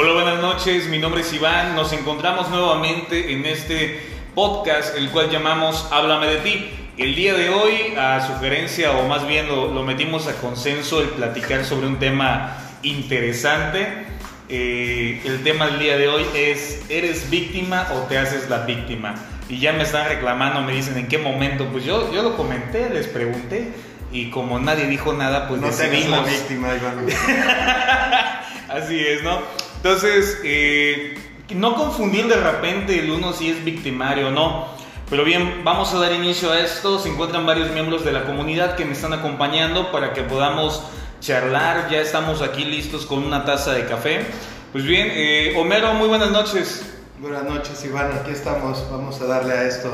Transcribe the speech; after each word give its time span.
Hola, 0.00 0.12
buenas 0.12 0.40
noches, 0.40 0.86
mi 0.86 0.98
nombre 0.98 1.22
es 1.22 1.32
Iván, 1.32 1.74
nos 1.74 1.92
encontramos 1.92 2.50
nuevamente 2.50 3.32
en 3.32 3.44
este 3.44 3.98
podcast, 4.32 4.96
el 4.96 5.10
cual 5.10 5.28
llamamos 5.28 5.88
Háblame 5.90 6.28
de 6.28 6.36
ti. 6.36 6.70
El 6.98 7.16
día 7.16 7.34
de 7.34 7.48
hoy, 7.50 7.96
a 7.98 8.24
sugerencia 8.24 8.92
o 8.92 9.08
más 9.08 9.26
bien 9.26 9.48
lo, 9.48 9.74
lo 9.74 9.82
metimos 9.82 10.28
a 10.28 10.34
consenso, 10.34 11.00
el 11.00 11.08
platicar 11.08 11.64
sobre 11.64 11.88
un 11.88 11.98
tema 11.98 12.56
interesante. 12.84 14.06
Eh, 14.48 15.20
el 15.24 15.42
tema 15.42 15.66
del 15.66 15.80
día 15.80 15.98
de 15.98 16.06
hoy 16.06 16.24
es, 16.32 16.80
¿eres 16.88 17.28
víctima 17.28 17.88
o 17.96 18.06
te 18.06 18.18
haces 18.18 18.48
la 18.48 18.58
víctima? 18.58 19.16
Y 19.48 19.58
ya 19.58 19.72
me 19.72 19.82
están 19.82 20.06
reclamando, 20.06 20.62
me 20.62 20.74
dicen, 20.74 20.96
¿en 20.96 21.08
qué 21.08 21.18
momento? 21.18 21.66
Pues 21.72 21.82
yo, 21.84 22.12
yo 22.12 22.22
lo 22.22 22.36
comenté, 22.36 22.88
les 22.88 23.08
pregunté, 23.08 23.72
y 24.12 24.30
como 24.30 24.60
nadie 24.60 24.86
dijo 24.86 25.12
nada, 25.12 25.48
pues 25.48 25.60
No 25.60 25.66
decidimos. 25.66 26.24
la 26.24 26.32
víctima, 26.32 26.68
Iván. 26.76 27.04
Así 28.68 29.00
es, 29.00 29.24
¿no? 29.24 29.67
Entonces, 29.78 30.40
eh, 30.42 31.16
no 31.54 31.76
confundir 31.76 32.26
de 32.26 32.36
repente 32.36 32.98
el 32.98 33.10
uno 33.10 33.32
si 33.32 33.48
es 33.48 33.64
victimario 33.64 34.28
o 34.28 34.30
no. 34.30 34.66
Pero 35.08 35.24
bien, 35.24 35.62
vamos 35.64 35.94
a 35.94 35.98
dar 35.98 36.12
inicio 36.12 36.50
a 36.52 36.58
esto. 36.60 36.98
Se 36.98 37.08
encuentran 37.08 37.46
varios 37.46 37.70
miembros 37.70 38.04
de 38.04 38.12
la 38.12 38.24
comunidad 38.24 38.74
que 38.74 38.84
me 38.84 38.92
están 38.92 39.12
acompañando 39.12 39.92
para 39.92 40.12
que 40.12 40.22
podamos 40.22 40.82
charlar. 41.20 41.88
Ya 41.90 42.00
estamos 42.00 42.42
aquí 42.42 42.64
listos 42.64 43.06
con 43.06 43.24
una 43.24 43.44
taza 43.44 43.72
de 43.72 43.86
café. 43.86 44.26
Pues 44.72 44.84
bien, 44.84 45.08
eh, 45.12 45.54
Homero, 45.56 45.94
muy 45.94 46.08
buenas 46.08 46.32
noches. 46.32 46.94
Buenas 47.20 47.44
noches, 47.44 47.82
Iván. 47.84 48.10
Aquí 48.20 48.32
estamos. 48.32 48.84
Vamos 48.90 49.20
a 49.20 49.26
darle 49.26 49.52
a 49.54 49.62
esto. 49.64 49.90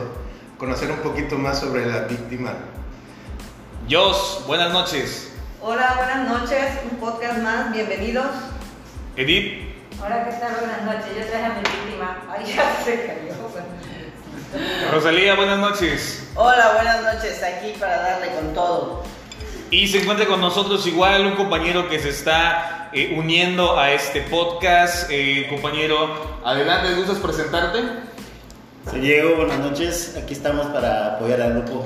Conocer 0.59 0.91
un 0.91 0.99
poquito 0.99 1.37
más 1.37 1.61
sobre 1.61 1.85
la 1.87 2.01
víctima. 2.01 2.55
Jos, 3.89 4.45
buenas 4.47 4.73
noches. 4.73 5.31
Hola, 5.61 5.95
buenas 5.97 6.29
noches, 6.29 6.79
un 6.91 6.99
podcast 6.99 7.39
más, 7.39 7.73
bienvenidos. 7.73 8.27
Edith, 9.17 9.64
Hola, 10.03 10.25
¿qué 10.25 10.37
tal? 10.37 10.57
Buenas 10.61 10.83
noches. 10.83 11.17
Yo 11.17 11.27
traje 11.27 11.45
a 11.45 11.49
mi 11.51 11.61
víctima. 11.61 12.23
Ay, 12.29 12.55
ya 12.55 12.77
se 12.85 13.07
cayó. 13.07 13.35
Rosalía, 14.93 15.35
buenas 15.35 15.59
noches. 15.59 16.29
Hola, 16.35 16.73
buenas 16.75 17.03
noches, 17.03 17.43
aquí 17.43 17.73
para 17.79 17.97
darle 18.01 18.29
con 18.35 18.55
todo. 18.55 19.03
Y 19.71 19.89
se 19.89 20.03
encuentra 20.03 20.27
con 20.27 20.41
nosotros 20.41 20.87
igual 20.87 21.27
un 21.27 21.35
compañero 21.35 21.89
que 21.89 21.99
se 21.99 22.11
está 22.11 22.91
eh, 22.93 23.15
uniendo 23.17 23.79
a 23.79 23.91
este 23.93 24.21
podcast. 24.23 25.11
Eh, 25.11 25.47
compañero, 25.49 26.41
adelante, 26.45 26.95
¿gustas 26.95 27.19
presentarte? 27.19 27.81
Soy 28.89 29.01
Diego, 29.01 29.37
buenas 29.37 29.59
noches. 29.59 30.17
Aquí 30.23 30.35
estamos 30.35 30.67
para 30.67 31.15
apoyar 31.15 31.41
al 31.41 31.55
grupo. 31.55 31.85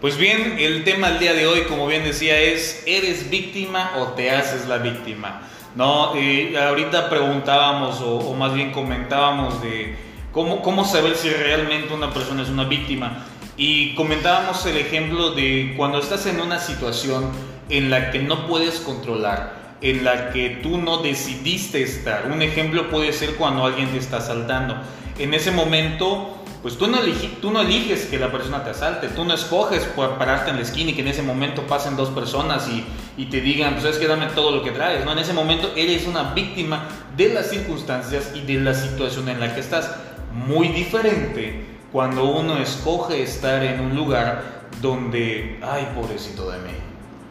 Pues 0.00 0.16
bien, 0.16 0.56
el 0.58 0.84
tema 0.84 1.10
del 1.10 1.18
día 1.18 1.34
de 1.34 1.46
hoy, 1.46 1.62
como 1.64 1.86
bien 1.86 2.04
decía, 2.04 2.38
es 2.38 2.82
¿eres 2.86 3.28
víctima 3.30 3.92
o 3.98 4.08
te 4.08 4.30
haces 4.30 4.66
la 4.66 4.78
víctima? 4.78 5.42
No, 5.74 6.12
ahorita 6.12 7.08
preguntábamos 7.08 8.00
o, 8.02 8.34
más 8.34 8.52
bien 8.52 8.72
comentábamos 8.72 9.62
de 9.62 9.96
cómo, 10.32 10.84
saber 10.84 11.14
si 11.14 11.30
realmente 11.30 11.94
una 11.94 12.12
persona 12.12 12.42
es 12.42 12.50
una 12.50 12.64
víctima. 12.64 13.24
Y 13.56 13.94
comentábamos 13.94 14.64
el 14.66 14.76
ejemplo 14.76 15.30
de 15.30 15.74
cuando 15.76 15.98
estás 15.98 16.26
en 16.26 16.40
una 16.40 16.58
situación 16.58 17.30
en 17.70 17.90
la 17.90 18.10
que 18.10 18.18
no 18.18 18.46
puedes 18.46 18.80
controlar, 18.80 19.76
en 19.80 20.04
la 20.04 20.30
que 20.30 20.60
tú 20.62 20.76
no 20.78 20.98
decidiste 20.98 21.82
estar. 21.82 22.30
Un 22.30 22.42
ejemplo 22.42 22.90
puede 22.90 23.12
ser 23.12 23.36
cuando 23.36 23.64
alguien 23.64 23.88
te 23.88 23.98
está 23.98 24.18
asaltando. 24.18 24.76
En 25.18 25.32
ese 25.32 25.52
momento, 25.52 26.41
pues 26.62 26.78
tú 26.78 26.86
no, 26.86 26.98
eligi- 27.02 27.40
tú 27.40 27.50
no 27.50 27.60
eliges 27.60 28.06
que 28.06 28.18
la 28.18 28.30
persona 28.30 28.62
te 28.62 28.70
asalte, 28.70 29.08
tú 29.08 29.24
no 29.24 29.34
escoges 29.34 29.82
por 29.84 30.16
pararte 30.16 30.50
en 30.50 30.56
la 30.56 30.62
esquina 30.62 30.90
y 30.92 30.94
que 30.94 31.00
en 31.00 31.08
ese 31.08 31.22
momento 31.22 31.66
pasen 31.66 31.96
dos 31.96 32.10
personas 32.10 32.68
y, 32.68 32.84
y 33.16 33.26
te 33.26 33.40
digan, 33.40 33.74
pues 33.74 33.84
es 33.86 33.98
que 33.98 34.06
dame 34.06 34.26
todo 34.26 34.52
lo 34.52 34.62
que 34.62 34.70
traes. 34.70 35.04
No, 35.04 35.10
en 35.12 35.18
ese 35.18 35.32
momento 35.32 35.72
eres 35.76 36.06
una 36.06 36.32
víctima 36.34 36.84
de 37.16 37.30
las 37.34 37.50
circunstancias 37.50 38.30
y 38.34 38.42
de 38.42 38.60
la 38.60 38.74
situación 38.74 39.28
en 39.28 39.40
la 39.40 39.52
que 39.54 39.60
estás. 39.60 39.90
Muy 40.32 40.68
diferente 40.68 41.66
cuando 41.92 42.24
uno 42.24 42.56
escoge 42.58 43.22
estar 43.22 43.62
en 43.64 43.80
un 43.80 43.94
lugar 43.96 44.62
donde, 44.80 45.58
ay, 45.62 45.88
pobrecito 45.94 46.50
de 46.50 46.58
mí, 46.60 46.72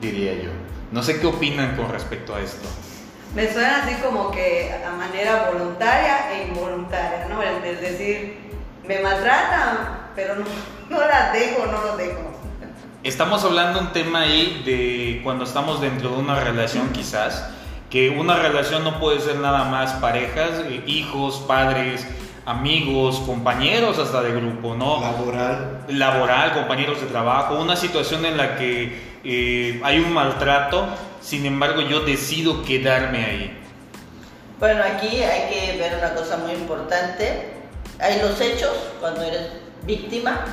diría 0.02 0.34
yo. 0.36 0.50
No 0.92 1.02
sé 1.02 1.20
qué 1.20 1.28
opinan 1.28 1.76
con 1.78 1.90
respecto 1.90 2.36
a 2.36 2.42
esto. 2.42 2.68
Me 3.34 3.52
suena 3.52 3.84
así 3.84 3.96
como 4.04 4.30
que 4.30 4.72
a 4.86 4.92
manera 4.92 5.50
voluntaria 5.54 6.34
e 6.34 6.48
involuntaria, 6.50 7.28
¿no? 7.30 7.42
Es 7.42 7.80
decir, 7.80 8.41
me 8.92 9.00
maltratan, 9.00 10.10
pero 10.16 10.36
no, 10.36 10.46
no 10.90 11.00
las 11.00 11.32
dejo, 11.32 11.66
no 11.66 11.82
los 11.82 11.98
dejo. 11.98 12.20
Estamos 13.04 13.44
hablando 13.46 13.80
un 13.80 13.94
tema 13.94 14.22
ahí 14.22 14.64
de 14.66 15.22
cuando 15.24 15.46
estamos 15.46 15.80
dentro 15.80 16.10
de 16.10 16.18
una 16.18 16.40
relación 16.42 16.90
quizás, 16.92 17.50
que 17.90 18.10
una 18.10 18.36
relación 18.36 18.84
no 18.84 19.00
puede 19.00 19.22
ser 19.22 19.38
nada 19.38 19.64
más 19.64 19.94
parejas, 19.94 20.64
eh, 20.66 20.84
hijos, 20.88 21.44
padres, 21.48 22.06
amigos, 22.46 23.22
compañeros 23.26 23.98
hasta 23.98 24.22
de 24.22 24.34
grupo, 24.34 24.76
¿no? 24.76 25.00
Laboral. 25.00 25.86
Laboral, 25.88 26.54
compañeros 26.54 27.00
de 27.00 27.08
trabajo, 27.08 27.56
una 27.56 27.78
situación 27.78 28.26
en 28.26 28.36
la 28.36 28.58
que 28.58 29.20
eh, 29.24 29.80
hay 29.86 30.00
un 30.00 30.12
maltrato, 30.14 30.86
sin 31.22 31.46
embargo 31.46 31.80
yo 31.82 32.02
decido 32.02 32.62
quedarme 32.64 33.26
ahí. 33.26 33.58
Bueno, 34.60 34.84
aquí 34.84 35.24
hay 35.24 35.50
que 35.50 35.78
ver 35.78 35.98
una 35.98 36.14
cosa 36.14 36.38
muy 36.38 36.52
importante. 36.52 37.61
Hay 38.02 38.20
los 38.20 38.42
hechos 38.42 38.76
cuando 39.00 39.22
eres 39.22 39.48
víctima, 39.84 40.44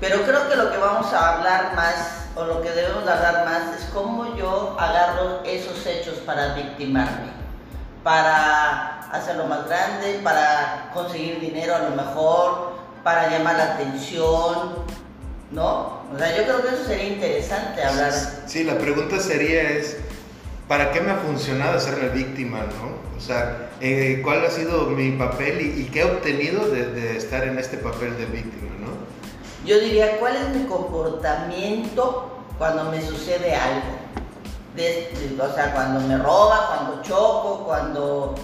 pero 0.00 0.22
creo 0.22 0.48
que 0.48 0.54
lo 0.54 0.70
que 0.70 0.78
vamos 0.78 1.12
a 1.12 1.34
hablar 1.34 1.74
más, 1.74 2.28
o 2.36 2.44
lo 2.44 2.62
que 2.62 2.70
debemos 2.70 3.04
de 3.04 3.10
hablar 3.10 3.44
más, 3.44 3.80
es 3.80 3.86
cómo 3.92 4.36
yo 4.36 4.76
agarro 4.78 5.42
esos 5.44 5.84
hechos 5.86 6.18
para 6.24 6.54
victimarme, 6.54 7.32
para 8.04 9.00
hacerlo 9.10 9.46
más 9.46 9.66
grande, 9.66 10.20
para 10.22 10.90
conseguir 10.94 11.40
dinero 11.40 11.74
a 11.74 11.80
lo 11.80 11.90
mejor, 11.90 12.74
para 13.02 13.28
llamar 13.28 13.56
la 13.56 13.74
atención, 13.74 14.84
¿no? 15.50 15.98
O 16.14 16.16
sea, 16.16 16.36
yo 16.36 16.44
creo 16.44 16.62
que 16.62 16.68
eso 16.76 16.84
sería 16.86 17.08
interesante 17.08 17.82
hablar. 17.82 18.12
Sí, 18.46 18.62
la 18.62 18.78
pregunta 18.78 19.18
sería 19.18 19.62
es, 19.62 19.96
¿para 20.68 20.92
qué 20.92 21.00
me 21.00 21.10
ha 21.10 21.16
funcionado 21.16 21.78
la 22.00 22.08
víctima, 22.08 22.58
no? 22.58 23.16
O 23.16 23.20
sea, 23.20 23.70
eh, 23.80 24.20
¿cuál 24.22 24.44
ha 24.44 24.50
sido 24.50 24.86
mi 24.86 25.12
papel 25.12 25.60
y, 25.60 25.84
qué 25.84 26.00
he 26.00 26.04
obtenido 26.04 26.68
de, 26.68 27.16
estar 27.16 27.42
en 27.44 27.58
este 27.58 27.78
papel 27.78 28.16
de 28.16 28.26
víctima, 28.26 28.70
no? 28.78 29.66
Yo 29.66 29.80
diría, 29.80 30.18
¿cuál 30.20 30.36
es 30.36 30.54
mi 30.54 30.66
comportamiento 30.66 32.44
cuando 32.58 32.84
me 32.90 33.00
sucede 33.02 33.54
algo? 33.54 33.98
O 35.42 35.54
sea, 35.54 35.72
cuando 35.72 36.00
me 36.06 36.18
roba, 36.18 36.68
cuando 36.68 37.02
choco, 37.02 37.64
cuando, 37.64 38.36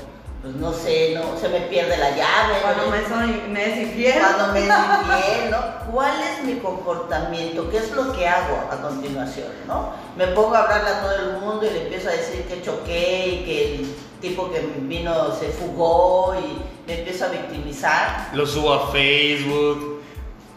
pues 0.44 0.56
no 0.56 0.74
sé, 0.74 1.14
no, 1.14 1.38
se 1.40 1.48
me 1.48 1.60
pierde 1.62 1.96
la 1.96 2.10
llave. 2.10 2.60
Cuando 2.60 2.84
¿no? 2.84 2.90
me, 2.90 3.08
soy, 3.08 3.42
me 3.48 3.64
es 3.64 3.88
infiel. 3.88 4.20
Cuando 4.20 4.52
me 4.52 4.58
es 4.58 4.66
infiel, 4.68 5.50
¿no? 5.50 5.90
¿Cuál 5.90 6.12
es 6.20 6.44
mi 6.44 6.56
comportamiento? 6.56 7.70
¿Qué 7.70 7.78
es 7.78 7.90
lo 7.92 8.12
que 8.12 8.28
hago 8.28 8.68
a 8.70 8.76
continuación, 8.82 9.48
no? 9.66 9.94
Me 10.18 10.26
pongo 10.26 10.54
a 10.54 10.64
hablarle 10.64 10.90
a 10.90 11.00
todo 11.00 11.14
el 11.14 11.40
mundo 11.40 11.66
y 11.66 11.70
le 11.70 11.84
empiezo 11.84 12.10
a 12.10 12.12
decir 12.12 12.42
que 12.42 12.60
choqué 12.60 13.26
y 13.26 13.44
que 13.46 13.74
el 13.74 13.96
tipo 14.20 14.52
que 14.52 14.60
vino 14.80 15.34
se 15.34 15.48
fugó 15.48 16.34
y 16.38 16.62
me 16.86 16.98
empiezo 16.98 17.24
a 17.24 17.28
victimizar. 17.28 18.28
Lo 18.34 18.46
subo 18.46 18.74
a 18.74 18.88
Facebook, 18.88 20.02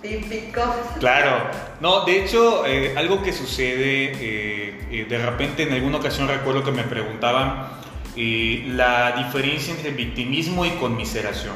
Típico. 0.01 0.61
Claro, 0.99 1.49
no, 1.79 2.03
de 2.05 2.23
hecho, 2.23 2.65
eh, 2.67 2.93
algo 2.95 3.23
que 3.23 3.33
sucede, 3.33 4.11
eh, 4.13 4.87
eh, 4.91 5.05
de 5.09 5.17
repente 5.17 5.63
en 5.63 5.73
alguna 5.73 5.97
ocasión 5.97 6.27
recuerdo 6.27 6.63
que 6.63 6.71
me 6.71 6.83
preguntaban 6.83 7.67
eh, 8.17 8.65
la 8.75 9.13
diferencia 9.23 9.73
entre 9.73 9.91
victimismo 9.91 10.65
y 10.65 10.71
conmiseración. 10.71 11.55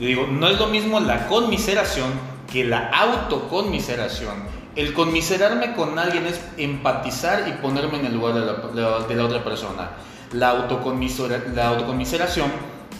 Yo 0.00 0.06
digo, 0.06 0.26
no 0.26 0.48
es 0.48 0.58
lo 0.58 0.68
mismo 0.68 0.98
la 1.00 1.26
conmiseración 1.28 2.10
que 2.52 2.64
la 2.64 2.88
autoconmiseración. 2.90 4.34
El 4.76 4.92
conmiserarme 4.94 5.74
con 5.74 5.98
alguien 5.98 6.26
es 6.26 6.40
empatizar 6.56 7.46
y 7.48 7.52
ponerme 7.60 7.98
en 7.98 8.06
el 8.06 8.14
lugar 8.14 8.34
de 8.34 8.40
la, 8.80 9.00
de 9.06 9.14
la- 9.16 9.24
otra 9.24 9.42
persona. 9.44 9.90
La, 10.32 10.52
la 10.52 11.68
autoconmiseración 11.68 12.52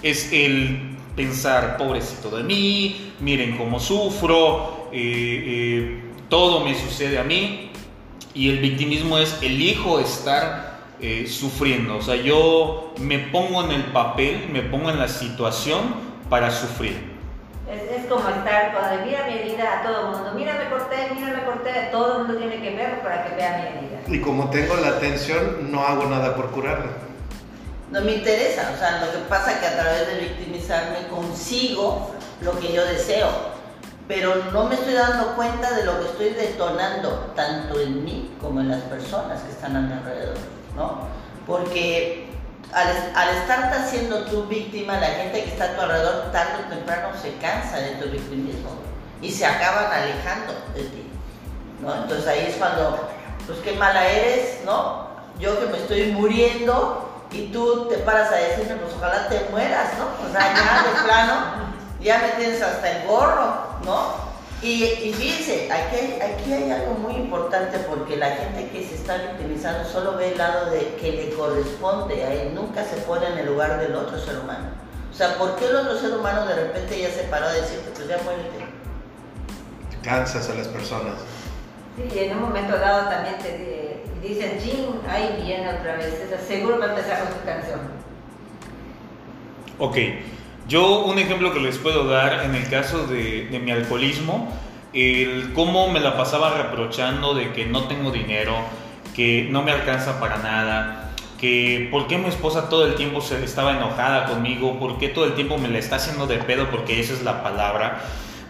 es 0.02 0.32
el 0.32 0.96
pensar, 1.14 1.76
pobrecito 1.76 2.36
de 2.36 2.42
mí, 2.42 3.12
miren 3.20 3.56
cómo 3.56 3.80
sufro, 3.80 4.88
eh, 4.92 5.44
eh, 5.46 6.02
todo 6.28 6.64
me 6.64 6.74
sucede 6.74 7.18
a 7.18 7.24
mí. 7.24 7.70
Y 8.34 8.50
el 8.50 8.58
victimismo 8.58 9.18
es 9.18 9.36
elijo 9.42 9.98
estar 10.00 10.67
eh, 11.00 11.26
sufriendo. 11.28 11.96
O 11.96 12.02
sea, 12.02 12.16
yo 12.16 12.94
me 12.98 13.18
pongo 13.18 13.64
en 13.64 13.72
el 13.72 13.84
papel, 13.84 14.48
me 14.50 14.62
pongo 14.62 14.90
en 14.90 14.98
la 14.98 15.08
situación 15.08 15.94
para 16.28 16.50
sufrir. 16.50 17.16
Es, 17.70 18.00
es 18.00 18.06
como 18.06 18.28
estar 18.28 18.72
cuando 18.72 19.04
mira 19.04 19.26
mi 19.26 19.34
herida 19.34 19.80
a 19.80 19.82
todo 19.82 20.00
el 20.00 20.16
mundo. 20.16 20.32
Mira, 20.34 20.54
me 20.54 20.70
corté, 20.70 21.10
mira, 21.14 21.36
me 21.36 21.44
corté. 21.44 21.88
Todo 21.92 22.12
el 22.12 22.18
mundo 22.24 22.38
tiene 22.38 22.60
que 22.62 22.74
verlo 22.74 23.02
para 23.02 23.24
que 23.24 23.36
vea 23.36 23.58
mi 23.58 23.78
herida. 23.78 24.00
Y 24.06 24.20
como 24.20 24.48
tengo 24.50 24.74
la 24.76 24.88
atención, 24.88 25.70
no 25.70 25.82
hago 25.82 26.06
nada 26.06 26.34
por 26.34 26.50
curarla. 26.50 26.92
No 27.90 28.02
me 28.02 28.12
interesa, 28.12 28.70
o 28.74 28.78
sea, 28.78 29.04
lo 29.04 29.12
que 29.12 29.18
pasa 29.28 29.52
es 29.52 29.58
que 29.58 29.66
a 29.66 29.80
través 29.80 30.06
de 30.08 30.20
victimizarme 30.20 31.08
consigo 31.08 32.10
lo 32.42 32.58
que 32.60 32.72
yo 32.72 32.84
deseo, 32.84 33.28
pero 34.06 34.34
no 34.52 34.64
me 34.64 34.74
estoy 34.74 34.92
dando 34.92 35.34
cuenta 35.36 35.74
de 35.74 35.84
lo 35.84 35.98
que 35.98 36.06
estoy 36.06 36.30
detonando, 36.30 37.32
tanto 37.34 37.80
en 37.80 38.04
mí 38.04 38.30
como 38.40 38.60
en 38.60 38.68
las 38.68 38.82
personas 38.82 39.40
que 39.40 39.52
están 39.52 39.74
a 39.74 39.80
mi 39.80 39.92
alrededor, 39.92 40.36
¿no? 40.76 41.08
Porque 41.46 42.28
al, 42.72 43.28
estarte 43.36 43.76
haciendo 43.76 44.24
tú 44.24 44.44
víctima, 44.44 44.98
la 44.98 45.06
gente 45.06 45.44
que 45.44 45.50
está 45.50 45.64
a 45.64 45.74
tu 45.74 45.80
alrededor 45.80 46.32
tarde 46.32 46.64
o 46.66 46.68
temprano 46.68 47.08
se 47.20 47.34
cansa 47.36 47.78
de 47.78 47.92
tu 47.92 48.08
victimismo 48.10 48.70
y 49.22 49.32
se 49.32 49.46
acaban 49.46 49.90
alejando 49.92 50.52
de 50.74 50.82
ti. 50.82 51.10
¿no? 51.80 51.94
Entonces 51.94 52.26
ahí 52.26 52.46
es 52.48 52.56
cuando, 52.56 53.08
pues 53.46 53.58
qué 53.60 53.72
mala 53.72 54.06
eres, 54.06 54.60
¿no? 54.64 55.08
Yo 55.38 55.58
que 55.58 55.66
me 55.66 55.78
estoy 55.78 56.12
muriendo 56.12 57.08
y 57.30 57.46
tú 57.48 57.86
te 57.88 57.98
paras 57.98 58.32
a 58.32 58.36
decirme, 58.36 58.76
pues 58.76 58.94
ojalá 58.94 59.28
te 59.28 59.48
mueras, 59.50 59.90
¿no? 59.98 60.28
O 60.28 60.32
sea, 60.32 60.54
ya 60.54 60.82
de 60.82 61.04
plano, 61.04 61.34
ya 62.00 62.18
me 62.18 62.28
tienes 62.30 62.60
hasta 62.60 62.90
el 62.90 63.06
gorro, 63.06 63.66
¿no? 63.84 64.27
Y, 64.60 64.84
y 64.84 65.12
fíjense, 65.14 65.70
aquí 65.72 65.96
hay, 65.96 66.18
aquí 66.20 66.52
hay 66.52 66.70
algo 66.72 66.94
muy 66.94 67.14
importante 67.14 67.78
porque 67.88 68.16
la 68.16 68.30
gente 68.30 68.68
que 68.70 68.84
se 68.88 68.96
está 68.96 69.16
victimizando 69.18 69.88
solo 69.88 70.16
ve 70.16 70.32
el 70.32 70.38
lado 70.38 70.70
de 70.70 70.96
que 71.00 71.12
le 71.12 71.30
corresponde 71.30 72.24
a 72.24 72.32
él, 72.32 72.54
nunca 72.54 72.84
se 72.84 72.96
pone 73.02 73.26
en 73.28 73.38
el 73.38 73.46
lugar 73.46 73.78
del 73.78 73.94
otro 73.94 74.18
ser 74.18 74.36
humano. 74.38 74.66
O 75.12 75.14
sea, 75.14 75.38
¿por 75.38 75.54
qué 75.56 75.66
el 75.66 75.76
otro 75.76 75.96
ser 75.98 76.12
humano 76.12 76.44
de 76.46 76.54
repente 76.56 77.00
ya 77.00 77.08
se 77.10 77.22
paró 77.24 77.46
a 77.46 77.52
decirte, 77.52 77.90
pues 77.94 78.08
ya 78.08 78.18
muérete? 78.24 78.66
Cansas 80.02 80.48
a 80.50 80.54
las 80.54 80.66
personas. 80.68 81.14
Sí, 81.96 82.08
y 82.14 82.18
en 82.24 82.36
un 82.36 82.42
momento 82.42 82.76
dado 82.78 83.08
también 83.08 83.38
te 83.38 83.58
di- 83.58 84.28
dicen, 84.28 84.58
Jim, 84.60 84.86
ahí 85.08 85.40
viene 85.44 85.68
otra 85.68 85.96
vez, 85.96 86.14
seguro 86.48 86.78
va 86.80 86.86
a 86.86 86.88
empezar 86.90 87.20
con 87.24 87.28
su 87.32 87.44
canción. 87.44 87.80
Ok, 89.78 89.96
yo 90.68 91.00
un 91.00 91.18
ejemplo 91.18 91.54
que 91.54 91.60
les 91.60 91.78
puedo 91.78 92.04
dar 92.04 92.44
en 92.44 92.54
el 92.54 92.68
caso 92.68 93.06
de, 93.06 93.58
mi 93.64 93.70
alcoholismo, 93.70 94.52
el 94.92 95.54
cómo 95.54 95.90
me 95.90 95.98
la 95.98 96.16
pasaba 96.16 96.50
reprochando 96.50 97.32
de 97.32 97.52
que 97.52 97.64
no 97.64 97.84
tengo 97.84 98.10
dinero, 98.10 98.54
que 99.16 99.48
no 99.50 99.62
me 99.62 99.72
alcanza 99.72 100.20
para 100.20 100.36
nada, 100.36 101.10
que 101.40 101.88
por 101.90 102.06
qué 102.06 102.18
mi 102.18 102.28
esposa 102.28 102.68
todo 102.68 102.86
el 102.86 102.96
tiempo 102.96 103.22
se 103.22 103.42
estaba 103.42 103.78
enojada 103.78 104.26
conmigo, 104.26 104.78
por 104.78 104.98
qué 104.98 105.08
todo 105.08 105.24
el 105.24 105.34
tiempo 105.34 105.56
me 105.56 105.68
la 105.68 105.78
está 105.78 105.96
haciendo 105.96 106.26
de 106.26 106.36
pedo, 106.36 106.70
porque 106.70 107.00
esa 107.00 107.14
es 107.14 107.22
la 107.22 107.42
palabra, 107.42 108.02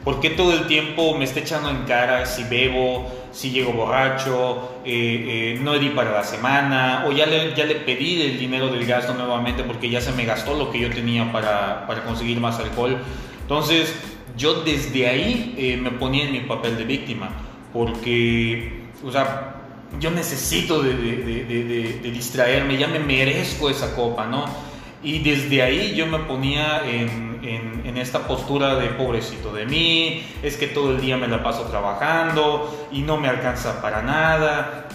por 0.02 0.18
qué 0.18 0.30
todo 0.30 0.52
el 0.52 0.66
tiempo 0.66 1.16
me 1.16 1.24
está 1.24 1.38
echando 1.38 1.70
en 1.70 1.84
cara 1.84 2.26
si 2.26 2.42
bebo, 2.42 3.27
si 3.38 3.50
llego 3.50 3.72
borracho, 3.72 4.80
eh, 4.84 5.54
eh, 5.54 5.60
no 5.62 5.78
di 5.78 5.90
para 5.90 6.10
la 6.10 6.24
semana, 6.24 7.04
o 7.06 7.12
ya 7.12 7.24
le, 7.24 7.54
ya 7.54 7.66
le 7.66 7.76
pedí 7.76 8.20
el 8.22 8.36
dinero 8.36 8.66
del 8.66 8.84
gasto 8.84 9.14
nuevamente 9.14 9.62
porque 9.62 9.88
ya 9.88 10.00
se 10.00 10.10
me 10.10 10.24
gastó 10.24 10.54
lo 10.58 10.72
que 10.72 10.80
yo 10.80 10.90
tenía 10.90 11.30
para, 11.30 11.86
para 11.86 12.02
conseguir 12.02 12.40
más 12.40 12.58
alcohol. 12.58 12.96
Entonces, 13.42 13.94
yo 14.36 14.62
desde 14.64 15.06
ahí 15.06 15.54
eh, 15.56 15.76
me 15.76 15.92
ponía 15.92 16.24
en 16.24 16.32
mi 16.32 16.40
papel 16.40 16.76
de 16.78 16.82
víctima, 16.84 17.30
porque, 17.72 18.82
o 19.04 19.12
sea, 19.12 19.54
yo 20.00 20.10
necesito 20.10 20.82
de, 20.82 20.94
de- 20.96 22.10
distraerme, 22.10 22.76
ya 22.76 22.88
me 22.88 22.98
merezco 22.98 23.70
esa 23.70 23.94
copa, 23.94 24.26
¿no? 24.26 24.46
Y 25.00 25.20
desde 25.20 25.62
ahí 25.62 25.94
yo 25.94 26.08
me 26.08 26.18
ponía 26.18 26.82
en, 26.84 27.27
en- 27.42 27.96
esta 27.98 28.20
postura 28.20 28.76
de 28.76 28.88
pobrecito 28.90 29.52
de 29.52 29.66
mí, 29.66 30.24
es 30.42 30.56
que 30.56 30.66
todo 30.68 30.90
el 30.92 31.00
día 31.00 31.16
me 31.16 31.26
la 31.28 31.42
paso 31.42 31.62
trabajando 31.64 32.86
y 32.92 33.02
no 33.02 33.16
me 33.16 33.28
alcanza 33.28 33.82
para 33.82 34.02
nada 34.02 34.86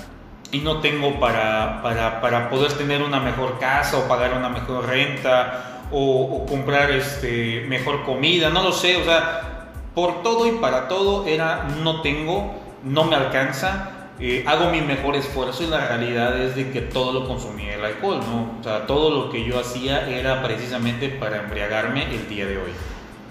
y 0.51 0.59
no 0.59 0.79
tengo 0.79 1.19
para, 1.19 1.81
para, 1.81 2.21
para 2.21 2.49
poder 2.49 2.71
tener 2.73 3.01
una 3.01 3.19
mejor 3.19 3.59
casa 3.59 3.97
o 3.97 4.07
pagar 4.07 4.33
una 4.33 4.49
mejor 4.49 4.85
renta 4.87 5.81
o, 5.91 6.21
o 6.37 6.45
comprar 6.45 6.91
este, 6.91 7.65
mejor 7.67 8.03
comida, 8.03 8.49
no 8.49 8.63
lo 8.63 8.71
sé, 8.71 8.95
o 8.97 9.03
sea, 9.03 9.69
por 9.93 10.23
todo 10.23 10.47
y 10.47 10.51
para 10.59 10.87
todo 10.87 11.25
era 11.27 11.63
no 11.83 12.01
tengo, 12.01 12.55
no 12.83 13.03
me 13.03 13.15
alcanza, 13.15 14.02
eh, 14.19 14.43
hago 14.47 14.69
mi 14.69 14.81
mejor 14.81 15.15
esfuerzo 15.15 15.63
y 15.63 15.67
la 15.67 15.87
realidad 15.87 16.39
es 16.39 16.55
de 16.55 16.71
que 16.71 16.81
todo 16.81 17.13
lo 17.13 17.27
consumía 17.27 17.75
el 17.75 17.83
alcohol, 17.83 18.19
¿no? 18.19 18.59
O 18.59 18.63
sea, 18.63 18.85
todo 18.85 19.09
lo 19.09 19.31
que 19.31 19.43
yo 19.43 19.59
hacía 19.59 20.07
era 20.07 20.43
precisamente 20.43 21.09
para 21.09 21.43
embriagarme 21.43 22.13
el 22.13 22.29
día 22.29 22.45
de 22.45 22.57
hoy. 22.57 22.71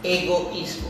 Egoísmo. 0.03 0.89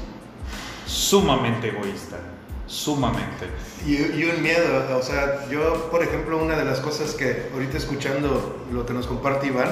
Sumamente 0.87 1.69
egoísta, 1.69 2.19
sumamente. 2.67 3.47
Y, 3.87 3.97
y 3.97 4.31
un 4.35 4.43
miedo, 4.43 4.99
o 4.99 5.03
sea, 5.03 5.47
yo, 5.51 5.91
por 5.91 6.03
ejemplo, 6.03 6.43
una 6.43 6.57
de 6.57 6.65
las 6.65 6.81
cosas 6.81 7.13
que 7.13 7.49
ahorita 7.53 7.77
escuchando 7.77 8.65
lo 8.73 8.87
que 8.87 8.95
nos 8.95 9.07
comparte 9.07 9.49
Iván, 9.49 9.71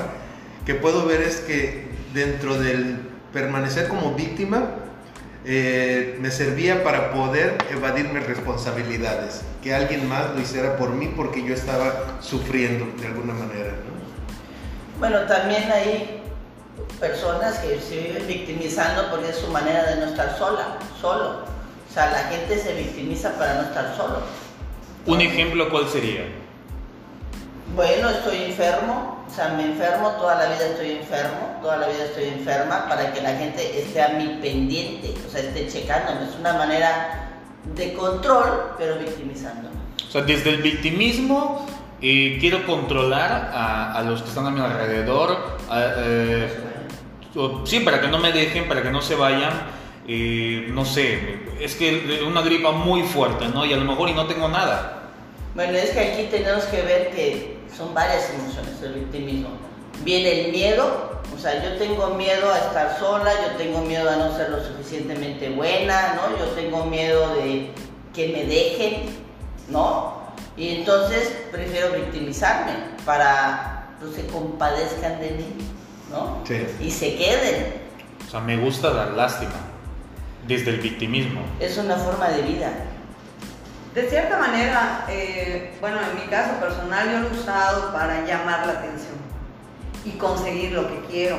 que 0.66 0.74
puedo 0.74 1.06
ver 1.06 1.22
es 1.22 1.36
que 1.36 1.88
dentro 2.12 2.58
del 2.58 3.00
permanecer 3.32 3.88
como 3.88 4.14
víctima, 4.14 4.74
eh, 5.44 6.18
me 6.20 6.30
servía 6.30 6.84
para 6.84 7.12
poder 7.12 7.56
evadir 7.70 8.08
mis 8.10 8.26
responsabilidades, 8.26 9.42
que 9.62 9.74
alguien 9.74 10.08
más 10.08 10.30
lo 10.34 10.40
hiciera 10.40 10.76
por 10.76 10.90
mí 10.90 11.12
porque 11.16 11.42
yo 11.42 11.54
estaba 11.54 12.18
sufriendo 12.20 12.86
de 13.00 13.06
alguna 13.06 13.32
manera. 13.32 13.70
¿no? 13.70 14.98
Bueno, 14.98 15.20
también 15.26 15.70
hay 15.72 16.22
personas 16.98 17.58
que 17.60 17.80
se 17.80 18.08
viven 18.08 18.26
victimizando 18.26 19.10
porque 19.10 19.30
es 19.30 19.36
su 19.36 19.48
manera 19.48 19.86
de 19.86 19.96
no 19.96 20.06
estar 20.10 20.36
sola, 20.36 20.76
solo. 21.00 21.44
O 21.88 21.92
sea, 21.92 22.10
la 22.10 22.24
gente 22.24 22.58
se 22.58 22.74
victimiza 22.74 23.32
para 23.38 23.54
no 23.54 23.62
estar 23.62 23.96
solo. 23.96 24.18
Un 25.06 25.20
ejemplo, 25.22 25.70
¿cuál 25.70 25.88
sería? 25.88 26.26
Bueno, 27.74 28.10
estoy 28.10 28.44
enfermo, 28.44 29.19
o 29.30 29.34
sea, 29.34 29.48
me 29.50 29.64
enfermo, 29.64 30.08
toda 30.18 30.34
la 30.36 30.46
vida 30.54 30.66
estoy 30.66 30.90
enfermo, 30.92 31.58
toda 31.62 31.76
la 31.76 31.86
vida 31.88 32.04
estoy 32.04 32.24
enferma 32.24 32.88
para 32.88 33.12
que 33.12 33.20
la 33.22 33.36
gente 33.36 33.78
esté 33.80 34.02
a 34.02 34.08
mi 34.10 34.38
pendiente, 34.42 35.14
o 35.26 35.30
sea, 35.30 35.40
esté 35.40 35.68
checándome. 35.68 36.24
Es 36.28 36.36
una 36.38 36.54
manera 36.54 37.28
de 37.76 37.92
control, 37.94 38.72
pero 38.78 38.96
victimizándome. 38.98 39.76
O 40.08 40.10
sea, 40.10 40.22
desde 40.22 40.50
el 40.50 40.62
victimismo 40.62 41.66
eh, 42.02 42.38
quiero 42.40 42.66
controlar 42.66 43.50
a, 43.54 43.92
a 43.94 44.02
los 44.02 44.22
que 44.22 44.28
están 44.30 44.46
a 44.46 44.50
mi 44.50 44.60
alrededor, 44.60 45.58
a- 45.68 45.92
eh, 45.98 46.48
o- 47.36 47.64
sí, 47.66 47.80
para 47.80 48.00
que 48.00 48.08
no 48.08 48.18
me 48.18 48.32
dejen, 48.32 48.66
para 48.66 48.82
que 48.82 48.90
no 48.90 49.00
se 49.02 49.14
vayan. 49.14 49.52
eh, 50.08 50.66
no 50.72 50.84
sé, 50.84 51.38
es 51.60 51.76
que 51.76 52.20
una 52.26 52.40
gripa 52.42 52.72
muy 52.72 53.02
fuerte, 53.04 53.46
¿no? 53.48 53.64
Y 53.64 53.72
a 53.72 53.76
lo 53.76 53.84
mejor 53.84 54.08
y 54.08 54.14
no 54.14 54.26
tengo 54.26 54.48
nada. 54.48 55.02
Bueno, 55.54 55.74
es 55.78 55.90
que 55.90 56.00
aquí 56.00 56.22
tenemos 56.30 56.64
que 56.64 56.82
ver 56.82 57.10
que 57.10 57.59
son 57.76 57.94
varias 57.94 58.30
emociones 58.30 58.82
el 58.82 58.94
victimismo. 58.94 59.50
Viene 60.04 60.46
el 60.46 60.52
miedo, 60.52 61.20
o 61.34 61.38
sea, 61.38 61.62
yo 61.62 61.76
tengo 61.76 62.08
miedo 62.14 62.52
a 62.52 62.58
estar 62.58 62.98
sola, 62.98 63.30
yo 63.46 63.56
tengo 63.56 63.80
miedo 63.82 64.08
a 64.08 64.16
no 64.16 64.36
ser 64.36 64.50
lo 64.50 64.62
suficientemente 64.64 65.50
buena, 65.50 66.14
¿no? 66.14 66.38
Yo 66.38 66.46
tengo 66.52 66.84
miedo 66.86 67.34
de 67.34 67.70
que 68.14 68.28
me 68.28 68.44
dejen, 68.44 69.16
¿no? 69.68 70.20
Y 70.56 70.76
entonces 70.76 71.32
prefiero 71.50 71.92
victimizarme 71.92 72.72
para 73.04 73.88
que 74.00 74.20
se 74.20 74.26
compadezcan 74.28 75.20
de 75.20 75.30
mí, 75.32 75.46
¿no? 76.10 76.42
Sí. 76.46 76.66
Y 76.80 76.90
se 76.90 77.16
queden. 77.16 77.74
O 78.26 78.30
sea, 78.30 78.40
me 78.40 78.56
gusta 78.56 78.90
dar 78.90 79.12
lástima, 79.12 79.54
desde 80.46 80.70
el 80.70 80.80
victimismo. 80.80 81.42
Es 81.60 81.76
una 81.78 81.96
forma 81.96 82.28
de 82.28 82.42
vida. 82.42 82.72
De 83.94 84.08
cierta 84.08 84.38
manera, 84.38 85.04
eh, 85.08 85.72
bueno, 85.80 85.98
en 86.00 86.14
mi 86.14 86.30
caso 86.30 86.60
personal 86.60 87.10
yo 87.10 87.18
lo 87.18 87.28
he 87.28 87.40
usado 87.40 87.92
para 87.92 88.24
llamar 88.24 88.64
la 88.64 88.74
atención 88.74 89.16
y 90.04 90.12
conseguir 90.12 90.70
lo 90.70 90.86
que 90.86 91.00
quiero, 91.10 91.38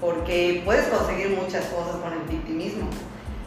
porque 0.00 0.62
puedes 0.64 0.86
conseguir 0.86 1.30
muchas 1.30 1.64
cosas 1.64 1.96
con 1.96 2.12
el 2.12 2.20
victimismo, 2.20 2.88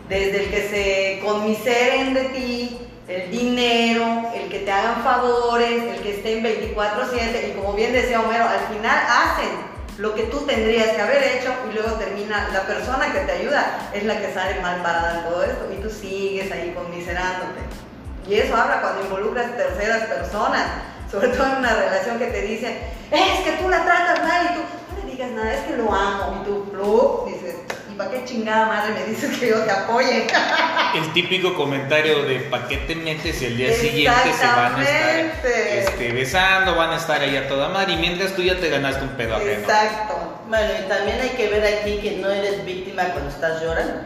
desde 0.09 0.43
el 0.43 0.49
que 0.49 0.67
se 0.67 1.25
conmiseren 1.25 2.13
de 2.13 2.23
ti, 2.25 2.79
el 3.07 3.31
dinero, 3.31 4.29
el 4.35 4.49
que 4.49 4.59
te 4.59 4.71
hagan 4.71 5.01
favores, 5.01 5.81
el 5.83 6.01
que 6.01 6.17
estén 6.17 6.43
24/7 6.43 7.49
y 7.49 7.51
como 7.57 7.73
bien 7.73 7.93
decía 7.93 8.19
Homero, 8.19 8.49
al 8.49 8.75
final 8.75 8.99
hacen 9.07 9.49
lo 9.97 10.13
que 10.13 10.23
tú 10.23 10.39
tendrías 10.45 10.89
que 10.89 11.01
haber 11.01 11.23
hecho 11.23 11.53
y 11.69 11.73
luego 11.73 11.93
termina, 11.93 12.49
la 12.51 12.63
persona 12.63 13.13
que 13.13 13.19
te 13.19 13.31
ayuda 13.31 13.89
es 13.93 14.03
la 14.03 14.19
que 14.19 14.33
sale 14.33 14.59
mal 14.61 14.81
parada 14.83 15.19
en 15.19 15.29
todo 15.29 15.43
esto 15.43 15.69
y 15.71 15.81
tú 15.81 15.89
sigues 15.89 16.51
ahí 16.51 16.73
conmiserándote. 16.75 17.88
Y 18.29 18.35
eso 18.35 18.55
habla 18.55 18.79
cuando 18.81 19.01
involucras 19.01 19.57
terceras 19.57 20.03
personas, 20.05 20.63
sobre 21.11 21.29
todo 21.29 21.47
en 21.47 21.55
una 21.57 21.73
relación 21.73 22.19
que 22.19 22.27
te 22.27 22.41
dicen, 22.43 22.77
es 23.09 23.39
que 23.43 23.51
tú 23.53 23.67
la 23.69 23.83
tratas 23.83 24.19
mal 24.21 24.45
y 24.51 24.53
tú, 24.55 24.61
no 24.95 25.05
le 25.05 25.11
digas 25.11 25.31
nada, 25.31 25.51
es 25.51 25.61
que 25.61 25.77
lo 25.77 25.91
amo. 25.91 26.41
Y 26.41 26.45
tú, 26.45 26.69
"Plup", 26.69 27.27
dices, 27.27 27.55
¿y 27.91 27.95
para 27.95 28.11
qué 28.11 28.23
chingada 28.25 28.67
madre 28.67 28.93
me 28.93 29.03
dices 29.05 29.35
que 29.39 29.49
yo 29.49 29.63
te 29.63 29.71
apoye? 29.71 30.27
El 30.95 31.11
típico 31.13 31.55
comentario 31.55 32.23
de 32.23 32.39
¿para 32.41 32.67
qué 32.67 32.77
te 32.77 32.95
metes? 32.95 33.41
Y 33.41 33.45
el 33.45 33.57
día 33.57 33.73
siguiente 33.73 34.33
se 34.33 34.45
van 34.45 34.75
a 34.75 34.81
estar 34.83 35.19
este, 35.49 36.11
besando, 36.13 36.75
van 36.75 36.91
a 36.91 36.97
estar 36.97 37.21
ahí 37.21 37.35
a 37.37 37.47
toda 37.47 37.69
madre 37.69 37.93
y 37.93 37.97
mientras 37.97 38.33
tú 38.33 38.41
ya 38.43 38.59
te 38.59 38.69
ganaste 38.69 39.03
un 39.03 39.09
pedo 39.09 39.35
ajeno. 39.35 39.51
Exacto. 39.51 40.15
Bueno, 40.47 40.67
y 40.83 40.87
también 40.89 41.19
hay 41.21 41.29
que 41.29 41.47
ver 41.47 41.79
aquí 41.79 41.97
que 41.97 42.17
no 42.17 42.29
eres 42.29 42.65
víctima 42.65 43.03
cuando 43.05 43.29
estás 43.29 43.61
llorando. 43.61 44.01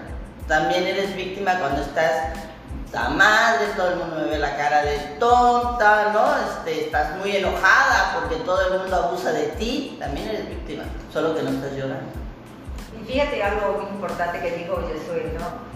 También 0.47 0.85
eres 0.87 1.15
víctima 1.15 1.57
cuando 1.59 1.81
estás 1.81 2.11
la 2.93 3.09
madre, 3.09 3.65
todo 3.75 3.89
el 3.89 3.95
mundo 3.95 4.17
me 4.17 4.25
ve 4.25 4.37
la 4.37 4.55
cara 4.55 4.83
de 4.83 4.97
tonta, 5.19 6.11
¿no? 6.13 6.37
Este, 6.37 6.85
estás 6.85 7.17
muy 7.17 7.35
enojada 7.35 8.19
porque 8.19 8.35
todo 8.45 8.67
el 8.67 8.79
mundo 8.81 8.95
abusa 8.95 9.31
de 9.31 9.47
ti. 9.57 9.97
También 9.99 10.29
eres 10.29 10.47
víctima, 10.47 10.83
solo 11.11 11.35
que 11.35 11.41
no 11.41 11.49
estás 11.49 11.71
llorando. 11.73 12.11
Y 13.01 13.11
fíjate 13.11 13.41
algo 13.41 13.79
muy 13.81 13.89
importante 13.89 14.39
que 14.39 14.57
dijo 14.57 14.75
Josué, 14.75 15.33
¿no? 15.39 15.73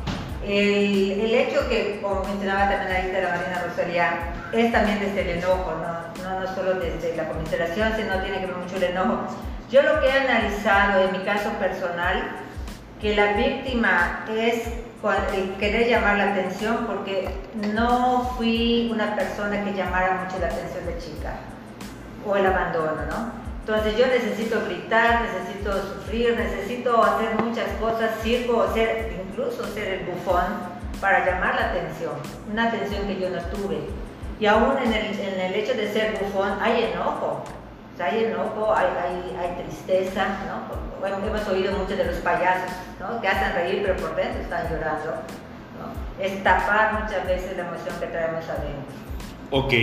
El, 0.48 1.34
hecho 1.34 1.68
que, 1.68 2.00
como 2.02 2.24
mencionaba 2.24 2.70
también 2.70 2.96
ahorita 2.96 3.20
la 3.20 3.30
Marina 3.30 3.64
Rosalía, 3.68 4.34
es 4.54 4.72
también 4.72 5.00
desde 5.00 5.22
el 5.22 5.40
enojo, 5.40 5.72
¿no? 5.72 6.24
No, 6.24 6.40
no 6.40 6.56
solo 6.56 6.76
desde 6.76 7.18
la 7.18 7.28
conmiseración, 7.28 7.94
sino 7.96 8.22
tiene 8.22 8.42
que 8.42 8.46
ver 8.46 8.56
mucho 8.56 8.76
el 8.76 8.84
enojo. 8.84 9.28
Yo 9.72 9.82
lo 9.82 10.00
que 10.00 10.08
he 10.08 10.12
analizado 10.12 11.04
en 11.04 11.12
mi 11.14 11.20
caso 11.26 11.50
personal, 11.60 12.46
que 13.02 13.16
la 13.16 13.34
víctima 13.34 14.26
es 14.30 14.64
querer 15.60 15.88
llamar 15.88 16.18
la 16.18 16.32
atención 16.32 16.86
porque 16.88 17.30
no 17.74 18.34
fui 18.38 18.90
una 18.92 19.16
persona 19.16 19.64
que 19.64 19.74
llamara 19.74 20.24
mucho 20.24 20.40
la 20.40 20.48
atención 20.48 20.86
de 20.86 20.98
chica 20.98 21.36
o 22.26 22.36
el 22.36 22.46
abandono, 22.46 23.06
¿no? 23.10 23.48
Entonces 23.60 23.98
yo 23.98 24.08
necesito 24.08 24.64
gritar, 24.66 25.22
necesito 25.22 25.74
sufrir, 25.74 26.36
necesito 26.38 27.04
hacer 27.04 27.36
muchas 27.44 27.68
cosas, 27.80 28.12
sirvo 28.24 28.66
ser, 28.74 29.14
incluso 29.28 29.66
ser 29.74 29.88
el 30.00 30.06
bufón 30.06 30.46
para 31.00 31.26
llamar 31.26 31.56
la 31.56 31.70
atención, 31.72 32.14
una 32.52 32.70
atención 32.70 33.06
que 33.08 33.20
yo 33.20 33.30
no 33.30 33.42
tuve. 33.44 33.80
Y 34.40 34.46
aún 34.46 34.78
en 34.78 34.94
el, 34.94 35.20
en 35.20 35.40
el 35.40 35.54
hecho 35.54 35.74
de 35.74 35.92
ser 35.92 36.18
bufón 36.22 36.54
hay 36.62 36.92
enojo, 36.92 37.44
o 37.98 38.00
sea, 38.00 38.06
hay 38.06 38.26
enojo, 38.26 38.76
hay, 38.76 38.86
hay, 38.86 39.36
hay, 39.40 39.64
tristeza, 39.64 40.28
¿no? 40.46 41.00
Bueno, 41.00 41.18
hemos 41.26 41.48
oído 41.48 41.72
mucho 41.78 41.98
de 41.98 42.06
los 42.06 42.18
payasos, 42.18 42.72
¿no? 43.00 43.20
Que 43.20 43.28
hacen 43.28 43.54
reír 43.56 43.82
pero 43.82 43.96
por 43.98 44.16
dentro 44.16 44.40
están 44.40 44.70
llorando, 44.70 45.14
¿no? 45.80 46.24
Es 46.24 46.44
tapar 46.44 47.02
muchas 47.04 47.26
veces 47.26 47.58
la 47.58 47.68
emoción 47.68 48.00
que 48.00 48.06
traemos 48.06 48.46
adentro. 48.48 48.94
Ok, 49.50 49.74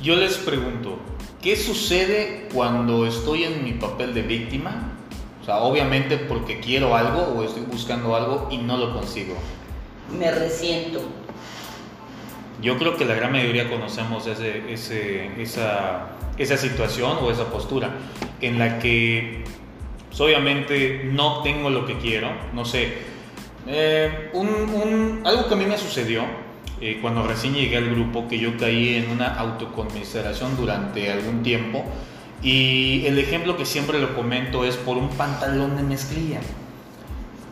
yo 0.00 0.16
les 0.16 0.38
pregunto, 0.38 0.98
¿Qué 1.46 1.54
sucede 1.54 2.48
cuando 2.52 3.06
estoy 3.06 3.44
en 3.44 3.62
mi 3.62 3.72
papel 3.74 4.14
de 4.14 4.22
víctima? 4.22 4.92
O 5.40 5.44
sea, 5.44 5.58
obviamente 5.58 6.16
porque 6.16 6.58
quiero 6.58 6.96
algo 6.96 7.22
o 7.22 7.44
estoy 7.44 7.62
buscando 7.62 8.16
algo 8.16 8.48
y 8.50 8.58
no 8.58 8.76
lo 8.76 8.92
consigo. 8.92 9.36
Me 10.18 10.28
resiento. 10.32 11.02
Yo 12.60 12.76
creo 12.78 12.96
que 12.96 13.04
la 13.04 13.14
gran 13.14 13.30
mayoría 13.30 13.70
conocemos 13.70 14.26
ese, 14.26 14.72
esa, 15.40 16.06
esa 16.38 16.56
situación 16.56 17.18
o 17.22 17.30
esa 17.30 17.46
postura 17.46 17.90
en 18.40 18.58
la 18.58 18.78
que 18.78 19.44
pues, 20.08 20.20
obviamente 20.20 21.08
no 21.12 21.42
tengo 21.42 21.70
lo 21.70 21.86
que 21.86 21.98
quiero, 21.98 22.28
no 22.52 22.64
sé. 22.64 22.94
Eh, 23.66 24.30
algo 25.24 25.48
que 25.48 25.54
a 25.54 25.56
mí 25.56 25.66
me 25.66 25.76
sucedió 25.76 26.22
eh, 26.80 26.98
cuando 27.00 27.26
recién 27.26 27.54
llegué 27.54 27.78
al 27.78 27.90
grupo, 27.90 28.28
que 28.28 28.38
yo 28.38 28.56
caí 28.58 28.96
en 28.96 29.10
una 29.10 29.34
autoconmiseración 29.34 30.56
durante 30.56 31.10
algún 31.10 31.42
tiempo. 31.42 31.84
Y 32.42 33.04
el 33.06 33.18
ejemplo 33.18 33.56
que 33.56 33.64
siempre 33.64 33.98
lo 33.98 34.14
comento 34.14 34.64
es 34.64 34.76
por 34.76 34.96
un 34.96 35.08
pantalón 35.08 35.76
de 35.76 35.82
mezclilla. 35.82 36.40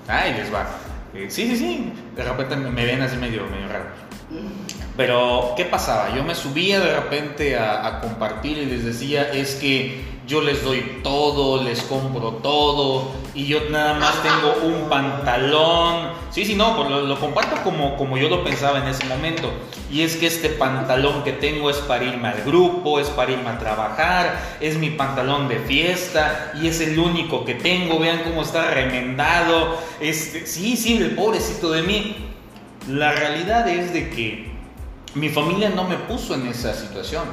Ay, 0.07 0.35
les 0.35 0.53
va. 0.53 0.69
Eh, 1.15 1.27
sí, 1.31 1.49
sí, 1.49 1.57
sí. 1.57 1.93
De 2.15 2.23
repente 2.23 2.57
me 2.57 2.85
ven 2.85 3.01
así 3.01 3.17
medio, 3.17 3.47
medio 3.47 3.69
raro. 3.69 3.87
Pero, 4.97 5.55
¿qué 5.57 5.65
pasaba? 5.65 6.15
Yo 6.15 6.23
me 6.23 6.35
subía 6.37 6.79
de 6.79 6.95
repente 6.95 7.59
a, 7.59 8.01
compartir 8.01 8.59
y 8.59 8.67
les 8.67 8.85
decía, 8.85 9.29
es 9.33 9.57
que 9.57 10.15
yo 10.27 10.41
les 10.41 10.63
doy 10.63 11.01
todo, 11.03 11.63
les 11.63 11.83
compro 11.83 12.35
todo 12.43 13.11
y 13.35 13.47
yo 13.47 13.69
nada 13.71 13.95
más 13.95 14.23
tengo 14.23 14.55
un 14.65 14.89
pantalón. 14.89 16.13
Sí, 16.31 16.45
sí, 16.45 16.55
no, 16.55 16.77
pues 16.77 16.89
lo, 16.91 17.19
comparto 17.19 17.63
como, 17.65 17.97
como 17.97 18.17
yo 18.17 18.29
lo 18.29 18.45
pensaba 18.45 18.79
en 18.79 18.87
ese 18.87 19.05
momento. 19.07 19.51
Y 19.91 20.03
es 20.03 20.17
que 20.17 20.29
este 20.29 20.49
pantalón 20.49 21.25
que 21.25 21.33
tengo 21.33 21.71
es 21.71 21.79
para 21.79 22.05
irme 22.05 22.29
al 22.29 22.43
grupo, 22.45 23.01
es 23.01 23.09
para 23.09 23.33
irme 23.33 23.51
a 23.51 23.59
trabajar, 23.59 24.41
es 24.61 24.79
mi 24.79 24.91
pantalón 24.91 25.49
de 25.49 25.59
fiesta 25.59 26.53
y 26.61 26.69
es 26.69 26.81
el 26.81 26.99
único 26.99 27.45
que 27.45 27.55
tengo. 27.55 27.99
Vean 27.99 28.23
cómo 28.23 28.43
está 28.43 28.71
remendado. 28.71 29.77
Este, 30.01 30.47
sí, 30.47 30.77
sí, 30.77 30.97
el 30.97 31.17
pobrecito 31.17 31.73
de 31.73 31.83
mí. 31.83 32.17
La 32.89 33.13
realidad 33.13 33.67
es 33.69 33.93
de 33.93 34.11
que 34.11 34.54
mi 35.15 35.29
familia 35.29 35.71
no 35.71 35.85
me 35.85 35.97
puso 35.97 36.35
en 36.35 36.47
esa 36.49 36.75
situación 36.75 37.25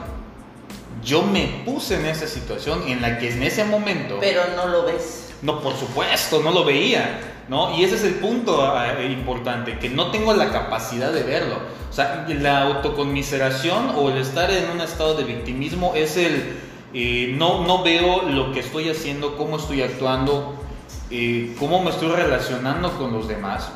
yo 1.04 1.24
me 1.24 1.64
puse 1.66 1.96
en 1.96 2.06
esa 2.06 2.28
situación 2.28 2.88
en 2.88 3.02
la 3.02 3.18
que 3.18 3.32
en 3.32 3.44
ese 3.44 3.64
momento... 3.64 4.18
Pero 4.20 4.42
no 4.56 4.68
lo 4.68 4.86
ves. 4.86 5.34
No, 5.42 5.60
por 5.60 5.76
supuesto, 5.76 6.42
no 6.44 6.52
lo 6.52 6.64
veía, 6.64 7.44
¿no? 7.48 7.76
Y 7.76 7.84
ese 7.84 7.96
es 7.96 8.04
el 8.04 8.16
punto 8.16 8.64
ah, 8.64 9.00
eh, 9.00 9.12
importante, 9.12 9.80
que 9.80 9.90
no 9.90 10.12
tengo 10.12 10.34
la 10.34 10.52
capacidad 10.52 11.12
de 11.12 11.24
verlo. 11.24 11.56
O 11.90 11.94
sea, 11.94 12.28
la 12.30 12.62
autoconmiseración 12.64 13.94
o 13.96 14.10
el 14.10 14.18
estar 14.18 14.52
en 14.52 14.70
un 14.70 14.82
estado 14.82 15.16
de 15.16 15.24
victimismo 15.24 15.94
es 15.96 16.18
el... 16.18 16.60
Eh, 16.94 17.34
no, 17.38 17.66
no 17.66 17.84
veo 17.84 18.24
lo 18.24 18.52
que 18.52 18.60
estoy 18.60 18.90
haciendo, 18.90 19.38
cómo 19.38 19.58
estoy 19.58 19.82
actuando, 19.82 20.62
eh, 21.10 21.56
cómo 21.58 21.82
me 21.82 21.90
estoy 21.90 22.10
relacionando 22.10 22.92
con 22.98 23.14
los 23.14 23.28
demás. 23.28 23.72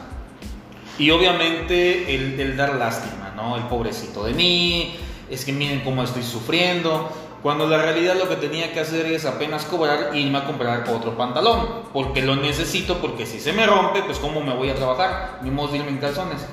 Y 0.99 1.09
obviamente 1.11 2.13
el, 2.13 2.39
el 2.39 2.57
dar 2.57 2.75
lástima, 2.75 3.24
¿no? 3.35 3.57
El 3.57 3.63
pobrecito 3.63 4.23
de 4.23 4.33
mí, 4.33 4.97
es 5.29 5.45
que 5.45 5.51
miren 5.51 5.81
cómo 5.81 6.03
estoy 6.03 6.23
sufriendo. 6.23 7.11
Cuando 7.41 7.67
la 7.67 7.77
realidad 7.77 8.15
lo 8.15 8.27
que 8.27 8.37
tenía 8.37 8.73
que 8.73 8.79
hacer 8.79 9.05
es 9.05 9.25
apenas 9.25 9.65
cobrar 9.65 10.09
e 10.13 10.19
irme 10.19 10.39
a 10.39 10.45
comprar 10.45 10.83
otro 10.89 11.15
pantalón, 11.15 11.83
porque 11.93 12.23
lo 12.23 12.35
necesito, 12.35 12.97
porque 12.99 13.25
si 13.25 13.39
se 13.39 13.53
me 13.53 13.67
rompe, 13.67 14.01
pues 14.01 14.17
cómo 14.17 14.41
me 14.41 14.55
voy 14.55 14.69
a 14.69 14.75
trabajar, 14.75 15.39
ni 15.43 15.51
modo 15.51 15.67
de 15.67 15.77
irme 15.77 15.91
en 15.91 15.97
calzones. 15.97 16.43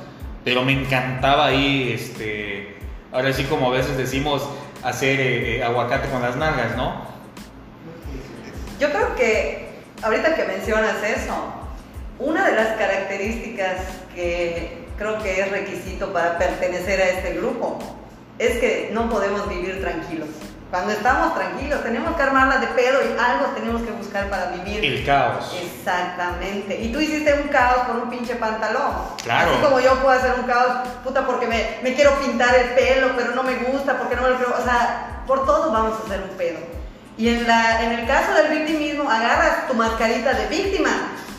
Pero 0.45 0.63
me 0.65 0.73
encantaba 0.73 1.47
ahí, 1.47 1.93
este, 1.95 2.77
ahora 3.11 3.33
sí 3.33 3.45
como 3.45 3.69
a 3.69 3.71
veces 3.71 3.97
decimos, 3.97 4.43
hacer 4.83 5.21
eh, 5.21 5.57
eh, 5.57 5.65
aguacate 5.65 6.11
con 6.11 6.21
las 6.21 6.37
nalgas, 6.37 6.77
¿no? 6.77 7.07
Yo 8.79 8.91
creo 8.91 9.15
que 9.15 9.71
ahorita 10.03 10.35
que 10.35 10.45
mencionas 10.45 10.97
eso, 11.03 11.35
una 12.19 12.45
de 12.47 12.57
las 12.57 12.77
características 12.77 13.77
que 14.15 14.82
creo 14.97 15.23
que 15.23 15.41
es 15.41 15.51
requisito 15.51 16.13
para 16.13 16.39
pertenecer 16.39 17.01
a 17.01 17.09
este 17.11 17.35
grupo 17.35 17.79
es 18.39 18.59
que 18.59 18.91
no 18.93 19.09
podemos 19.09 19.49
vivir 19.49 19.81
tranquilos. 19.81 20.29
Cuando 20.71 20.93
estamos 20.93 21.35
tranquilos, 21.35 21.83
tenemos 21.83 22.17
que 22.17 22.23
armarla 22.23 22.57
de 22.57 22.67
pedo 22.69 23.01
y 23.03 23.19
algo 23.19 23.45
tenemos 23.55 23.83
que 23.83 23.91
buscar 23.91 24.31
para 24.31 24.53
vivir. 24.53 24.83
El 24.83 25.05
caos. 25.05 25.55
Exactamente. 25.63 26.81
Y 26.81 26.91
tú 26.91 26.99
hiciste 26.99 27.35
un 27.35 27.49
caos 27.49 27.89
con 27.89 28.01
un 28.01 28.09
pinche 28.09 28.37
pantalón. 28.37 28.91
Claro. 29.23 29.51
Así 29.51 29.61
como 29.61 29.81
yo 29.81 29.95
puedo 29.97 30.19
hacer 30.19 30.33
un 30.41 30.47
caos, 30.47 30.89
puta, 31.05 31.27
porque 31.27 31.47
me, 31.47 31.77
me 31.83 31.95
quiero 31.95 32.19
pintar 32.21 32.55
el 32.55 32.71
pelo, 32.71 33.11
pero 33.17 33.35
no 33.35 33.43
me 33.43 33.57
gusta, 33.57 33.99
porque 33.99 34.17
no 34.17 34.23
me 34.23 34.31
lo 34.31 34.37
quiero. 34.37 34.55
O 34.59 34.65
sea, 34.65 35.23
por 35.27 35.45
todo 35.45 35.71
vamos 35.71 36.01
a 36.01 36.07
hacer 36.07 36.23
un 36.23 36.37
pedo. 36.39 36.59
Y 37.19 37.29
en, 37.29 37.47
la, 37.47 37.85
en 37.85 37.93
el 37.93 38.07
caso 38.07 38.33
del 38.33 38.49
victimismo, 38.59 39.11
agarras 39.11 39.69
tu 39.69 39.75
mascarita 39.75 40.33
de 40.33 40.47
víctima, 40.47 40.91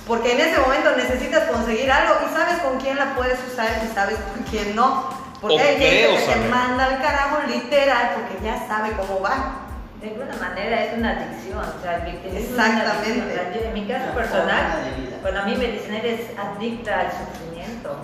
porque 0.08 0.34
en 0.34 0.42
ese 0.42 0.60
momento 0.60 0.96
necesitas 0.98 1.50
conseguir 1.50 1.92
algo 1.92 2.16
y 2.28 2.34
sabes 2.34 2.58
con 2.58 2.80
quién 2.80 2.98
la 2.98 3.16
puedes 3.16 3.40
usar 3.52 3.70
y 3.84 3.94
sabes 3.94 4.18
con 4.18 4.44
quién 4.44 4.76
no. 4.76 5.10
Porque 5.40 5.60
hay 5.60 5.78
gente 5.78 6.26
que 6.26 6.34
te 6.34 6.50
manda 6.50 6.86
al 6.86 7.02
carajo 7.02 7.40
literal 7.48 8.12
porque 8.16 8.44
ya 8.44 8.66
sabe 8.68 8.92
cómo 8.94 9.22
va. 9.22 9.60
De 10.02 10.10
alguna 10.10 10.36
manera 10.36 10.84
es 10.84 10.98
una 10.98 11.12
adicción, 11.12 11.60
o 11.60 11.82
sea, 11.82 12.06
Exactamente. 12.06 13.68
en 13.68 13.74
mi 13.74 13.88
caso 13.88 14.14
personal, 14.14 14.84
cuando 15.22 15.40
a 15.40 15.44
mí 15.44 15.56
me 15.56 15.68
dicen 15.68 15.96
eres 15.96 16.22
adicta 16.38 17.00
al 17.00 17.08
sufrimiento, 17.12 17.96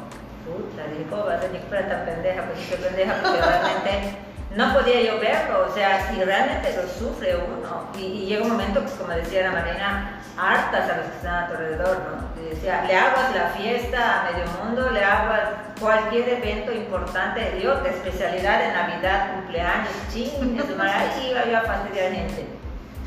puta, 0.46 0.88
digo, 0.96 1.10
¿cómo 1.10 1.26
vas 1.26 1.40
a 1.40 1.42
ser 1.42 1.90
tan 1.90 2.06
pendeja? 2.06 2.44
Pues 2.44 2.68
qué 2.70 2.76
pendeja, 2.78 3.16
porque 3.22 3.42
realmente 3.46 4.18
no 4.56 4.74
podía 4.74 5.02
yo 5.02 5.20
verlo, 5.20 5.68
o 5.70 5.74
sea, 5.74 6.10
si 6.10 6.24
realmente 6.24 6.74
lo 6.76 6.88
sufre 6.88 7.36
uno. 7.36 7.90
Y, 7.98 8.02
y 8.02 8.26
llega 8.28 8.44
un 8.44 8.52
momento, 8.52 8.82
pues 8.82 8.94
como 8.94 9.12
decía 9.12 9.44
la 9.44 9.52
Marina, 9.52 10.19
hartas 10.40 10.90
a 10.90 10.98
los 10.98 11.06
que 11.08 11.16
están 11.18 11.44
a 11.44 11.48
tu 11.48 11.54
alrededor, 11.54 11.98
¿no? 12.00 12.30
Y 12.42 12.56
le 12.88 12.96
hagas 12.96 13.36
la 13.36 13.50
fiesta 13.50 14.22
a 14.22 14.32
medio 14.32 14.46
mundo, 14.64 14.90
le 14.92 15.04
hagas 15.04 15.50
cualquier 15.80 16.30
evento 16.30 16.72
importante, 16.72 17.60
yo, 17.62 17.82
de 17.82 17.90
especialidad 17.90 18.66
en 18.66 18.74
Navidad, 18.74 19.34
cumpleaños, 19.36 19.90
ching, 20.14 20.56
de 20.56 20.82
ahí 20.82 21.30
iba 21.32 21.46
yo 21.46 21.58
a 21.58 21.62
fastidiar 21.62 22.12
gente. 22.14 22.46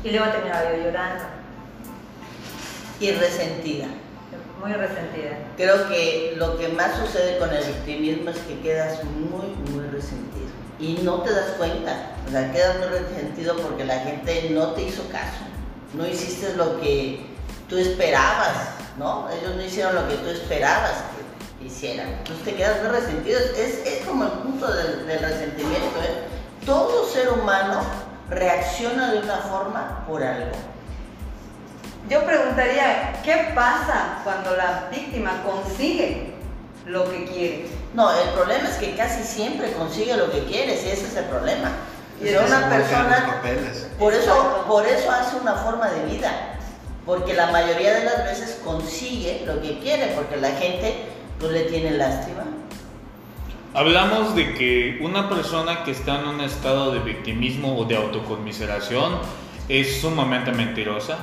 Y 0.03 0.11
luego 0.11 0.31
terminaba 0.31 0.63
yo 0.71 0.83
llorando. 0.83 1.23
Y 2.99 3.11
resentida. 3.11 3.87
Muy 4.61 4.73
resentida. 4.73 5.31
Creo 5.57 5.89
que 5.89 6.35
lo 6.37 6.57
que 6.57 6.69
más 6.69 6.95
sucede 6.95 7.37
con 7.37 7.49
el 7.49 7.65
victimismo 7.65 8.29
es 8.29 8.37
que 8.39 8.59
quedas 8.61 9.03
muy, 9.03 9.47
muy 9.71 9.87
resentido. 9.89 10.47
Y 10.79 10.99
no 11.03 11.21
te 11.21 11.33
das 11.33 11.51
cuenta. 11.57 12.11
O 12.27 12.31
sea, 12.31 12.51
quedas 12.51 12.77
muy 12.77 12.87
resentido 12.87 13.57
porque 13.57 13.83
la 13.83 13.99
gente 13.99 14.49
no 14.51 14.67
te 14.67 14.83
hizo 14.83 15.07
caso 15.09 15.52
no 15.93 16.07
hiciste 16.07 16.55
lo 16.55 16.79
que 16.81 17.25
tú 17.69 17.77
esperabas, 17.77 18.53
¿no? 18.97 19.27
Ellos 19.29 19.55
no 19.55 19.61
hicieron 19.61 19.95
lo 19.95 20.07
que 20.07 20.15
tú 20.15 20.29
esperabas 20.29 20.91
que 21.59 21.65
hicieran. 21.65 22.07
Entonces 22.07 22.45
te 22.45 22.55
quedas 22.55 22.81
muy 22.81 22.91
resentido. 22.91 23.39
Es, 23.39 24.05
como 24.05 24.25
el 24.25 24.31
punto 24.31 24.71
del, 24.71 25.19
resentimiento. 25.19 25.99
¿eh? 26.01 26.23
Todo 26.65 27.07
ser 27.07 27.29
humano 27.29 27.81
reacciona 28.29 29.11
de 29.11 29.19
una 29.19 29.37
forma 29.37 30.03
por 30.07 30.23
algo. 30.23 30.51
Yo 32.09 32.25
preguntaría, 32.25 33.21
¿qué 33.23 33.51
pasa 33.55 34.19
cuando 34.23 34.55
la 34.57 34.89
víctima 34.91 35.41
consigue 35.43 36.33
lo 36.85 37.09
que 37.09 37.25
quiere? 37.25 37.69
No, 37.93 38.11
el 38.11 38.29
problema 38.29 38.67
es 38.67 38.75
que 38.75 38.95
casi 38.95 39.23
siempre 39.23 39.71
consigue 39.73 40.17
lo 40.17 40.29
que 40.29 40.43
quiere, 40.43 40.73
y 40.73 40.89
ese 40.89 41.05
es 41.05 41.15
el 41.15 41.25
problema. 41.25 41.71
Y 42.21 42.29
una 42.29 42.69
persona, 42.69 43.41
por 43.99 44.13
eso, 44.13 44.65
por 44.67 44.85
eso 44.85 45.11
hace 45.11 45.35
una 45.37 45.55
forma 45.55 45.89
de 45.89 46.05
vida, 46.05 46.57
porque 47.05 47.33
la 47.33 47.51
mayoría 47.51 47.95
de 47.95 48.05
las 48.05 48.23
veces 48.23 48.61
consigue 48.63 49.43
lo 49.45 49.61
que 49.61 49.79
quiere, 49.79 50.13
porque 50.15 50.37
la 50.37 50.51
gente 50.51 51.05
no 51.41 51.49
le 51.49 51.63
tiene 51.63 51.91
lástima. 51.91 52.43
Hablamos 53.73 54.35
de 54.35 54.53
que 54.53 54.99
una 55.01 55.29
persona 55.29 55.83
que 55.83 55.91
está 55.91 56.19
en 56.21 56.27
un 56.27 56.41
estado 56.41 56.91
de 56.91 56.99
victimismo 56.99 57.77
o 57.77 57.85
de 57.85 57.97
autoconmiseración 57.97 59.17
es 59.67 59.99
sumamente 59.99 60.51
mentirosa, 60.51 61.17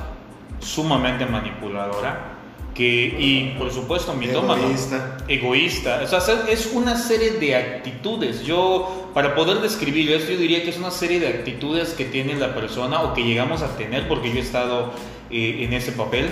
sumamente 0.59 1.25
manipuladora, 1.25 2.30
que, 2.73 3.15
y 3.19 3.55
por 3.57 3.71
supuesto 3.71 4.13
mitómano, 4.13 4.63
Egoísta. 4.63 5.17
egoísta. 5.27 6.01
O 6.03 6.07
sea, 6.07 6.45
es 6.49 6.71
una 6.73 6.97
serie 6.97 7.31
de 7.31 7.55
actitudes. 7.55 8.43
Yo, 8.43 9.09
para 9.13 9.35
poder 9.35 9.59
describir 9.59 10.11
esto, 10.11 10.31
yo 10.31 10.37
diría 10.37 10.63
que 10.63 10.69
es 10.69 10.77
una 10.77 10.91
serie 10.91 11.19
de 11.19 11.27
actitudes 11.27 11.89
que 11.89 12.05
tiene 12.05 12.35
la 12.35 12.55
persona 12.55 13.01
o 13.01 13.13
que 13.13 13.23
llegamos 13.23 13.61
a 13.61 13.75
tener, 13.77 14.07
porque 14.07 14.29
yo 14.29 14.37
he 14.37 14.41
estado 14.41 14.93
eh, 15.29 15.63
en 15.65 15.73
ese 15.73 15.91
papel, 15.91 16.29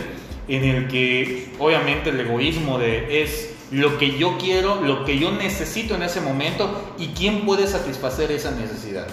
en 0.48 0.64
el 0.64 0.88
que 0.88 1.50
obviamente 1.60 2.10
el 2.10 2.20
egoísmo 2.22 2.80
de, 2.80 3.22
es 3.22 3.54
lo 3.72 3.98
que 3.98 4.18
yo 4.18 4.38
quiero, 4.40 4.82
lo 4.82 5.06
que 5.06 5.20
yo 5.20 5.32
necesito 5.32 5.96
en 5.96 6.04
ese 6.04 6.22
momento 6.22 6.94
y 6.98 7.08
quién 7.10 7.46
puede 7.46 7.68
satisfacer 7.68 8.32
esa 8.32 8.52
necesidad. 8.52 9.08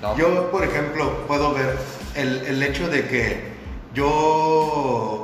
¿no? 0.00 0.16
Yo, 0.16 0.50
por 0.50 0.64
ejemplo, 0.64 1.26
puedo 1.26 1.52
ver 1.52 1.76
el, 2.14 2.46
el 2.46 2.62
hecho 2.62 2.88
de 2.88 3.06
que 3.08 3.50
yo 3.94 5.19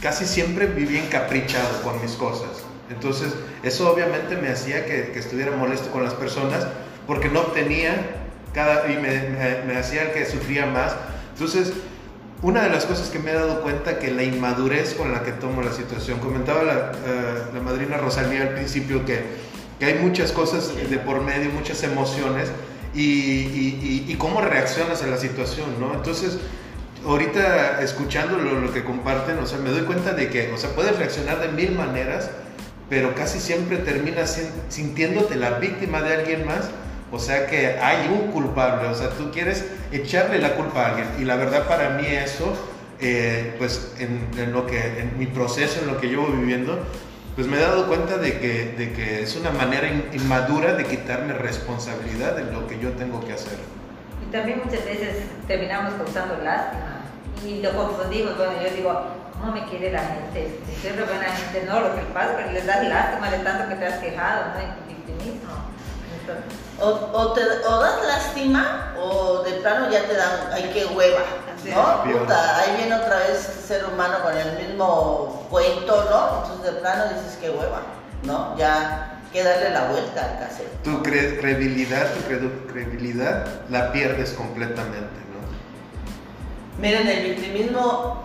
casi 0.00 0.26
siempre 0.26 0.66
viví 0.66 0.98
encaprichado 0.98 1.82
con 1.82 2.00
mis 2.02 2.12
cosas. 2.12 2.64
Entonces, 2.90 3.32
eso 3.62 3.92
obviamente 3.92 4.36
me 4.36 4.48
hacía 4.48 4.86
que, 4.86 5.12
estuviera 5.18 5.56
molesto 5.56 5.90
con 5.90 6.04
las 6.04 6.14
personas 6.14 6.66
porque 7.06 7.28
no 7.28 7.40
obtenía 7.40 7.94
cada, 8.52 8.90
y 8.90 8.96
me, 8.96 9.28
me, 9.30 9.62
me 9.66 9.76
hacía 9.76 10.12
que 10.12 10.24
sufría 10.26 10.66
más. 10.66 10.94
Entonces, 11.32 11.72
una 12.42 12.62
de 12.62 12.70
las 12.70 12.84
cosas 12.84 13.08
que 13.08 13.18
me 13.18 13.30
he 13.30 13.34
dado 13.34 13.62
cuenta 13.62 13.98
que 13.98 14.10
la 14.10 14.22
inmadurez 14.22 14.94
con 14.94 15.10
la 15.10 15.22
que 15.22 15.32
tomo 15.32 15.62
la 15.62 15.72
situación, 15.72 16.18
comentaba 16.20 16.62
la, 16.62 16.92
eh, 17.06 17.60
madrina 17.64 17.96
Rosalía 17.96 18.42
al 18.42 18.50
principio 18.50 19.04
que, 19.04 19.22
que 19.78 19.86
hay 19.86 19.94
muchas 19.94 20.32
cosas 20.32 20.72
de 20.88 20.98
por 20.98 21.22
medio, 21.22 21.50
muchas 21.50 21.82
emociones 21.82 22.50
y, 22.94 24.04
y 24.08 24.16
cómo 24.18 24.40
reaccionas 24.40 25.02
a 25.02 25.06
la 25.06 25.18
situación, 25.18 25.66
¿no? 25.80 25.94
Entonces, 25.94 26.38
ahorita 27.06 27.80
escuchando 27.82 28.36
lo, 28.36 28.60
lo, 28.60 28.72
que 28.72 28.84
comparten, 28.84 29.38
o 29.38 29.46
sea, 29.46 29.58
me 29.58 29.70
doy 29.70 29.82
cuenta 29.82 30.12
de 30.12 30.28
que, 30.28 30.52
o 30.52 30.58
sea, 30.58 30.70
puedes 30.70 30.96
reaccionar 30.98 31.40
de 31.40 31.48
mil 31.48 31.72
maneras, 31.72 32.30
pero 32.90 33.14
casi 33.14 33.38
siempre 33.38 33.78
terminas 33.78 34.40
sintiéndote 34.68 35.36
la 35.36 35.58
víctima 35.58 36.02
de 36.02 36.14
alguien 36.16 36.46
más, 36.46 36.70
o 37.12 37.18
sea 37.18 37.46
que 37.46 37.78
hay 37.78 38.08
un 38.08 38.32
culpable, 38.32 38.88
o 38.88 38.94
sea, 38.94 39.10
tú 39.10 39.30
quieres 39.30 39.64
echarle 39.92 40.38
la 40.38 40.54
culpa 40.54 40.82
a 40.82 40.88
alguien, 40.90 41.08
y 41.20 41.24
la 41.24 41.36
verdad 41.36 41.68
para 41.68 41.90
mí 41.90 42.06
eso, 42.06 42.52
eh, 43.00 43.54
pues 43.58 43.92
en, 43.98 44.28
en, 44.38 44.52
lo 44.52 44.66
que, 44.66 45.00
en 45.00 45.18
mi 45.18 45.26
proceso, 45.26 45.80
en 45.80 45.86
lo 45.86 46.00
que 46.00 46.08
llevo 46.08 46.26
viviendo, 46.26 46.78
pues 47.36 47.46
me 47.46 47.58
he 47.58 47.60
dado 47.60 47.86
cuenta 47.86 48.16
de 48.16 48.38
que, 48.38 48.74
de 48.78 48.92
que 48.92 49.22
es 49.22 49.36
una 49.36 49.50
manera 49.50 49.88
inmadura 50.12 50.72
de 50.72 50.84
quitarme 50.84 51.34
responsabilidad 51.34 52.34
de 52.34 52.50
lo 52.50 52.66
que 52.66 52.78
yo 52.78 52.92
tengo 52.92 53.24
que 53.24 53.34
hacer. 53.34 53.58
Y 54.26 54.32
también 54.32 54.62
muchas 54.64 54.84
veces 54.86 55.26
terminamos 55.46 55.92
causando 55.94 56.42
lástima 56.42 56.95
y 57.44 57.62
lo 57.62 57.72
confundimos. 57.72 58.36
Bueno, 58.36 58.52
yo 58.62 58.70
digo, 58.70 59.02
¿cómo 59.32 59.52
me 59.52 59.64
quiere 59.66 59.92
la 59.92 60.00
gente? 60.00 60.60
Si 60.66 60.82
soy 60.82 60.96
re 60.96 61.04
buena 61.04 61.24
gente, 61.24 61.64
no, 61.66 61.80
lo 61.80 61.94
que 61.94 62.02
pasa 62.12 62.40
es 62.40 62.46
que 62.46 62.52
les 62.52 62.66
das 62.66 62.84
lástima 62.86 63.30
de 63.30 63.38
tanto 63.38 63.68
que 63.68 63.74
te 63.74 63.86
has 63.86 63.98
quejado, 63.98 64.46
¿no? 64.54 64.62
Y 64.62 64.94
victimismo. 64.94 65.52
Entonces, 66.20 66.44
o, 66.80 66.88
o, 67.12 67.32
te, 67.32 67.42
o 67.42 67.80
das 67.80 68.06
lástima 68.06 68.94
o 68.98 69.42
de 69.42 69.52
plano 69.52 69.90
ya 69.90 70.02
te 70.06 70.14
dan, 70.14 70.50
ay 70.52 70.70
qué 70.72 70.86
hueva, 70.86 71.20
¿no? 71.64 72.02
Puta, 72.04 72.58
ahí 72.58 72.76
viene 72.76 72.94
otra 72.94 73.18
vez 73.18 73.38
ser 73.38 73.84
humano 73.86 74.18
con 74.22 74.36
el 74.36 74.66
mismo 74.66 75.46
cuento, 75.50 76.06
¿no? 76.10 76.42
Entonces 76.42 76.74
de 76.74 76.80
plano 76.80 77.04
dices 77.14 77.38
qué 77.40 77.50
hueva, 77.50 77.82
¿no? 78.24 78.56
Ya 78.56 79.20
que 79.32 79.42
darle 79.42 79.70
la 79.70 79.84
vuelta 79.84 80.24
al 80.24 80.38
cassette. 80.38 80.82
Tu 80.82 81.02
cre 81.02 81.38
credibilidad, 81.38 82.12
tu 82.14 82.22
credibilidad 82.72 83.46
la 83.68 83.92
pierdes 83.92 84.32
completamente. 84.32 85.25
Miren, 86.78 87.08
el 87.08 87.34
victimismo 87.34 88.22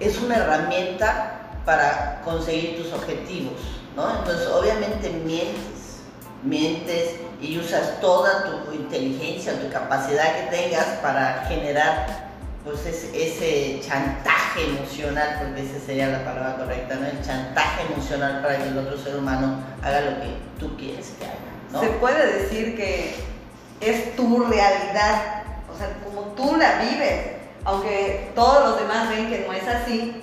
es 0.00 0.18
una 0.18 0.36
herramienta 0.36 1.40
para 1.64 2.20
conseguir 2.24 2.82
tus 2.82 2.92
objetivos, 2.92 3.60
¿no? 3.94 4.18
Entonces, 4.18 4.48
obviamente 4.48 5.10
mientes, 5.10 6.00
mientes 6.42 7.16
y 7.40 7.58
usas 7.58 8.00
toda 8.00 8.64
tu 8.64 8.72
inteligencia, 8.72 9.60
tu 9.60 9.70
capacidad 9.70 10.36
que 10.36 10.56
tengas 10.56 10.86
para 11.02 11.44
generar 11.48 12.32
pues 12.64 12.86
ese, 12.86 13.80
chantaje 13.86 14.68
emocional, 14.68 15.40
porque 15.40 15.62
esa 15.62 15.84
sería 15.84 16.08
la 16.08 16.24
palabra 16.24 16.56
correcta, 16.56 16.94
¿no? 16.94 17.06
El 17.06 17.20
chantaje 17.22 17.92
emocional 17.92 18.40
para 18.40 18.56
que 18.58 18.68
el 18.68 18.78
otro 18.78 18.96
ser 18.96 19.16
humano 19.16 19.58
haga 19.82 20.00
lo 20.00 20.20
que 20.20 20.36
tú 20.60 20.76
quieres 20.76 21.12
que 21.18 21.26
haga. 21.26 21.84
Se 21.84 21.90
puede 21.98 22.40
decir 22.40 22.76
que 22.76 23.16
es 23.80 24.14
tu 24.14 24.44
realidad, 24.44 25.41
o 25.72 25.78
sea, 25.78 25.88
como 26.04 26.22
tú 26.32 26.56
la 26.56 26.82
vives, 26.82 27.36
aunque 27.64 28.32
todos 28.34 28.70
los 28.70 28.80
demás 28.80 29.08
ven 29.08 29.28
que 29.28 29.44
no 29.46 29.52
es 29.52 29.66
así, 29.66 30.20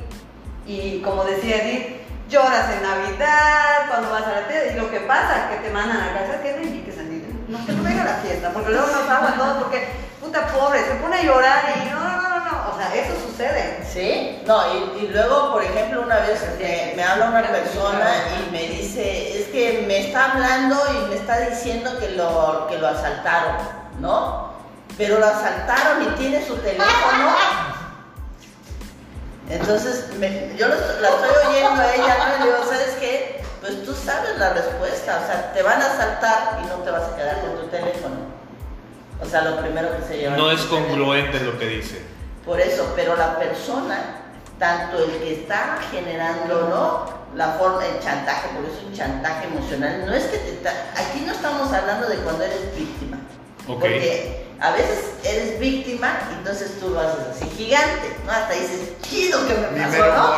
y 0.65 1.01
como 1.01 1.23
decía 1.23 1.63
Edith, 1.63 1.99
lloras 2.29 2.69
en 2.71 2.83
Navidad, 2.83 3.87
cuando 3.87 4.11
vas 4.11 4.23
a 4.23 4.41
la 4.41 4.47
fiesta, 4.47 4.73
y 4.73 4.79
lo 4.79 4.91
que 4.91 4.99
pasa 5.01 5.45
es 5.45 5.57
que 5.57 5.67
te 5.67 5.73
mandan 5.73 5.97
a 5.97 6.13
casa, 6.13 6.41
que 6.41 6.53
no 6.53 6.61
invites 6.61 6.99
a 6.99 7.03
niños, 7.03 7.29
no 7.47 7.57
te 7.65 7.73
traiga 7.73 8.03
a 8.03 8.05
la 8.05 8.15
fiesta, 8.17 8.51
porque 8.53 8.69
luego 8.69 8.87
nos 8.87 9.09
aguan 9.09 9.37
todos, 9.37 9.63
porque 9.63 9.87
puta 10.21 10.47
pobre, 10.47 10.83
se 10.83 10.95
pone 10.95 11.15
a 11.17 11.23
llorar 11.23 11.63
y 11.75 11.89
no, 11.89 11.99
no, 11.99 12.21
no, 12.21 12.39
no, 12.45 12.71
o 12.73 12.77
sea, 12.77 12.93
eso 12.93 13.13
sucede. 13.27 13.79
Sí, 13.91 14.43
no, 14.45 14.61
y, 14.71 15.05
y 15.05 15.07
luego, 15.07 15.53
por 15.53 15.63
ejemplo, 15.63 16.01
una 16.01 16.19
vez 16.19 16.45
me, 16.59 16.93
me 16.95 17.03
habla 17.03 17.29
una 17.29 17.41
persona 17.41 18.11
y 18.37 18.51
me 18.51 18.67
dice, 18.67 19.39
es 19.39 19.47
que 19.47 19.85
me 19.87 20.07
está 20.07 20.33
hablando 20.33 20.75
y 20.93 21.09
me 21.09 21.15
está 21.15 21.39
diciendo 21.39 21.97
que 21.99 22.09
lo, 22.11 22.67
que 22.69 22.77
lo 22.77 22.89
asaltaron, 22.89 23.55
¿no? 23.99 24.48
Pero 24.99 25.17
lo 25.17 25.25
asaltaron 25.25 26.03
y 26.03 26.07
tiene 26.17 26.45
su 26.45 26.57
teléfono. 26.57 27.29
Entonces, 29.49 30.09
me, 30.19 30.53
yo 30.57 30.67
la 30.67 30.75
estoy 30.75 31.47
oyendo 31.47 31.81
a 31.81 31.95
ella, 31.95 32.17
¿no? 32.17 32.43
Y 32.43 32.47
digo, 32.49 32.63
¿sabes 32.65 32.97
qué? 32.99 33.41
Pues 33.61 33.85
tú 33.85 33.93
sabes 33.93 34.37
la 34.37 34.49
respuesta, 34.49 35.21
o 35.23 35.25
sea, 35.25 35.53
te 35.53 35.63
van 35.63 35.81
a 35.81 35.85
asaltar 35.85 36.59
y 36.61 36.67
no 36.67 36.75
te 36.83 36.91
vas 36.91 37.03
a 37.03 37.15
quedar 37.15 37.39
con 37.39 37.61
tu 37.61 37.67
teléfono. 37.67 38.17
O 39.21 39.25
sea, 39.25 39.43
lo 39.43 39.61
primero 39.61 39.87
que 39.95 40.03
se 40.05 40.17
lleva. 40.17 40.35
No 40.35 40.51
es 40.51 40.61
congruente 40.63 41.39
lo 41.39 41.57
que 41.57 41.67
dice. 41.67 42.01
Por 42.45 42.59
eso, 42.59 42.91
pero 42.93 43.15
la 43.15 43.39
persona, 43.39 44.17
tanto 44.59 45.01
el 45.01 45.11
que 45.11 45.41
está 45.43 45.79
generando, 45.91 46.67
¿no? 46.67 47.37
La 47.37 47.53
forma, 47.53 47.85
el 47.85 48.01
chantaje, 48.01 48.49
porque 48.53 48.77
es 48.77 48.83
un 48.83 48.93
chantaje 48.93 49.47
emocional, 49.47 50.05
no 50.05 50.13
es 50.13 50.25
que 50.25 50.39
te. 50.39 50.67
Aquí 50.67 51.23
no 51.25 51.31
estamos 51.31 51.71
hablando 51.71 52.09
de 52.09 52.17
cuando 52.17 52.43
eres 52.43 52.75
víctima. 52.75 53.17
Okay. 53.65 53.75
Porque 53.77 54.38
a 54.61 54.71
veces 54.71 55.05
eres 55.23 55.59
víctima 55.59 56.19
y 56.31 56.39
entonces 56.39 56.79
tú 56.79 56.89
lo 56.89 56.99
haces 56.99 57.19
así 57.31 57.49
gigante, 57.51 58.15
¿no? 58.25 58.31
Hasta 58.31 58.53
dices, 58.53 59.01
chido 59.01 59.47
que 59.47 59.53
me 59.53 59.81
pasó, 59.81 60.05
¿no? 60.05 60.33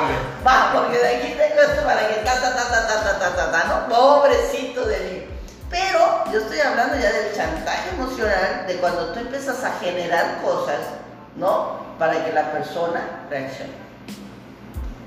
Va, 0.46 0.74
porque 0.74 1.00
de 1.00 1.16
aquí 1.16 1.28
tengo 1.30 1.62
esto 1.62 1.84
para 1.84 2.08
que 2.08 2.16
ta, 2.16 2.40
ta, 2.40 2.56
ta, 2.56 2.70
ta, 2.70 2.88
ta, 2.88 3.04
ta, 3.04 3.20
ta, 3.20 3.36
ta, 3.36 3.52
ta, 3.52 3.64
¿no? 3.66 3.96
Pobrecito 3.96 4.86
de 4.86 5.00
mí. 5.00 5.26
Pero 5.72 6.26
yo 6.32 6.40
estoy 6.40 6.60
hablando 6.60 6.96
ya 6.98 7.12
del 7.12 7.36
chantaje 7.36 7.90
emocional, 7.98 8.66
de 8.68 8.76
cuando 8.76 9.14
tú 9.14 9.20
empiezas 9.20 9.64
a 9.64 9.72
generar 9.80 10.42
cosas, 10.44 10.80
¿no? 11.36 11.80
Para 11.98 12.24
que 12.24 12.34
la 12.34 12.52
persona 12.52 13.26
reaccione 13.30 13.72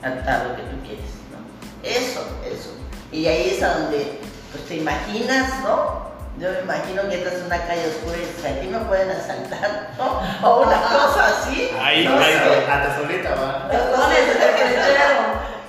a, 0.03 0.07
a 0.07 0.44
lo 0.44 0.57
que 0.57 0.62
tú 0.62 0.81
quieres, 0.83 1.11
¿no? 1.31 1.88
Eso, 1.88 2.20
eso. 2.46 2.70
Y 3.12 3.27
ahí 3.27 3.55
es 3.57 3.62
a 3.62 3.79
donde, 3.79 4.20
pues 4.50 4.64
te 4.66 4.77
imaginas, 4.77 5.61
¿no? 5.62 6.13
Yo 6.38 6.51
me 6.51 6.61
imagino 6.61 7.09
que 7.09 7.14
esta 7.14 7.33
es 7.33 7.42
una 7.44 7.59
calle 7.64 7.87
oscura 7.87 8.16
y 8.16 8.20
dices, 8.27 8.44
aquí 8.44 8.66
me 8.66 8.79
pueden 8.81 9.11
asaltar, 9.11 9.90
¿no? 9.97 10.20
O 10.42 10.62
una 10.62 10.83
cosa 10.83 11.29
así. 11.29 11.70
Ahí, 11.81 12.05
no 12.05 12.18
ahí, 12.18 12.33
sé. 12.33 12.70
hasta 12.70 12.97
solita 12.97 13.35
va. 13.37 13.68
Entonces, 13.70 14.18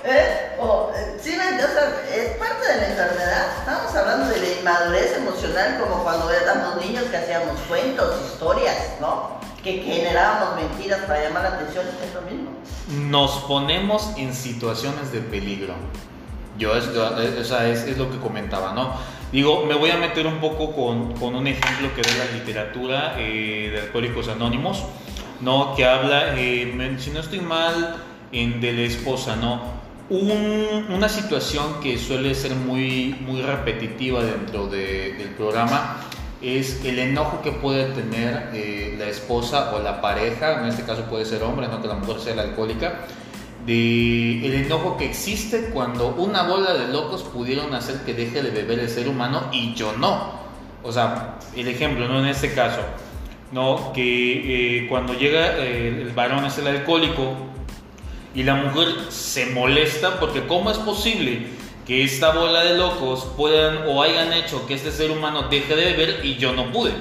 ¿eh? 0.04 0.56
O, 0.58 0.90
sí, 1.20 1.36
o 1.36 1.72
sea, 1.72 2.02
es 2.14 2.36
parte 2.36 2.66
de 2.66 2.80
la 2.80 2.86
enfermedad. 2.88 3.46
Estamos 3.60 3.94
hablando 3.94 4.26
de 4.28 4.40
la 4.40 4.58
inmadurez 4.58 5.16
emocional, 5.16 5.78
como 5.80 6.02
cuando 6.02 6.30
éramos 6.32 6.84
niños 6.84 7.04
que 7.04 7.16
hacíamos 7.16 7.60
cuentos, 7.68 8.16
historias, 8.32 8.76
¿no? 9.00 9.38
Que 9.62 9.82
generábamos 9.82 10.56
mentiras 10.56 11.00
para 11.02 11.22
llamar 11.22 11.42
la 11.42 11.48
atención, 11.50 11.84
es 12.04 12.14
lo 12.14 12.22
mismo. 12.22 12.50
Nos 12.88 13.38
ponemos 13.44 14.12
en 14.16 14.34
situaciones 14.34 15.12
de 15.12 15.20
peligro. 15.20 15.74
Yo, 16.58 16.74
es, 16.74 16.86
es, 16.86 17.50
es, 17.84 17.98
lo 17.98 18.10
que 18.10 18.18
comentaba, 18.18 18.72
¿no? 18.72 18.94
Digo, 19.36 19.66
me 19.66 19.74
voy 19.74 19.90
a 19.90 19.98
meter 19.98 20.26
un 20.26 20.38
poco 20.38 20.72
con, 20.72 21.12
con 21.12 21.34
un 21.34 21.46
ejemplo 21.46 21.90
que 21.94 22.00
de 22.00 22.16
la 22.16 22.24
literatura 22.32 23.16
eh, 23.18 23.68
de 23.70 23.80
Alcohólicos 23.82 24.28
Anónimos, 24.28 24.82
¿no? 25.42 25.74
Que 25.76 25.84
habla, 25.84 26.38
eh, 26.38 26.96
si 26.98 27.10
no 27.10 27.20
estoy 27.20 27.40
mal, 27.40 27.96
en 28.32 28.62
de 28.62 28.72
la 28.72 28.80
esposa, 28.80 29.36
¿no? 29.36 29.60
Un, 30.08 30.86
una 30.88 31.10
situación 31.10 31.80
que 31.82 31.98
suele 31.98 32.34
ser 32.34 32.54
muy, 32.54 33.14
muy 33.26 33.42
repetitiva 33.42 34.24
dentro 34.24 34.68
de, 34.68 35.12
del 35.18 35.28
programa 35.36 35.98
es 36.40 36.82
el 36.86 36.98
enojo 36.98 37.42
que 37.42 37.52
puede 37.52 37.92
tener 37.92 38.52
eh, 38.54 38.96
la 38.98 39.04
esposa 39.04 39.74
o 39.74 39.82
la 39.82 40.00
pareja, 40.00 40.62
en 40.62 40.68
este 40.68 40.84
caso 40.84 41.02
puede 41.10 41.26
ser 41.26 41.42
hombre, 41.42 41.68
no 41.68 41.82
que 41.82 41.88
la 41.88 41.96
mujer 41.96 42.20
sea 42.20 42.36
la 42.36 42.42
alcohólica, 42.42 43.00
de 43.66 44.46
el 44.46 44.54
enojo 44.54 44.96
que 44.96 45.06
existe 45.06 45.70
cuando 45.72 46.14
una 46.14 46.44
bola 46.44 46.72
de 46.72 46.92
locos 46.92 47.24
pudieron 47.24 47.74
hacer 47.74 47.96
que 48.06 48.14
deje 48.14 48.42
de 48.42 48.50
beber 48.50 48.78
el 48.78 48.88
ser 48.88 49.08
humano 49.08 49.48
y 49.52 49.74
yo 49.74 49.92
no. 49.92 50.46
O 50.82 50.92
sea, 50.92 51.38
el 51.56 51.66
ejemplo, 51.66 52.06
¿no? 52.06 52.20
En 52.20 52.26
este 52.26 52.54
caso, 52.54 52.80
¿no? 53.50 53.92
Que 53.92 54.84
eh, 54.84 54.88
cuando 54.88 55.14
llega 55.14 55.56
el 55.56 56.12
varón 56.14 56.44
es 56.44 56.56
el 56.58 56.68
alcohólico 56.68 57.34
y 58.34 58.44
la 58.44 58.54
mujer 58.54 58.88
se 59.10 59.46
molesta 59.46 60.20
porque 60.20 60.46
¿cómo 60.46 60.70
es 60.70 60.78
posible 60.78 61.46
que 61.86 62.04
esta 62.04 62.32
bola 62.32 62.62
de 62.62 62.76
locos 62.76 63.26
puedan 63.36 63.88
o 63.88 64.02
hayan 64.02 64.32
hecho 64.32 64.66
que 64.66 64.74
este 64.74 64.92
ser 64.92 65.10
humano 65.10 65.48
deje 65.48 65.74
de 65.74 65.92
beber 65.92 66.24
y 66.24 66.36
yo 66.36 66.52
no 66.52 66.70
pude? 66.70 66.92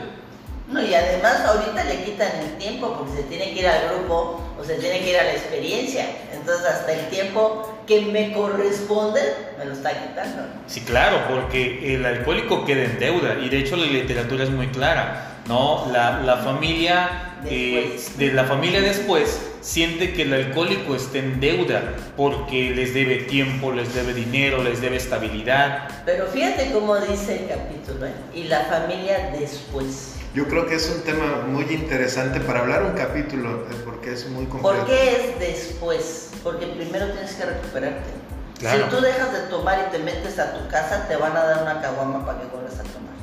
No, 0.67 0.83
y 0.83 0.93
además 0.95 1.41
ahorita 1.41 1.83
le 1.83 2.03
quitan 2.03 2.31
el 2.39 2.57
tiempo 2.57 2.95
porque 2.97 3.21
se 3.21 3.23
tiene 3.23 3.53
que 3.53 3.59
ir 3.59 3.67
al 3.67 3.89
grupo 3.89 4.41
o 4.59 4.63
se 4.63 4.75
tiene 4.75 4.99
que 4.99 5.11
ir 5.11 5.17
a 5.17 5.23
la 5.23 5.33
experiencia. 5.33 6.07
Entonces 6.45 6.67
hasta 6.67 6.93
el 6.93 7.07
tiempo 7.09 7.75
que 7.87 8.01
me 8.01 8.31
corresponde 8.31 9.19
me 9.57 9.65
lo 9.65 9.73
está 9.73 9.89
quitando. 9.89 10.43
Sí, 10.67 10.81
claro, 10.81 11.17
porque 11.27 11.95
el 11.95 12.05
alcohólico 12.05 12.65
queda 12.65 12.83
en 12.83 12.99
deuda 12.99 13.39
y 13.43 13.49
de 13.49 13.57
hecho 13.57 13.75
la 13.75 13.87
literatura 13.87 14.43
es 14.43 14.51
muy 14.51 14.67
clara, 14.67 15.39
¿no? 15.47 15.89
La, 15.91 16.21
la 16.21 16.37
familia 16.37 17.37
eh, 17.47 17.89
Después. 17.93 18.17
de 18.19 18.33
la 18.33 18.43
familia 18.43 18.81
después 18.81 19.41
siente 19.61 20.13
que 20.13 20.21
el 20.21 20.33
alcohólico 20.35 20.93
está 20.95 21.17
en 21.17 21.39
deuda 21.39 21.95
porque 22.15 22.69
les 22.75 22.93
debe 22.93 23.15
tiempo, 23.23 23.71
les 23.71 23.95
debe 23.95 24.13
dinero, 24.13 24.63
les 24.63 24.81
debe 24.81 24.97
estabilidad. 24.97 25.87
Pero 26.05 26.27
fíjate 26.27 26.69
cómo 26.71 26.95
dice 26.97 27.39
el 27.41 27.47
capítulo, 27.47 28.05
¿eh? 28.05 28.13
y 28.35 28.43
la 28.43 28.65
familia 28.65 29.31
después. 29.39 30.11
Yo 30.35 30.47
creo 30.47 30.67
que 30.67 30.75
es 30.75 30.91
un 30.93 31.01
tema 31.03 31.45
muy 31.47 31.63
interesante 31.63 32.39
para 32.41 32.59
hablar 32.59 32.83
un 32.83 32.91
capítulo, 32.91 33.65
eh, 33.71 33.75
porque 33.85 34.11
es 34.13 34.27
muy 34.27 34.45
complejo. 34.45 34.77
¿Por 34.77 34.85
qué 34.85 35.11
es 35.11 35.39
después? 35.39 36.29
Porque 36.45 36.67
primero 36.67 37.07
tienes 37.07 37.33
que 37.33 37.43
recuperarte. 37.43 38.11
Claro. 38.59 38.85
Si 38.85 38.95
tú 38.95 39.01
dejas 39.01 39.33
de 39.33 39.39
tomar 39.49 39.87
y 39.87 39.91
te 39.91 39.97
metes 39.97 40.37
a 40.37 40.53
tu 40.53 40.69
casa, 40.69 41.07
te 41.07 41.17
van 41.17 41.35
a 41.35 41.43
dar 41.43 41.63
una 41.63 41.81
caguama 41.81 42.23
para 42.23 42.39
que 42.39 42.45
vuelvas 42.45 42.75
a 42.75 42.83
tomar. 42.83 43.15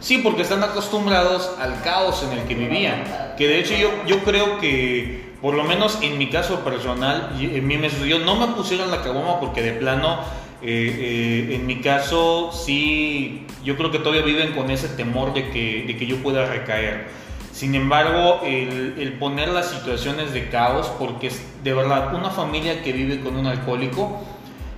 Sí, 0.00 0.18
porque 0.18 0.42
están 0.42 0.62
acostumbrados 0.64 1.52
al 1.60 1.80
caos 1.82 2.24
en 2.24 2.36
el 2.36 2.46
que 2.48 2.54
vivían. 2.56 3.04
Que 3.38 3.46
de 3.46 3.60
hecho 3.60 3.74
yo, 3.74 3.90
yo 4.06 4.24
creo 4.24 4.58
que, 4.58 5.34
por 5.40 5.54
lo 5.54 5.62
menos 5.62 6.00
en 6.02 6.18
mi 6.18 6.28
caso 6.30 6.64
personal, 6.64 7.30
en 7.38 7.64
mí 7.64 7.78
me 7.78 7.88
sucedió, 7.88 8.18
no 8.18 8.34
me 8.34 8.48
pusieron 8.54 8.90
la 8.90 9.02
caguama 9.02 9.38
porque 9.38 9.62
de 9.62 9.72
plano, 9.74 10.18
eh, 10.60 11.46
eh, 11.50 11.54
en 11.54 11.66
mi 11.66 11.80
caso, 11.80 12.50
sí, 12.52 13.46
yo 13.62 13.76
creo 13.76 13.92
que 13.92 14.00
todavía 14.00 14.22
viven 14.22 14.52
con 14.52 14.68
ese 14.72 14.88
temor 14.88 15.32
de 15.32 15.48
que, 15.50 15.84
de 15.86 15.96
que 15.96 16.06
yo 16.06 16.16
pueda 16.16 16.44
recaer. 16.46 17.06
Sin 17.54 17.76
embargo, 17.76 18.40
el, 18.44 18.96
el 18.98 19.12
poner 19.12 19.48
las 19.48 19.70
situaciones 19.70 20.32
de 20.32 20.48
caos, 20.48 20.90
porque 20.98 21.30
de 21.62 21.72
verdad 21.72 22.12
una 22.12 22.30
familia 22.30 22.82
que 22.82 22.92
vive 22.92 23.20
con 23.20 23.36
un 23.36 23.46
alcohólico, 23.46 24.20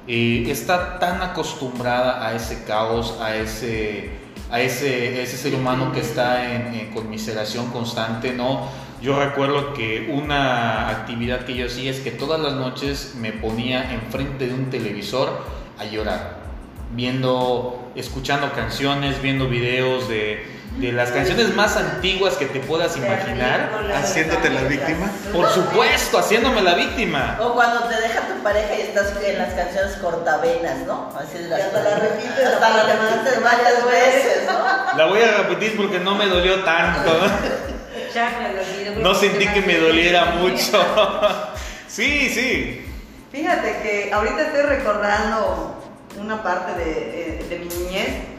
eh, 0.07 0.45
está 0.51 0.99
tan 0.99 1.23
acostumbrada 1.23 2.27
a 2.27 2.35
ese 2.35 2.65
caos, 2.65 3.19
a 3.19 3.35
ese, 3.35 4.11
a 4.51 4.61
ese, 4.61 5.23
ese 5.23 5.39
ser 5.39 5.55
humano 5.55 5.91
que 5.91 6.01
está 6.01 6.55
en, 6.55 6.75
en 6.75 6.91
conmiseración 6.93 7.71
constante, 7.71 8.35
¿no? 8.35 8.69
Yo 9.01 9.19
recuerdo 9.19 9.73
que 9.73 10.12
una 10.12 10.91
actividad 10.91 11.47
que 11.47 11.55
yo 11.55 11.65
hacía 11.65 11.91
es 11.91 12.01
que 12.01 12.11
todas 12.11 12.39
las 12.39 12.53
noches 12.53 13.15
me 13.19 13.33
ponía 13.33 13.91
enfrente 13.95 14.49
de 14.49 14.53
un 14.55 14.69
televisor 14.69 15.47
a 15.79 15.87
llorar, 15.87 16.41
viendo, 16.95 17.91
escuchando 17.95 18.53
canciones, 18.53 19.23
viendo 19.23 19.49
videos 19.49 20.11
de, 20.11 20.56
de 20.77 20.93
las 20.93 21.11
canciones 21.11 21.55
más 21.55 21.77
antiguas 21.77 22.35
que 22.35 22.47
te 22.47 22.61
puedas 22.61 22.97
imaginar. 22.97 23.71
Haciéndote 23.95 24.51
la 24.51 24.62
víctima. 24.62 25.11
Por 25.33 25.49
supuesto, 25.51 26.19
haciéndome 26.19 26.61
la 26.62 26.75
víctima. 26.75 27.39
O 27.41 27.55
cuando 27.55 27.85
te 27.85 28.01
deja 28.01 28.21
tu 28.23 28.43
pareja 28.43 28.75
y 28.77 28.83
estás 28.83 29.15
en 29.25 29.39
las 29.39 29.55
canciones 29.55 29.97
cortavenas, 29.97 30.79
¿no? 30.87 31.12
Así 31.19 31.39
de 31.39 31.49
las 31.49 31.61
hasta 31.61 31.83
la 31.83 31.97
repites, 31.97 32.47
hasta 32.47 32.71
la 32.71 32.83
repites 32.83 33.43
varias 33.43 33.87
veces, 33.87 34.47
¿no? 34.47 34.97
La 34.97 35.07
voy 35.07 35.21
a 35.23 35.39
repetir 35.39 35.77
porque 35.77 35.99
no 35.99 36.15
me 36.15 36.27
dolió 36.27 36.62
tanto. 36.62 37.11
Al 38.17 38.59
olvido, 38.59 39.03
No 39.03 39.15
sentí 39.15 39.47
que 39.49 39.61
me 39.61 39.67
me 39.67 39.79
doliera 39.79 40.25
mucho. 40.37 40.85
Sí, 41.87 42.29
sí. 42.29 42.85
Fíjate 43.31 43.81
que 43.83 44.11
ahorita 44.12 44.43
estoy 44.43 44.62
recordando 44.62 45.83
una 46.19 46.43
parte 46.43 46.73
de, 46.73 47.41
eh, 47.41 47.47
de 47.49 47.59
mi 47.59 47.67
niñez 47.67 48.36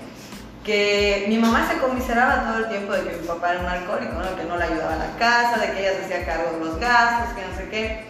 que 0.68 1.28
mi 1.30 1.38
mamá 1.38 1.66
se 1.72 1.78
comiseraba 1.78 2.44
todo 2.44 2.58
el 2.58 2.68
tiempo 2.68 2.92
de 2.92 3.04
que 3.10 3.18
mi 3.22 3.26
papá 3.26 3.52
era 3.52 3.62
un 3.62 3.68
alcohólico, 3.68 4.16
¿no? 4.16 4.36
que 4.36 4.44
no 4.44 4.58
le 4.58 4.66
ayudaba 4.66 4.94
en 4.96 5.00
la 5.00 5.18
casa, 5.18 5.60
de 5.60 5.72
que 5.72 5.80
ella 5.80 5.98
se 5.98 6.04
hacía 6.04 6.26
cargo 6.26 6.58
de 6.58 6.66
los 6.66 6.78
gastos, 6.78 7.34
que 7.34 7.42
no 7.48 7.56
sé 7.56 7.70
qué. 7.70 8.06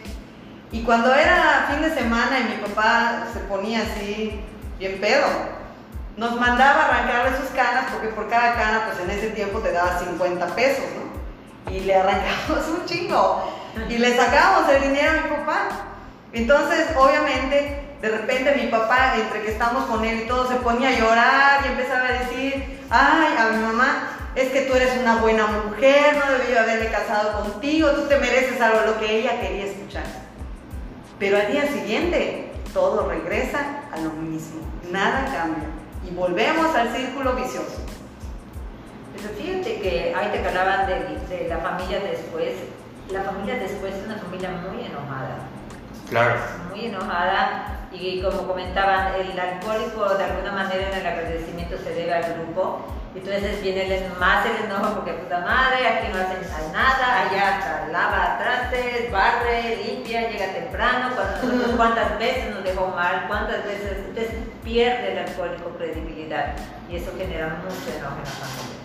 Y 0.71 0.81
cuando 0.81 1.13
era 1.13 1.67
fin 1.69 1.83
de 1.83 1.93
semana 1.93 2.39
y 2.39 2.55
mi 2.55 2.67
papá 2.67 3.27
se 3.31 3.41
ponía 3.41 3.83
así, 3.83 4.41
bien 4.79 4.99
pedo, 4.99 5.27
nos 6.17 6.35
mandaba 6.39 6.81
a 6.81 6.85
arrancarle 6.87 7.37
sus 7.37 7.49
canas, 7.51 7.91
porque 7.91 8.07
por 8.07 8.27
cada 8.27 8.55
cana, 8.55 8.85
pues 8.87 9.07
en 9.07 9.11
ese 9.11 9.29
tiempo 9.29 9.59
te 9.59 9.71
daba 9.71 9.99
50 9.99 10.47
pesos, 10.55 10.85
¿no? 10.95 11.71
Y 11.71 11.81
le 11.81 11.93
arrancábamos 11.93 12.69
un 12.69 12.85
chingo. 12.87 13.53
Y 13.87 13.99
le 13.99 14.17
sacábamos 14.17 14.67
el 14.71 14.81
dinero 14.81 15.11
a 15.11 15.13
mi 15.13 15.29
papá. 15.29 15.69
Entonces, 16.33 16.87
obviamente, 16.97 17.86
de 18.01 18.09
repente 18.09 18.55
mi 18.55 18.67
papá, 18.67 19.15
entre 19.15 19.41
que 19.41 19.51
estamos 19.51 19.85
con 19.85 20.03
él 20.05 20.21
y 20.23 20.27
todo, 20.27 20.47
se 20.47 20.55
ponía 20.57 20.89
a 20.89 20.99
llorar 20.99 21.65
y 21.65 21.69
empezaba 21.69 22.07
a 22.07 22.11
decir, 22.11 22.79
ay, 22.89 23.35
a 23.37 23.49
mi 23.53 23.63
mamá, 23.63 24.09
es 24.35 24.49
que 24.51 24.61
tú 24.61 24.75
eres 24.75 24.95
una 25.01 25.15
buena 25.15 25.47
mujer, 25.47 26.15
no 26.15 26.37
debí 26.37 26.55
haberme 26.55 26.89
casado 26.89 27.41
contigo, 27.41 27.89
tú 27.91 28.03
te 28.03 28.19
mereces 28.19 28.61
algo, 28.61 28.81
lo 28.85 28.99
que 28.99 29.19
ella 29.19 29.41
quería 29.41 29.65
escuchar. 29.65 30.03
Pero 31.17 31.37
al 31.37 31.51
día 31.51 31.67
siguiente, 31.71 32.51
todo 32.71 33.09
regresa 33.09 33.81
a 33.91 33.97
lo 33.99 34.11
mismo, 34.11 34.61
nada 34.91 35.25
cambia. 35.25 35.69
Y 36.07 36.13
volvemos 36.13 36.75
al 36.75 36.95
círculo 36.95 37.33
vicioso. 37.33 37.81
Pero 39.15 39.29
fíjate 39.33 39.81
que 39.81 40.13
ahorita 40.15 40.41
que 40.43 40.47
hablaban 40.47 40.85
de, 40.85 41.35
de 41.35 41.47
la 41.49 41.57
familia 41.57 41.99
después, 42.01 42.53
la 43.09 43.23
familia 43.23 43.55
después 43.55 43.95
es 43.95 44.05
una 44.05 44.17
familia 44.17 44.51
muy 44.51 44.85
enojada, 44.85 45.37
Claro. 46.09 46.39
muy 46.69 46.85
enojada 46.85 47.76
y 47.91 48.21
como 48.21 48.47
comentaban, 48.47 49.13
el 49.15 49.39
alcohólico 49.39 50.15
de 50.15 50.23
alguna 50.23 50.51
manera 50.51 50.89
en 50.89 50.97
el 50.99 51.07
agradecimiento 51.07 51.77
se 51.77 51.93
debe 51.93 52.13
al 52.13 52.33
grupo, 52.33 52.85
entonces 53.15 53.61
viene 53.61 53.83
el, 53.83 54.13
más 54.19 54.45
el 54.45 54.65
enojo 54.65 54.95
porque 54.95 55.13
puta 55.13 55.39
madre, 55.39 55.87
aquí 55.87 56.07
no 56.13 56.19
hacen 56.19 56.37
nada, 56.71 57.21
allá 57.21 57.57
hasta 57.57 57.87
lava 57.91 58.37
trastes, 58.37 59.11
barre, 59.11 59.77
limpia, 59.83 60.29
llega 60.29 60.53
temprano, 60.53 61.15
cuando 61.15 61.47
nosotros 61.47 61.75
cuántas 61.75 62.19
veces 62.19 62.53
nos 62.53 62.63
dejó 62.63 62.87
mal, 62.87 63.25
cuántas 63.27 63.63
veces, 63.65 64.05
entonces 64.07 64.33
pierde 64.63 65.13
el 65.13 65.19
alcohólico 65.19 65.69
credibilidad 65.77 66.53
y 66.89 66.97
eso 66.97 67.11
genera 67.17 67.57
mucho 67.63 67.97
enojo 67.97 68.17
en 68.17 68.23
la 68.23 68.31
familia. 68.31 68.77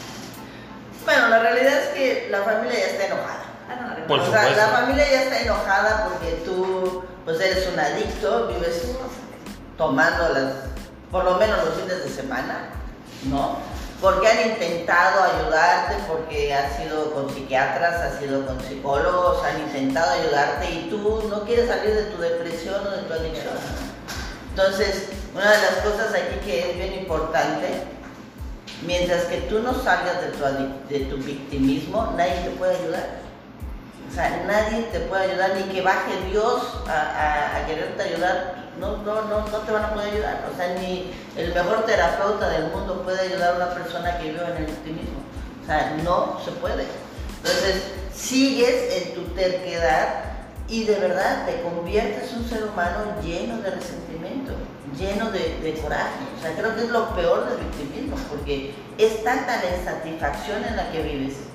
Bueno, 1.04 1.28
la 1.28 1.38
realidad 1.40 1.72
es 1.74 1.88
que 1.88 2.28
la 2.30 2.42
familia 2.42 2.78
ya 2.78 2.86
está 2.86 3.06
enojada. 3.06 3.44
Ah, 3.68 3.74
no, 3.80 4.06
Por 4.06 4.20
o 4.20 4.30
sea, 4.30 4.50
la 4.50 4.68
familia 4.68 5.04
ya 5.10 5.22
está 5.22 5.40
enojada 5.40 6.08
porque 6.08 6.42
tú, 6.44 7.04
pues 7.24 7.40
eres 7.40 7.68
un 7.72 7.78
adicto, 7.78 8.48
vives 8.48 8.96
tomando 9.78 10.28
las, 10.30 10.52
por 11.10 11.24
lo 11.24 11.36
menos 11.36 11.64
los 11.64 11.74
fines 11.74 12.04
de 12.04 12.10
semana, 12.10 12.70
¿no? 13.24 13.58
Porque 14.00 14.26
han 14.26 14.50
intentado 14.50 15.22
ayudarte, 15.22 15.94
porque 16.08 16.52
has 16.52 16.80
ido 16.80 17.12
con 17.12 17.32
psiquiatras, 17.32 17.94
has 18.00 18.22
ido 18.22 18.44
con 18.44 18.60
psicólogos, 18.60 19.44
han 19.44 19.60
intentado 19.60 20.10
ayudarte 20.10 20.70
y 20.70 20.88
tú 20.90 21.28
no 21.30 21.44
quieres 21.44 21.68
salir 21.68 21.94
de 21.94 22.04
tu 22.04 22.20
depresión 22.20 22.84
o 22.84 22.90
de 22.90 23.02
tu 23.02 23.12
adicción. 23.12 23.54
Entonces, 24.50 25.10
una 25.34 25.50
de 25.52 25.58
las 25.58 25.74
cosas 25.84 26.14
aquí 26.14 26.44
que 26.44 26.70
es 26.70 26.76
bien 26.76 26.94
importante, 26.94 27.84
mientras 28.84 29.24
que 29.26 29.42
tú 29.42 29.60
no 29.60 29.72
salgas 29.72 30.20
de 30.20 30.28
tu, 30.28 30.44
de 30.88 31.00
tu 31.06 31.16
victimismo, 31.18 32.12
nadie 32.16 32.34
te 32.42 32.50
puede 32.50 32.76
ayudar. 32.76 33.21
O 34.12 34.14
sea, 34.14 34.44
nadie 34.46 34.82
te 34.92 35.00
puede 35.00 35.30
ayudar, 35.30 35.54
ni 35.56 35.62
que 35.72 35.80
baje 35.80 36.12
Dios 36.30 36.82
a, 36.86 37.64
quererte 37.66 38.02
ayudar, 38.02 38.68
no, 38.78 38.98
no, 38.98 39.22
no, 39.22 39.48
no 39.48 39.58
te 39.58 39.72
van 39.72 39.84
a 39.84 39.94
poder 39.94 40.12
ayudar. 40.12 40.50
O 40.52 40.54
sea, 40.54 40.74
ni 40.74 41.10
el 41.34 41.54
mejor 41.54 41.86
terapeuta 41.86 42.50
del 42.50 42.64
mundo 42.64 43.00
puede 43.04 43.22
ayudar 43.22 43.54
a 43.54 43.56
una 43.56 43.70
persona 43.70 44.18
que 44.18 44.24
vive 44.24 44.44
en 44.44 44.56
el 44.58 44.66
victimismo. 44.66 45.18
O 45.62 45.66
sea, 45.66 45.96
no 46.04 46.38
se 46.44 46.50
puede. 46.50 46.84
Entonces, 47.38 47.84
sigues 48.14 49.02
en 49.02 49.14
tu 49.14 49.22
terquedad 49.34 50.24
y 50.68 50.84
de 50.84 50.96
verdad 50.96 51.46
te 51.46 51.62
conviertes 51.62 52.32
en 52.32 52.40
un 52.40 52.48
ser 52.50 52.64
humano 52.64 53.16
lleno 53.22 53.62
de 53.62 53.70
resentimiento, 53.70 54.52
lleno 54.98 55.30
de 55.30 55.80
coraje. 55.82 56.20
O 56.36 56.42
sea, 56.42 56.54
creo 56.54 56.76
que 56.76 56.82
es 56.82 56.90
lo 56.90 57.14
peor 57.14 57.48
del 57.48 57.64
victimismo, 57.66 58.16
porque 58.28 58.74
es 58.98 59.24
tanta 59.24 59.56
la 59.56 59.74
insatisfacción 59.74 60.62
en 60.66 60.76
la 60.76 60.90
que 60.92 61.02
vives. 61.02 61.51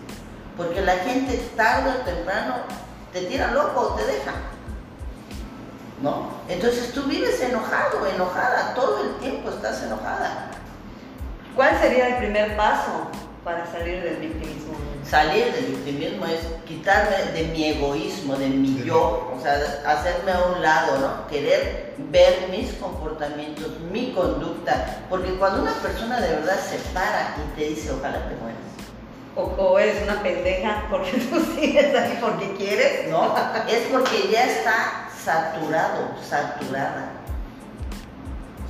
Porque 0.57 0.81
la 0.81 0.97
gente 0.97 1.37
tarde 1.55 1.91
o 1.91 2.03
temprano 2.03 2.55
te 3.13 3.21
tira 3.21 3.51
loco 3.51 3.79
o 3.79 3.93
te 3.93 4.05
deja. 4.05 4.33
¿No? 6.01 6.31
Entonces 6.49 6.93
tú 6.93 7.03
vives 7.03 7.39
enojado, 7.41 8.05
enojada, 8.05 8.73
todo 8.73 9.03
el 9.03 9.15
tiempo 9.15 9.49
estás 9.49 9.83
enojada. 9.83 10.51
¿Cuál 11.55 11.79
sería 11.79 12.09
el 12.09 12.17
primer 12.17 12.55
paso 12.55 13.07
para 13.43 13.65
salir 13.71 14.03
del 14.03 14.17
victimismo? 14.17 14.73
Salir 15.09 15.53
del 15.53 15.65
victimismo 15.67 16.25
es 16.25 16.41
quitarme 16.67 17.31
de 17.33 17.45
mi 17.45 17.63
egoísmo, 17.63 18.35
de 18.35 18.47
mi 18.47 18.83
yo, 18.83 19.33
o 19.35 19.41
sea, 19.41 19.53
hacerme 19.87 20.33
a 20.33 20.41
un 20.53 20.61
lado, 20.61 20.99
¿no? 20.99 21.27
Querer 21.27 21.95
ver 21.97 22.49
mis 22.51 22.73
comportamientos, 22.73 23.79
mi 23.91 24.11
conducta, 24.11 24.99
porque 25.09 25.31
cuando 25.35 25.61
una 25.61 25.73
persona 25.73 26.19
de 26.19 26.35
verdad 26.35 26.59
se 26.59 26.77
para 26.93 27.35
y 27.37 27.57
te 27.59 27.69
dice, 27.69 27.91
ojalá 27.91 28.27
te 28.27 28.35
mueras, 28.35 28.66
O, 29.37 29.43
o 29.43 29.79
es 29.79 29.85
eres 29.95 30.03
una 30.03 30.23
pendeja 30.23 30.85
porque 30.89 31.11
tú 31.31 31.39
sigues 31.55 31.95
ahí 31.95 32.17
porque 32.19 32.53
quieres. 32.55 33.09
No, 33.09 33.35
es 33.67 33.87
porque 33.91 34.29
ya 34.31 34.45
está 34.45 35.09
saturado, 35.23 36.15
saturada. 36.27 37.11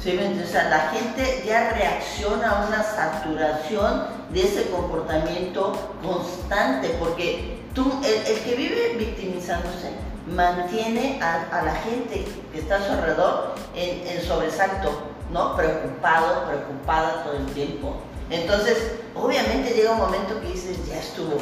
¿Sí? 0.01 0.19
O 0.43 0.47
sea, 0.47 0.69
la 0.69 0.79
gente 0.89 1.43
ya 1.45 1.71
reacciona 1.71 2.49
a 2.51 2.67
una 2.67 2.83
saturación 2.83 4.07
de 4.29 4.41
ese 4.43 4.69
comportamiento 4.69 5.73
constante, 6.03 6.95
porque 6.99 7.61
tú, 7.73 7.99
el, 8.03 8.31
el 8.31 8.39
que 8.43 8.55
vive 8.55 8.95
victimizándose, 8.97 9.91
mantiene 10.27 11.19
a, 11.21 11.47
a 11.51 11.61
la 11.63 11.75
gente 11.75 12.25
que 12.51 12.59
está 12.59 12.75
a 12.75 12.83
su 12.83 12.91
alrededor 12.91 13.55
en, 13.75 14.07
en 14.07 14.21
sobresalto, 14.21 14.91
¿no? 15.31 15.55
Preocupado, 15.55 16.45
preocupada 16.47 17.23
todo 17.23 17.37
el 17.37 17.45
tiempo. 17.47 17.95
Entonces, 18.29 18.77
obviamente 19.15 19.73
llega 19.73 19.91
un 19.91 19.99
momento 19.99 20.39
que 20.41 20.47
dices, 20.47 20.77
ya 20.87 20.97
estuvo, 20.99 21.37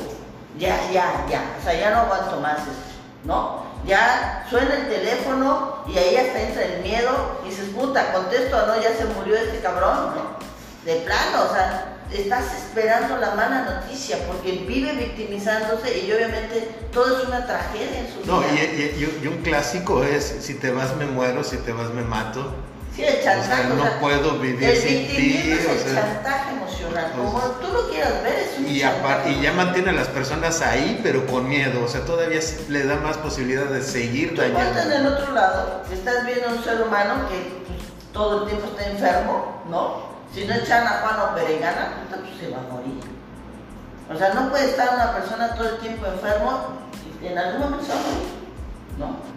ya, 0.58 0.80
ya, 0.92 1.26
ya, 1.30 1.42
o 1.60 1.64
sea, 1.64 1.74
ya 1.80 1.90
no 1.92 2.02
aguanto 2.02 2.40
más 2.40 2.60
esto, 2.60 2.72
¿no? 3.26 3.66
Ya 3.86 4.46
suena 4.50 4.74
el 4.76 4.88
teléfono 4.90 5.84
y 5.88 5.98
ahí 5.98 6.16
hasta 6.16 6.40
entra 6.42 6.64
el 6.64 6.82
miedo 6.82 7.40
y 7.46 7.50
dices, 7.50 7.70
puta, 7.76 8.12
contesto 8.14 8.58
o 8.58 8.66
no, 8.68 8.76
ya 8.82 8.96
se 8.96 9.06
murió 9.16 9.36
este 9.36 9.60
cabrón, 9.60 10.14
¿no? 10.16 10.36
De 10.86 10.98
plano, 11.02 11.46
o 11.50 11.54
sea, 11.54 11.92
estás 12.12 12.46
esperando 12.54 13.18
la 13.18 13.32
mala 13.32 13.62
noticia 13.64 14.18
porque 14.28 14.52
vive 14.68 14.94
victimizándose 14.94 16.00
y 16.06 16.12
obviamente 16.12 16.70
todo 16.94 17.20
es 17.20 17.28
una 17.28 17.46
tragedia 17.48 18.00
en 18.00 18.08
su 18.14 18.26
No, 18.32 18.40
vida. 18.40 18.54
y, 18.54 18.58
y- 18.80 19.20
y 19.24 19.28
un 19.28 19.38
clásico 19.42 20.04
es, 20.04 20.24
si 20.42 20.54
te 20.56 20.72
vas 20.72 20.96
me 20.96 21.06
muero, 21.08 21.44
si 21.44 21.58
te 21.58 21.72
vas 21.74 21.90
me 21.90 22.04
mato. 22.04 22.54
Sí, 22.96 23.04
el 23.04 23.24
chantaje. 23.24 23.52
O 23.72 23.76
sea, 23.76 23.92
no 23.92 24.00
puedo 24.00 24.40
vivir 24.40 24.70
el 24.70 24.78
sin 24.78 24.98
victimismo 25.00 25.42
ti, 25.44 25.52
es 25.52 25.68
o 25.68 25.72
el 25.72 25.80
sea, 25.80 25.96
chantaje 25.96 26.52
pues, 26.92 27.06
Como 27.16 27.40
tú 27.62 27.68
lo 27.74 27.90
quieras 27.90 28.24
ver, 28.24 28.34
es 28.40 28.58
un 28.60 28.68
Y, 28.68 28.80
ya 29.42 29.52
mantiene 29.54 29.90
a 29.90 29.94
las 29.94 30.08
personas 30.08 30.62
ahí, 30.62 31.00
pero 31.04 31.26
con 31.28 31.48
miedo. 31.48 31.84
O 31.84 31.88
sea, 31.88 32.02
todavía 32.06 32.40
le 32.70 32.86
da 32.86 32.96
más 32.98 33.18
posibilidad 33.18 33.66
de 33.66 33.82
seguir 33.84 34.30
ponte 34.30 34.46
en 34.46 34.56
el 34.58 34.76
dañando. 34.76 35.10
otro 35.14 35.34
lado, 35.34 35.82
estás 35.92 36.26
viendo 36.26 36.48
a 36.50 36.52
un 36.54 36.64
ser 36.64 36.82
humano 36.82 37.28
que 37.30 37.64
pues, 37.68 37.80
todo 38.14 38.44
el 38.44 38.50
tiempo 38.50 38.68
está 38.68 38.90
enfermo, 38.90 39.62
¿no? 39.70 40.06
Si 40.34 40.46
no 40.46 40.54
echan 40.56 40.86
a 40.86 41.02
Juan 41.02 41.20
o 41.32 41.36
Perengana, 41.36 42.04
puta, 42.04 42.22
pues 42.22 42.38
se 42.40 42.50
va 42.50 42.58
a 42.58 42.74
morir. 42.74 43.00
O 44.14 44.18
sea, 44.18 44.34
no 44.34 44.50
puede 44.50 44.66
estar 44.72 44.94
una 44.94 45.14
persona 45.14 45.56
todo 45.56 45.70
el 45.70 45.78
tiempo 45.80 46.06
enfermo 46.06 46.68
y 47.22 47.28
en 47.28 47.38
algún 47.38 47.62
momento 47.62 47.86
se 47.86 47.92
va 47.94 48.00
a 48.00 48.04
morir, 48.04 48.28
¿no? 49.00 49.36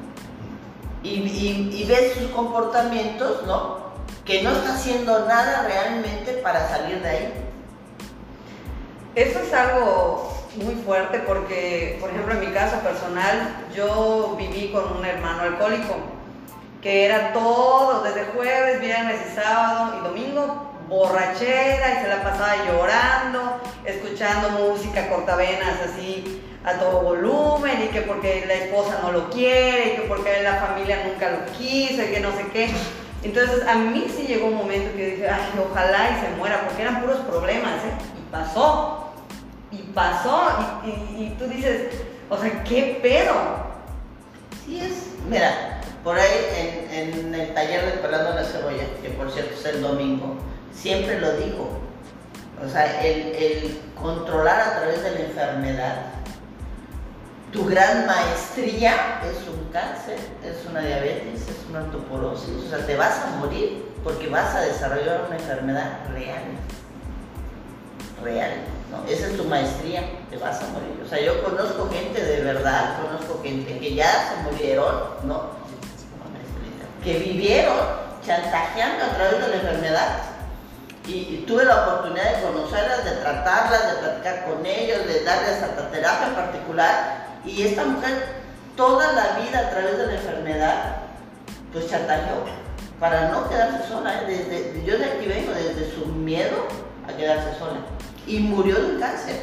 Y, 1.03 1.09
y- 1.11 1.71
y 1.83 1.85
ves 1.87 2.15
sus 2.19 2.31
comportamientos, 2.33 3.47
¿no? 3.47 3.88
Que 4.29 4.43
no 4.43 4.53
está 4.53 4.75
haciendo 4.75 5.27
nada 5.27 5.63
realmente 5.67 6.35
para 6.35 6.69
salir 6.69 7.01
de 7.01 7.09
ahí. 7.09 7.33
Eso 9.15 9.39
es 9.41 9.55
algo 9.55 10.31
muy 10.57 10.75
fuerte 10.75 11.21
porque, 11.21 11.97
por 11.99 12.11
ejemplo, 12.11 12.35
en 12.35 12.41
mi 12.41 12.53
caso 12.53 12.77
personal, 12.81 13.65
yo 13.75 14.37
viví 14.39 14.71
con 14.71 14.99
un 14.99 15.05
hermano 15.07 15.45
alcohólico 15.45 15.97
que 16.83 17.07
era 17.07 17.33
todo, 17.33 18.03
desde 18.03 18.27
jueves, 18.27 18.83
viernes 18.83 19.17
y 19.33 19.35
sábado 19.35 19.95
y 19.99 20.05
domingo, 20.05 20.73
borrachera 20.89 21.95
y 21.95 22.03
se 22.03 22.09
la 22.09 22.23
pasaba 22.23 22.67
llorando, 22.67 23.63
escuchando 23.87 24.51
música 24.51 25.09
cortavenas 25.09 25.81
así 25.91 26.43
a 26.67 26.75
todo 26.75 27.01
volumen 27.01 27.83
y 27.83 27.89
que 27.89 28.03
porque 28.03 28.45
la 28.47 28.55
esposa 28.55 29.01
no 29.03 29.11
lo 29.11 29.31
quiere 29.31 29.87
y 29.87 29.97
que 29.97 30.03
porque 30.03 30.43
la 30.43 30.57
familia 30.57 31.05
nunca 31.07 31.31
lo 31.31 31.47
quiso 31.57 32.03
y 32.03 32.09
que 32.09 32.21
no 32.21 32.31
sé 32.33 32.47
qué. 32.53 32.71
Entonces 33.23 33.67
a 33.67 33.75
mí 33.75 34.07
sí 34.15 34.27
llegó 34.27 34.47
un 34.47 34.57
momento 34.57 34.97
que 34.97 35.11
dije, 35.11 35.29
ay, 35.29 35.41
ojalá 35.59 36.11
y 36.11 36.25
se 36.25 36.37
muera, 36.37 36.63
porque 36.65 36.83
eran 36.83 37.01
puros 37.01 37.19
problemas, 37.21 37.75
¿eh? 37.85 37.93
Y 38.19 38.31
pasó, 38.31 39.13
y 39.73 39.79
pasó, 39.93 40.81
y, 40.85 41.31
tú 41.31 41.47
dices, 41.49 41.89
o 42.31 42.39
sea, 42.39 42.63
¿qué 42.65 43.01
pedo? 43.03 43.35
Sí 44.65 44.81
es. 44.81 45.09
Mira, 45.29 45.81
por 46.05 46.17
ahí 46.17 46.29
en, 46.93 47.35
el 47.35 47.55
taller 47.55 47.87
de 47.87 47.93
Pelando 47.99 48.35
la 48.35 48.45
Cebolla, 48.45 48.85
que 49.03 49.11
por 49.11 49.31
cierto 49.31 49.55
es 49.55 49.67
el 49.67 49.83
domingo, 49.83 50.37
siempre 50.73 51.21
lo 51.21 51.37
digo. 51.37 51.81
O 52.65 52.69
sea, 52.69 53.03
el 53.03 53.79
controlar 54.01 54.61
a 54.61 54.79
través 54.79 55.03
de 55.03 55.11
la 55.11 55.21
enfermedad. 55.21 55.97
Tu 57.53 57.65
gran 57.65 58.07
maestría 58.07 59.23
es 59.25 59.49
un 59.49 59.73
cáncer, 59.73 60.19
es 60.45 60.67
una 60.69 60.81
diabetes, 60.81 61.49
es 61.49 61.67
una 61.71 61.81
osteoporosis. 61.81 62.65
O 62.67 62.69
sea, 62.69 62.87
te 62.87 62.95
vas 62.95 63.21
a 63.21 63.37
morir 63.37 63.87
porque 64.05 64.29
vas 64.29 64.55
a 64.55 64.61
desarrollar 64.61 65.25
una 65.27 65.37
enfermedad 65.37 65.99
real. 66.13 66.43
Real. 68.23 68.51
¿no? 68.91 69.11
Esa 69.11 69.29
es 69.29 69.37
tu 69.39 69.45
maestría, 69.45 70.03
te 70.29 70.37
vas 70.37 70.61
a 70.61 70.67
morir. 70.69 71.01
O 71.03 71.09
sea, 71.09 71.21
yo 71.23 71.43
conozco 71.43 71.89
gente 71.91 72.23
de 72.23 72.43
verdad, 72.43 72.99
conozco 73.03 73.43
gente 73.43 73.79
que 73.79 73.95
ya 73.95 74.13
se 74.29 74.51
murieron, 74.51 74.95
¿no? 75.25 75.59
Que 77.03 77.19
vivieron 77.19 77.79
chantajeando 78.27 79.07
a 79.07 79.09
través 79.09 79.41
de 79.41 79.49
la 79.49 79.55
enfermedad. 79.55 80.09
Y, 81.07 81.13
y 81.13 81.45
tuve 81.47 81.65
la 81.65 81.87
oportunidad 81.87 82.37
de 82.37 82.43
conocerlas, 82.43 83.05
de 83.07 83.13
tratarlas, 83.13 83.95
de 83.95 84.03
platicar 84.03 84.45
con 84.45 84.67
ellos, 84.67 85.07
de 85.07 85.25
darles 85.25 85.63
hasta 85.63 85.91
terapia 85.91 86.29
en 86.29 86.35
particular. 86.35 87.28
Y 87.49 87.63
esta 87.63 87.85
mujer, 87.85 88.43
toda 88.77 89.13
la 89.13 89.41
vida 89.41 89.59
a 89.59 89.71
través 89.71 89.99
de 89.99 90.07
la 90.07 90.15
enfermedad, 90.15 90.97
pues 91.73 91.89
chantajeó 91.91 92.45
para 93.01 93.31
no 93.31 93.49
quedarse 93.49 93.89
sola. 93.89 94.23
¿eh? 94.23 94.27
Desde, 94.27 94.85
yo 94.85 94.99
de 94.99 95.05
aquí 95.05 95.27
vengo, 95.27 95.53
desde 95.53 95.95
su 95.95 96.07
miedo 96.07 96.67
a 97.09 97.17
quedarse 97.17 97.59
sola. 97.59 97.81
Y 98.27 98.41
murió 98.41 98.75
de 98.75 99.01
cáncer, 99.01 99.37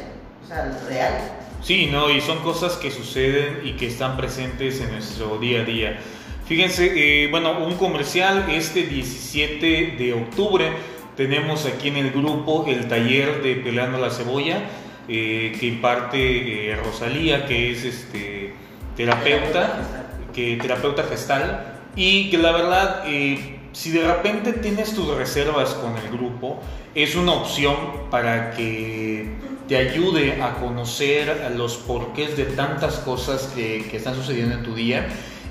o 0.44 0.46
sea, 0.46 0.78
real. 0.88 1.14
Sí, 1.62 1.88
no, 1.90 2.10
y 2.10 2.20
son 2.20 2.38
cosas 2.38 2.74
que 2.74 2.90
suceden 2.90 3.62
y 3.64 3.72
que 3.72 3.88
están 3.88 4.16
presentes 4.16 4.80
en 4.80 4.92
nuestro 4.92 5.38
día 5.38 5.62
a 5.62 5.64
día. 5.64 5.98
Fíjense, 6.46 6.92
eh, 6.94 7.28
bueno, 7.28 7.58
un 7.58 7.74
comercial 7.74 8.46
este 8.48 8.84
17 8.84 9.96
de 9.98 10.14
octubre 10.14 10.70
tenemos 11.16 11.66
aquí 11.66 11.88
en 11.88 11.96
el 11.96 12.12
grupo 12.12 12.66
el 12.68 12.86
taller 12.86 13.42
de 13.42 13.56
Peleando 13.56 13.98
la 13.98 14.10
Cebolla 14.10 14.60
eh, 15.08 15.56
que 15.58 15.66
imparte 15.66 16.70
eh, 16.70 16.76
Rosalía, 16.76 17.46
que 17.46 17.72
es 17.72 17.84
este 17.84 18.54
terapeuta, 18.96 20.08
que 20.34 20.56
terapeuta 20.56 21.04
gestal. 21.04 21.74
y 21.94 22.28
que 22.30 22.38
la 22.38 22.52
verdad 22.52 23.02
eh, 23.06 23.58
si 23.72 23.90
de 23.90 24.06
repente 24.06 24.52
tienes 24.52 24.94
tus 24.94 25.08
reservas 25.16 25.74
con 25.74 25.96
el 25.96 26.10
grupo 26.10 26.60
es 26.94 27.14
una 27.14 27.32
opción 27.32 27.76
para 28.10 28.50
que 28.52 29.28
te 29.68 29.76
ayude 29.76 30.42
a 30.42 30.54
conocer 30.54 31.52
los 31.56 31.76
porqués 31.76 32.36
de 32.36 32.44
tantas 32.44 32.96
cosas 32.96 33.52
que, 33.54 33.86
que 33.90 33.96
están 33.96 34.14
sucediendo 34.14 34.54
en 34.54 34.62
tu 34.62 34.74
día 34.74 35.06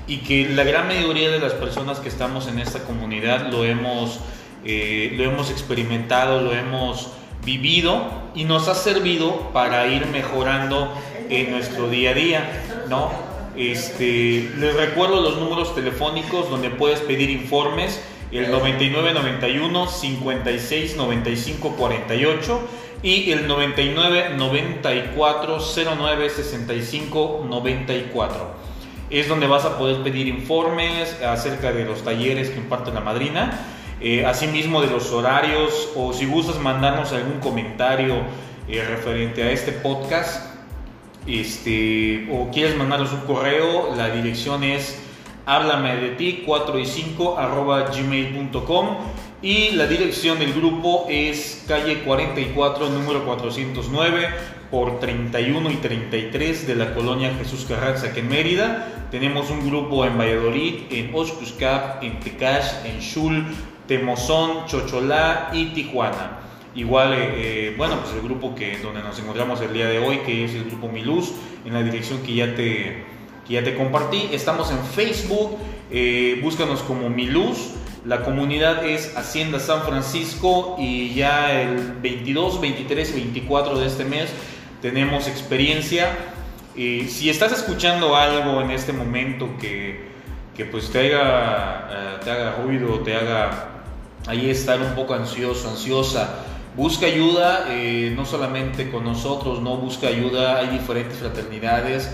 y 0.06 0.18
que 0.18 0.48
la 0.48 0.64
gran 0.64 0.86
mayoría 0.86 1.30
de 1.30 1.40
las 1.40 1.52
personas 1.54 1.98
que 1.98 2.08
estamos 2.08 2.46
en 2.46 2.58
esta 2.58 2.80
comunidad 2.80 3.50
lo 3.50 3.64
hemos, 3.64 4.20
eh, 4.64 5.12
lo 5.16 5.24
hemos 5.24 5.50
experimentado, 5.50 6.40
lo 6.40 6.52
hemos 6.52 7.10
vivido 7.46 8.02
y 8.34 8.44
nos 8.44 8.68
ha 8.68 8.74
servido 8.74 9.50
para 9.54 9.86
ir 9.86 10.04
mejorando 10.08 10.92
en 11.30 11.50
nuestro 11.52 11.88
día 11.88 12.10
a 12.10 12.14
día, 12.14 12.62
¿no? 12.90 13.10
Este, 13.56 14.50
les 14.58 14.76
recuerdo 14.76 15.22
los 15.22 15.38
números 15.38 15.74
telefónicos 15.74 16.50
donde 16.50 16.68
puedes 16.68 17.00
pedir 17.00 17.30
informes, 17.30 18.02
el 18.30 18.50
9991 18.50 19.88
56 19.88 20.96
95 20.96 21.76
48 21.76 22.60
y 23.02 23.30
el 23.30 23.48
99 23.48 24.34
94 24.36 25.58
09 25.98 26.30
65 26.30 27.46
94 27.48 28.66
es 29.10 29.28
donde 29.28 29.46
vas 29.46 29.64
a 29.64 29.78
poder 29.78 30.02
pedir 30.02 30.26
informes 30.26 31.16
acerca 31.22 31.72
de 31.72 31.84
los 31.84 32.02
talleres 32.02 32.50
que 32.50 32.58
imparte 32.58 32.90
la 32.92 33.00
madrina, 33.00 33.60
eh, 34.00 34.26
asimismo 34.26 34.80
de 34.82 34.88
los 34.88 35.10
horarios 35.12 35.90
o 35.96 36.12
si 36.12 36.26
gustas 36.26 36.58
mandarnos 36.58 37.12
algún 37.12 37.40
comentario 37.40 38.16
eh, 38.68 38.84
referente 38.86 39.42
a 39.42 39.50
este 39.50 39.72
podcast 39.72 40.54
este, 41.26 42.28
o 42.30 42.50
quieres 42.50 42.76
mandarnos 42.76 43.12
un 43.12 43.20
correo, 43.20 43.94
la 43.96 44.10
dirección 44.10 44.62
es 44.62 45.02
háblame 45.46 45.96
de 45.96 46.10
ti 46.10 46.42
4 46.44 46.78
y 46.78 46.86
5 46.86 47.38
arroba 47.38 47.90
gmail.com 47.90 48.96
y 49.42 49.70
la 49.72 49.86
dirección 49.86 50.38
del 50.38 50.52
grupo 50.52 51.06
es 51.08 51.64
calle 51.68 52.00
44 52.02 52.88
número 52.88 53.24
409 53.24 54.28
por 54.70 54.98
31 54.98 55.70
y 55.70 55.76
33 55.76 56.66
de 56.66 56.74
la 56.74 56.94
colonia 56.94 57.34
Jesús 57.38 57.64
Carranza 57.68 58.12
que 58.12 58.20
en 58.20 58.28
Mérida. 58.28 59.06
Tenemos 59.10 59.50
un 59.50 59.68
grupo 59.68 60.04
en 60.04 60.18
Valladolid, 60.18 60.82
en 60.90 61.14
Oshkushkap, 61.14 62.02
en 62.02 62.18
Tecash, 62.18 62.84
en 62.84 62.98
Shul, 62.98 63.46
Temozón, 63.86 64.66
Chocholá 64.66 65.50
y 65.52 65.66
Tijuana. 65.66 66.46
Igual, 66.76 67.14
eh, 67.14 67.18
eh, 67.36 67.74
bueno, 67.78 67.98
pues 68.02 68.14
el 68.14 68.20
grupo 68.20 68.54
que, 68.54 68.76
donde 68.78 69.02
nos 69.02 69.18
encontramos 69.18 69.62
el 69.62 69.72
día 69.72 69.86
de 69.86 69.98
hoy, 69.98 70.18
que 70.18 70.44
es 70.44 70.54
el 70.54 70.64
grupo 70.64 70.88
Miluz, 70.88 71.32
en 71.64 71.72
la 71.72 71.82
dirección 71.82 72.20
que 72.22 72.34
ya 72.34 72.54
te, 72.54 73.02
que 73.46 73.54
ya 73.54 73.64
te 73.64 73.74
compartí. 73.74 74.28
Estamos 74.30 74.70
en 74.70 74.84
Facebook, 74.84 75.56
eh, 75.90 76.38
búscanos 76.42 76.82
como 76.82 77.08
Miluz. 77.08 77.70
La 78.04 78.22
comunidad 78.22 78.84
es 78.84 79.16
Hacienda 79.16 79.58
San 79.58 79.82
Francisco 79.84 80.76
y 80.78 81.14
ya 81.14 81.62
el 81.62 81.94
22, 82.02 82.60
23, 82.60 83.14
24 83.14 83.78
de 83.78 83.86
este 83.86 84.04
mes 84.04 84.30
tenemos 84.82 85.26
experiencia. 85.26 86.14
Si 86.76 87.30
estás 87.30 87.52
escuchando 87.52 88.14
algo 88.14 88.60
en 88.60 88.70
este 88.70 88.92
momento 88.92 89.48
que, 89.58 90.08
que 90.54 90.66
pues 90.66 90.90
te 90.90 91.16
haga, 91.16 92.20
te 92.22 92.30
haga 92.30 92.56
ruido, 92.62 93.00
te 93.00 93.16
haga 93.16 93.75
ahí 94.26 94.50
estar 94.50 94.80
un 94.80 94.94
poco 94.94 95.14
ansioso, 95.14 95.68
ansiosa, 95.68 96.44
busca 96.76 97.06
ayuda, 97.06 97.66
eh, 97.70 98.12
no 98.14 98.24
solamente 98.24 98.90
con 98.90 99.04
nosotros, 99.04 99.60
no 99.60 99.76
busca 99.76 100.08
ayuda, 100.08 100.58
hay 100.58 100.68
diferentes 100.68 101.18
fraternidades, 101.18 102.10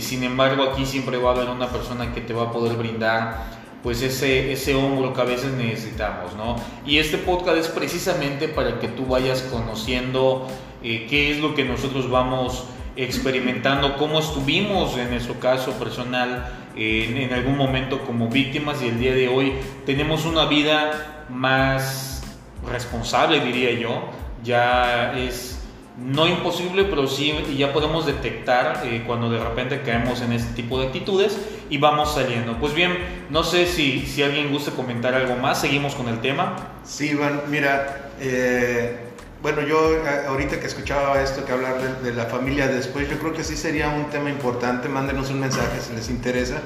sin 0.00 0.24
embargo 0.24 0.64
aquí 0.64 0.84
siempre 0.84 1.16
va 1.16 1.30
a 1.30 1.34
haber 1.34 1.48
una 1.48 1.68
persona 1.68 2.12
que 2.12 2.20
te 2.20 2.34
va 2.34 2.44
a 2.44 2.52
poder 2.52 2.76
brindar 2.76 3.56
pues 3.82 4.02
ese, 4.02 4.52
ese 4.52 4.74
hombro 4.74 5.12
que 5.12 5.20
a 5.20 5.24
veces 5.24 5.52
necesitamos, 5.52 6.34
¿no? 6.34 6.56
Y 6.84 6.98
este 6.98 7.18
podcast 7.18 7.58
es 7.58 7.68
precisamente 7.68 8.48
para 8.48 8.80
que 8.80 8.88
tú 8.88 9.06
vayas 9.06 9.42
conociendo 9.42 10.48
eh, 10.82 11.06
qué 11.08 11.30
es 11.30 11.38
lo 11.38 11.54
que 11.54 11.64
nosotros 11.64 12.10
vamos 12.10 12.64
experimentando, 12.96 13.96
cómo 13.96 14.18
estuvimos 14.18 14.96
en 14.96 15.10
nuestro 15.10 15.38
caso 15.38 15.72
personal 15.72 16.65
en, 16.76 17.16
en 17.16 17.32
algún 17.32 17.56
momento 17.56 18.00
como 18.04 18.28
víctimas 18.28 18.82
y 18.82 18.88
el 18.88 18.98
día 18.98 19.14
de 19.14 19.28
hoy 19.28 19.54
tenemos 19.84 20.24
una 20.24 20.46
vida 20.46 21.24
más 21.28 22.22
responsable, 22.70 23.40
diría 23.40 23.72
yo, 23.72 24.10
ya 24.42 25.12
es 25.16 25.56
no 25.96 26.26
imposible, 26.26 26.84
pero 26.84 27.06
sí 27.06 27.32
ya 27.56 27.72
podemos 27.72 28.04
detectar 28.04 28.82
eh, 28.84 29.02
cuando 29.06 29.30
de 29.30 29.38
repente 29.42 29.80
caemos 29.80 30.20
en 30.20 30.32
este 30.32 30.54
tipo 30.54 30.78
de 30.78 30.88
actitudes 30.88 31.38
y 31.70 31.78
vamos 31.78 32.14
saliendo. 32.14 32.58
Pues 32.58 32.74
bien, 32.74 32.98
no 33.30 33.42
sé 33.42 33.66
si, 33.66 34.00
si 34.00 34.22
alguien 34.22 34.52
gusta 34.52 34.72
comentar 34.72 35.14
algo 35.14 35.36
más, 35.36 35.60
seguimos 35.60 35.94
con 35.94 36.08
el 36.08 36.20
tema. 36.20 36.56
Sí, 36.84 37.10
Iván, 37.12 37.42
mira, 37.48 38.10
eh, 38.20 39.05
bueno, 39.46 39.62
yo 39.62 39.94
eh, 39.94 40.26
ahorita 40.26 40.58
que 40.58 40.66
escuchaba 40.66 41.22
esto, 41.22 41.44
que 41.44 41.52
hablar 41.52 42.02
de, 42.02 42.12
la 42.12 42.24
familia 42.24 42.66
después, 42.66 43.08
yo 43.08 43.16
creo 43.16 43.32
que 43.32 43.44
sí 43.44 43.56
sería 43.56 43.90
un 43.90 44.06
tema 44.10 44.28
importante, 44.28 44.88
mándenos 44.88 45.30
un 45.30 45.38
mensaje 45.38 45.80
si 45.80 45.94
les 45.94 46.10
interesa, 46.10 46.56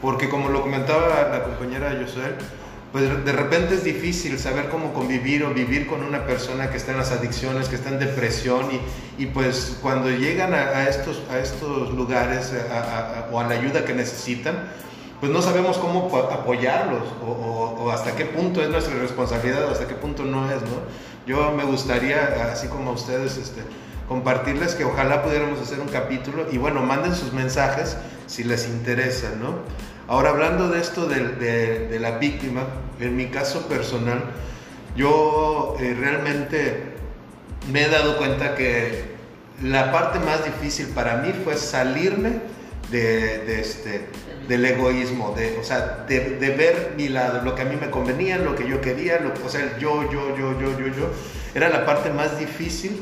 porque 0.00 0.30
como 0.30 0.48
lo 0.48 0.62
comentaba 0.62 1.28
la 1.30 1.42
compañera 1.42 1.94
Josuel, 2.00 2.34
pues 2.92 3.26
de 3.26 3.32
repente 3.32 3.74
es 3.74 3.84
difícil 3.84 4.38
saber 4.38 4.70
cómo 4.70 4.94
convivir 4.94 5.44
o 5.44 5.52
vivir 5.52 5.86
con 5.86 6.02
una 6.02 6.24
persona 6.24 6.70
que 6.70 6.78
está 6.78 6.92
en 6.92 6.96
las 6.96 7.12
adicciones, 7.12 7.68
que 7.68 7.74
está 7.74 7.90
en 7.90 7.98
depresión. 7.98 8.68
Y, 8.72 9.22
y 9.22 9.26
pues 9.26 9.76
cuando 9.82 10.08
llegan 10.08 10.54
a, 10.54 10.88
estos, 10.88 11.20
a 11.30 11.38
estos 11.40 11.92
lugares 11.92 12.54
o 13.32 13.38
a 13.38 13.44
la 13.46 13.54
ayuda 13.54 13.84
que 13.84 13.92
necesitan, 13.92 14.70
pues 15.20 15.30
no 15.30 15.42
sabemos 15.42 15.76
cómo 15.78 16.14
apoyarlos 16.30 17.02
o, 17.26 17.30
o, 17.30 17.90
hasta 17.90 18.14
qué 18.16 18.24
punto 18.24 18.62
es 18.62 18.68
nuestra 18.68 18.94
responsabilidad 18.94 19.64
o 19.68 19.72
hasta 19.72 19.86
qué 19.86 19.94
punto 19.94 20.24
no 20.24 20.50
es, 20.50 20.62
¿no? 20.62 21.13
Yo 21.26 21.52
me 21.52 21.64
gustaría, 21.64 22.50
así 22.52 22.68
como 22.68 22.92
ustedes, 22.92 23.36
este, 23.38 23.62
compartirles 24.08 24.74
que 24.74 24.84
ojalá 24.84 25.22
pudiéramos 25.22 25.60
hacer 25.60 25.80
un 25.80 25.88
capítulo 25.88 26.46
y 26.52 26.58
bueno, 26.58 26.82
manden 26.82 27.14
sus 27.14 27.32
mensajes 27.32 27.96
si 28.26 28.44
les 28.44 28.68
interesa, 28.68 29.30
¿no? 29.40 29.58
Ahora, 30.06 30.30
hablando 30.30 30.68
de 30.68 30.80
esto 30.80 31.06
de, 31.06 31.98
la 31.98 32.18
víctima, 32.18 32.64
en 33.00 33.16
mi 33.16 33.26
caso 33.26 33.66
personal, 33.68 34.22
yo 34.96 35.76
eh, 35.80 35.96
realmente 35.98 36.94
me 37.72 37.84
he 37.84 37.88
dado 37.88 38.18
cuenta 38.18 38.54
que 38.54 39.14
la 39.62 39.92
parte 39.92 40.18
más 40.18 40.44
difícil 40.44 40.88
para 40.88 41.16
mí 41.18 41.32
fue 41.42 41.56
salirme 41.56 42.32
de, 42.90 43.60
este, 43.60 44.08
del 44.48 44.64
egoísmo, 44.64 45.34
de, 45.36 45.58
o 45.58 45.64
sea, 45.64 46.04
de, 46.08 46.54
ver 46.56 46.94
mi 46.96 47.08
lado, 47.08 47.42
lo 47.42 47.54
que 47.54 47.62
a 47.62 47.64
mí 47.64 47.76
me 47.80 47.90
convenía, 47.90 48.38
lo 48.38 48.54
que 48.54 48.68
yo 48.68 48.80
quería, 48.80 49.20
lo, 49.20 49.32
o 49.44 49.48
sea, 49.48 49.78
yo, 49.78 50.10
yo, 50.10 50.36
yo, 50.36 50.58
yo, 50.58 50.78
yo, 50.78 50.86
yo, 50.88 51.08
era 51.54 51.68
la 51.68 51.86
parte 51.86 52.10
más 52.10 52.38
difícil 52.38 53.00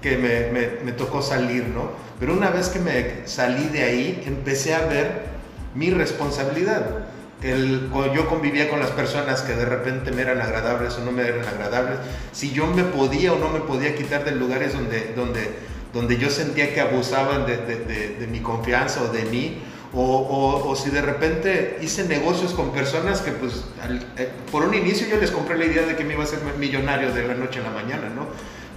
que 0.00 0.16
me, 0.16 0.50
me, 0.52 0.84
me 0.84 0.92
tocó 0.92 1.22
salir, 1.22 1.64
¿no? 1.68 1.90
Pero 2.20 2.32
una 2.32 2.50
vez 2.50 2.68
que 2.68 2.78
me 2.78 3.26
salí 3.26 3.68
de 3.68 3.82
ahí, 3.82 4.22
empecé 4.26 4.74
a 4.74 4.86
ver 4.86 5.36
mi 5.74 5.90
responsabilidad. 5.90 7.06
El, 7.42 7.90
yo 8.14 8.28
convivía 8.28 8.68
con 8.70 8.80
las 8.80 8.90
personas 8.90 9.42
que 9.42 9.54
de 9.54 9.66
repente 9.66 10.10
me 10.10 10.22
eran 10.22 10.40
agradables 10.40 10.94
o 10.94 11.04
no 11.04 11.12
me 11.12 11.22
eran 11.22 11.46
agradables, 11.46 11.98
si 12.32 12.50
yo 12.50 12.66
me 12.66 12.82
podía 12.82 13.34
o 13.34 13.38
no 13.38 13.50
me 13.50 13.60
podía 13.60 13.94
quitar 13.94 14.24
de 14.24 14.32
lugares 14.32 14.72
donde, 14.72 15.12
donde, 15.14 15.50
donde 15.92 16.16
yo 16.16 16.30
sentía 16.30 16.72
que 16.72 16.80
abusaban 16.80 17.46
de, 17.46 17.58
de, 17.58 18.16
de, 18.18 18.26
mi 18.26 18.40
confianza 18.40 19.02
o 19.02 19.08
de 19.12 19.26
mí, 19.26 19.62
o, 19.92 20.02
o, 20.02 20.68
o, 20.68 20.76
si 20.76 20.90
de 20.90 21.00
repente 21.00 21.78
hice 21.80 22.04
negocios 22.04 22.52
con 22.52 22.72
personas 22.72 23.20
que 23.20 23.30
pues 23.32 23.64
eh, 24.16 24.30
por 24.50 24.64
un 24.64 24.74
inicio 24.74 25.06
yo 25.08 25.16
les 25.16 25.30
compré 25.30 25.56
la 25.56 25.64
idea 25.64 25.86
de 25.86 25.96
que 25.96 26.04
me 26.04 26.14
iba 26.14 26.24
a 26.24 26.26
ser 26.26 26.40
millonario 26.58 27.12
de 27.12 27.26
la 27.26 27.34
noche 27.34 27.60
a 27.60 27.62
la 27.62 27.70
mañana, 27.70 28.08
¿no? 28.08 28.26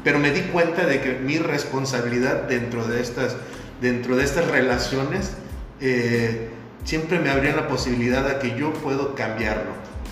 Pero 0.03 0.19
me 0.19 0.31
di 0.31 0.41
cuenta 0.41 0.85
de 0.85 1.01
que 1.01 1.13
mi 1.13 1.37
responsabilidad 1.39 2.43
dentro 2.43 2.85
de 2.85 3.01
estas, 3.01 3.35
dentro 3.81 4.15
de 4.15 4.23
estas 4.23 4.47
relaciones 4.47 5.33
eh, 5.81 6.49
siempre 6.83 7.19
me 7.19 7.29
abrían 7.29 7.55
la 7.55 7.67
posibilidad 7.67 8.23
de 8.27 8.39
que 8.39 8.57
yo 8.57 8.71
puedo 8.73 9.15
cambiarlo, 9.15 9.71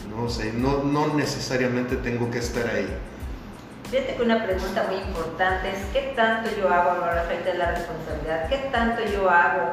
¿no? 0.09 0.23
O 0.23 0.29
sea, 0.29 0.51
no, 0.53 0.83
no 0.83 1.13
necesariamente 1.15 1.95
tengo 1.95 2.29
que 2.31 2.39
estar 2.39 2.67
ahí. 2.67 2.87
Fíjate 3.89 4.15
que 4.15 4.21
una 4.21 4.43
pregunta 4.43 4.85
muy 4.89 4.97
importante 4.97 5.69
es 5.69 5.77
¿qué 5.93 6.11
tanto 6.15 6.49
yo 6.59 6.67
hago 6.67 6.89
ahora 6.89 7.23
frente 7.23 7.51
a 7.51 7.53
la 7.53 7.71
responsabilidad? 7.71 8.49
¿Qué 8.49 8.57
tanto 8.71 9.01
yo 9.05 9.29
hago 9.29 9.71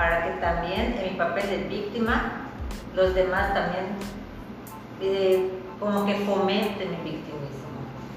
para 0.00 0.24
que 0.24 0.30
también 0.40 0.98
en 0.98 1.12
mi 1.12 1.18
papel 1.18 1.46
de 1.46 1.56
víctima 1.68 2.46
los 2.94 3.14
demás 3.14 3.52
también 3.52 3.84
eh, 5.02 5.50
como 5.78 6.06
que 6.06 6.14
fomenten 6.20 6.90
mi 7.04 7.10
victimismo? 7.10 7.68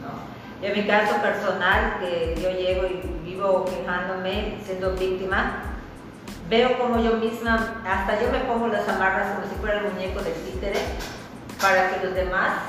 ¿no? 0.01 0.65
En 0.65 0.73
mi 0.73 0.87
caso 0.87 1.21
personal, 1.21 1.97
que 1.99 2.39
yo 2.41 2.51
llego 2.51 2.85
y 2.85 3.29
vivo 3.29 3.65
quejándome, 3.65 4.59
siendo 4.63 4.93
víctima, 4.93 5.55
veo 6.49 6.79
como 6.79 7.01
yo 7.01 7.17
misma, 7.17 7.81
hasta 7.85 8.21
yo 8.21 8.31
me 8.31 8.39
pongo 8.45 8.69
las 8.69 8.87
amarras 8.87 9.35
como 9.35 9.49
si 9.49 9.55
fuera 9.55 9.79
el 9.79 9.91
muñeco 9.91 10.21
de 10.21 10.31
títere, 10.31 10.79
para 11.61 11.89
que 11.89 12.05
los 12.05 12.15
demás, 12.15 12.59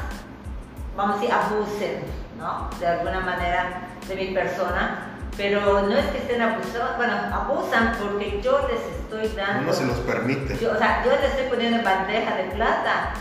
vamos 0.96 1.18
a 1.18 1.20
decir, 1.20 1.32
abusen, 1.32 2.02
¿no? 2.36 2.68
De 2.80 2.86
alguna 2.88 3.20
manera 3.20 3.90
de 4.08 4.16
mi 4.16 4.34
persona. 4.34 5.13
Pero 5.36 5.82
no 5.82 5.96
es 5.96 6.06
que 6.06 6.18
estén 6.18 6.40
abusando, 6.40 6.96
bueno, 6.96 7.12
abusan 7.32 7.92
porque 8.00 8.40
yo 8.40 8.68
les 8.68 8.80
estoy 8.98 9.36
dando. 9.36 9.66
No 9.66 9.72
se 9.72 9.86
los 9.86 9.98
permite. 9.98 10.54
o 10.54 10.78
sea, 10.78 11.02
yo 11.04 11.10
les 11.10 11.30
estoy 11.30 11.48
poniendo 11.48 11.78
en 11.78 11.84
bandeja 11.84 12.36
de 12.36 12.44
plata 12.44 13.14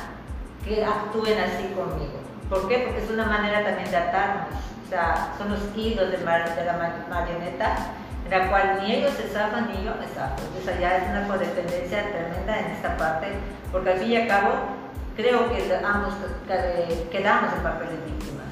que 0.64 0.86
actúen 0.86 1.40
así 1.40 1.74
conmigo. 1.76 2.20
¿Por 2.50 2.68
qué? 2.68 2.80
Porque 2.80 3.04
es 3.04 3.10
una 3.10 3.26
manera 3.26 3.64
también 3.64 3.90
de 3.90 3.98
atarnos. 3.98 4.48
O 4.86 4.90
sea, 4.90 5.34
son 5.38 5.50
los 5.50 5.60
hilos 5.76 6.12
de, 6.12 6.18
de 6.18 6.66
la 6.66 6.94
marioneta 7.10 7.76
la 8.30 8.50
cual 8.50 8.80
ni 8.82 8.96
ellos 8.96 9.14
se 9.14 9.28
zafan 9.28 9.68
ni 9.68 9.86
yo 9.86 9.92
me 9.96 10.08
zafo. 10.08 10.42
Entonces 10.48 10.78
allá 10.78 10.98
es 10.98 11.10
una 11.10 11.28
codependencia 11.28 12.04
tremenda 12.12 12.60
en 12.60 12.72
esta 12.72 12.98
parte, 12.98 13.28
porque 13.72 13.92
al 13.92 14.00
fin 14.00 14.12
y 14.12 14.18
al 14.18 14.28
cabo 14.28 14.50
creo 15.16 15.50
que 15.50 15.80
ambos 15.86 16.14
quedamos 17.12 17.54
en 17.54 17.64
papel 17.64 17.90
de 17.90 17.98
víctimas. 18.06 18.43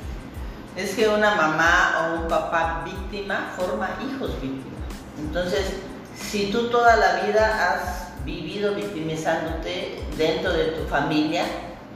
Es 0.76 0.96
que 0.96 1.08
una 1.08 1.36
mamá 1.36 1.98
o 2.00 2.22
un 2.22 2.28
papá 2.28 2.84
víctima 2.86 3.54
forma 3.58 3.90
hijos 4.02 4.32
víctimas. 4.42 4.82
Entonces, 5.20 5.74
si 6.16 6.52
tú 6.52 6.70
toda 6.70 6.96
la 6.96 7.26
vida 7.26 7.74
has 7.74 8.24
vivido 8.24 8.74
victimizándote 8.76 10.02
dentro 10.18 10.54
de 10.54 10.66
tu 10.68 10.88
familia, 10.88 11.44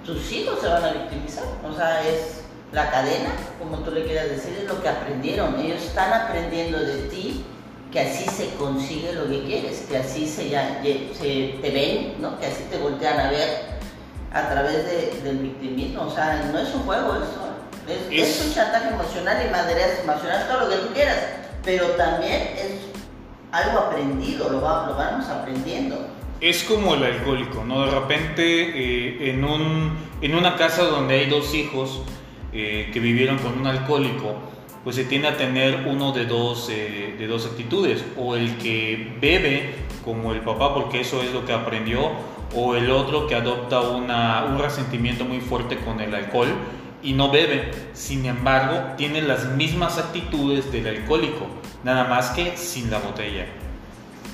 tus 0.05 0.31
hijos 0.31 0.59
se 0.59 0.67
van 0.67 0.83
a 0.83 0.91
victimizar. 0.91 1.45
O 1.63 1.73
sea, 1.73 2.05
es 2.05 2.41
la 2.71 2.91
cadena, 2.91 3.29
como 3.59 3.77
tú 3.79 3.91
le 3.91 4.05
quieras 4.05 4.29
decir, 4.29 4.57
es 4.61 4.67
lo 4.67 4.81
que 4.81 4.89
aprendieron. 4.89 5.59
Ellos 5.59 5.81
están 5.83 6.13
aprendiendo 6.13 6.77
de 6.77 7.03
ti 7.03 7.45
que 7.91 8.01
así 8.01 8.25
se 8.25 8.53
consigue 8.55 9.13
lo 9.13 9.29
que 9.29 9.45
quieres, 9.45 9.85
que 9.87 9.97
así 9.97 10.27
se, 10.27 10.49
te 11.61 11.71
ven, 11.71 12.15
¿no? 12.19 12.37
que 12.39 12.47
así 12.47 12.63
te 12.69 12.77
voltean 12.77 13.19
a 13.19 13.29
ver 13.29 13.75
a 14.33 14.49
través 14.49 15.23
del 15.23 15.37
victimismo. 15.37 16.03
O 16.03 16.11
sea, 16.11 16.49
no 16.51 16.59
es 16.59 16.73
un 16.75 16.83
juego 16.83 17.15
eso, 17.15 17.44
es, 17.87 18.45
un 18.45 18.53
chantaje 18.53 18.89
emocional 18.89 19.45
y 19.45 19.51
madres 19.51 19.99
emocional, 20.03 20.47
todo 20.47 20.61
lo 20.61 20.69
que 20.69 20.87
tú 20.87 20.93
quieras, 20.93 21.17
pero 21.63 21.87
también 21.91 22.53
es 22.55 22.71
algo 23.51 23.79
aprendido, 23.79 24.49
lo, 24.49 24.61
vamos 24.61 25.27
aprendiendo. 25.29 26.07
Es 26.41 26.63
como 26.63 26.95
el 26.95 27.03
alcohólico, 27.03 27.63
¿no? 27.63 27.85
De 27.85 27.91
repente 27.91 28.43
eh, 28.43 29.29
en, 29.29 29.43
un, 29.43 29.97
en 30.21 30.35
una 30.35 30.55
casa 30.55 30.83
donde 30.83 31.15
hay 31.15 31.29
dos 31.29 31.53
hijos 31.53 32.01
eh, 32.51 32.89
que 32.91 32.99
vivieron 32.99 33.37
con 33.39 33.57
un 33.57 33.67
alcohólico, 33.67 34.35
pues 34.83 34.97
se 34.97 35.05
tiende 35.05 35.27
a 35.27 35.37
tener 35.37 35.87
uno 35.87 36.11
de 36.11 36.25
dos, 36.25 36.69
eh, 36.69 37.15
de 37.17 37.27
dos 37.27 37.45
actitudes, 37.45 38.03
o 38.17 38.35
el 38.35 38.57
que 38.57 39.17
bebe 39.19 39.75
como 40.03 40.33
el 40.33 40.41
papá 40.41 40.73
porque 40.73 41.01
eso 41.01 41.23
es 41.23 41.33
lo 41.33 41.45
que 41.45 41.53
aprendió, 41.53 42.11
o 42.55 42.75
el 42.75 42.91
otro 42.91 43.27
que 43.27 43.35
adopta 43.35 43.81
una, 43.81 44.45
un 44.45 44.59
resentimiento 44.59 45.25
muy 45.25 45.39
fuerte 45.39 45.77
con 45.77 45.99
el 45.99 46.13
alcohol 46.13 46.49
y 47.05 47.13
no 47.13 47.29
bebe, 47.29 47.71
sin 47.93 48.25
embargo 48.25 48.95
tiene 48.97 49.21
las 49.21 49.45
mismas 49.45 49.99
actitudes 49.99 50.71
del 50.71 50.87
alcohólico, 50.87 51.45
nada 51.83 52.05
más 52.05 52.31
que 52.31 52.57
sin 52.57 52.89
la 52.89 52.97
botella. 52.97 53.45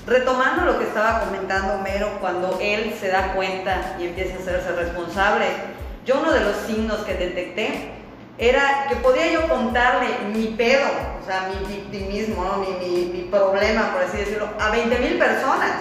Retomando 0.08 0.66
lo 0.66 0.80
que 0.80 0.86
estaba 0.86 1.20
comentando 1.20 1.84
Mero, 1.84 2.18
cuando 2.22 2.58
él 2.62 2.96
se 3.00 3.10
da 3.10 3.34
cuenta 3.34 3.98
y 4.00 4.06
empieza 4.06 4.36
a 4.36 4.40
hacerse 4.40 4.72
responsable, 4.72 5.46
yo 6.06 6.20
uno 6.22 6.32
de 6.32 6.40
los 6.40 6.56
signos 6.66 7.00
que 7.00 7.14
detecté 7.14 7.92
era 8.38 8.88
que 8.88 8.96
podía 8.96 9.32
yo 9.32 9.48
contarle 9.50 10.08
mi 10.34 10.48
pedo, 10.58 10.88
o 11.22 11.26
sea, 11.26 11.50
mi 11.50 11.76
victimismo, 11.76 12.44
¿no? 12.44 12.58
mi, 12.58 12.88
mi, 12.88 13.06
mi 13.12 13.22
problema, 13.24 13.92
por 13.92 14.04
así 14.04 14.18
decirlo, 14.18 14.50
a 14.60 14.70
20 14.72 14.98
mil 14.98 15.20
personas. 15.20 15.74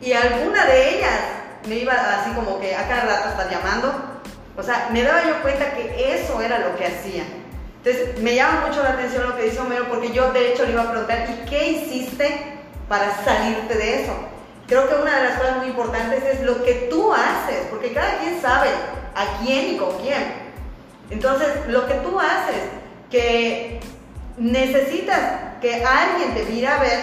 Y 0.00 0.12
alguna 0.12 0.66
de 0.66 0.96
ellas 0.96 1.20
me 1.66 1.76
iba 1.76 1.94
así 1.94 2.32
como 2.32 2.60
que 2.60 2.74
a 2.74 2.86
cada 2.88 3.02
rato 3.02 3.28
estar 3.30 3.50
llamando. 3.50 4.17
O 4.58 4.62
sea, 4.64 4.88
me 4.92 5.04
daba 5.04 5.24
yo 5.24 5.40
cuenta 5.40 5.70
que 5.70 6.14
eso 6.14 6.42
era 6.42 6.58
lo 6.58 6.76
que 6.76 6.86
hacía. 6.86 7.22
Entonces, 7.84 8.20
me 8.20 8.34
llama 8.34 8.66
mucho 8.66 8.82
la 8.82 8.90
atención 8.90 9.22
lo 9.22 9.36
que 9.36 9.44
dice 9.44 9.60
Homero, 9.60 9.88
porque 9.88 10.12
yo 10.12 10.32
de 10.32 10.52
hecho 10.52 10.64
le 10.64 10.72
iba 10.72 10.82
a 10.82 10.90
preguntar, 10.90 11.28
¿y 11.30 11.48
qué 11.48 11.68
hiciste 11.70 12.58
para 12.88 13.24
salirte 13.24 13.74
de 13.74 14.02
eso? 14.02 14.12
Creo 14.66 14.88
que 14.88 14.96
una 14.96 15.16
de 15.16 15.28
las 15.28 15.38
cosas 15.38 15.58
muy 15.58 15.68
importantes 15.68 16.24
es 16.24 16.40
lo 16.42 16.64
que 16.64 16.88
tú 16.90 17.14
haces, 17.14 17.68
porque 17.70 17.92
cada 17.92 18.18
quien 18.18 18.42
sabe 18.42 18.68
a 19.14 19.38
quién 19.40 19.76
y 19.76 19.78
con 19.78 19.96
quién. 20.00 20.34
Entonces, 21.08 21.48
lo 21.68 21.86
que 21.86 21.94
tú 21.94 22.18
haces, 22.18 22.60
que 23.12 23.78
necesitas 24.36 25.20
que 25.60 25.84
alguien 25.84 26.34
te 26.34 26.44
mire 26.52 26.66
a 26.66 26.78
ver, 26.78 26.98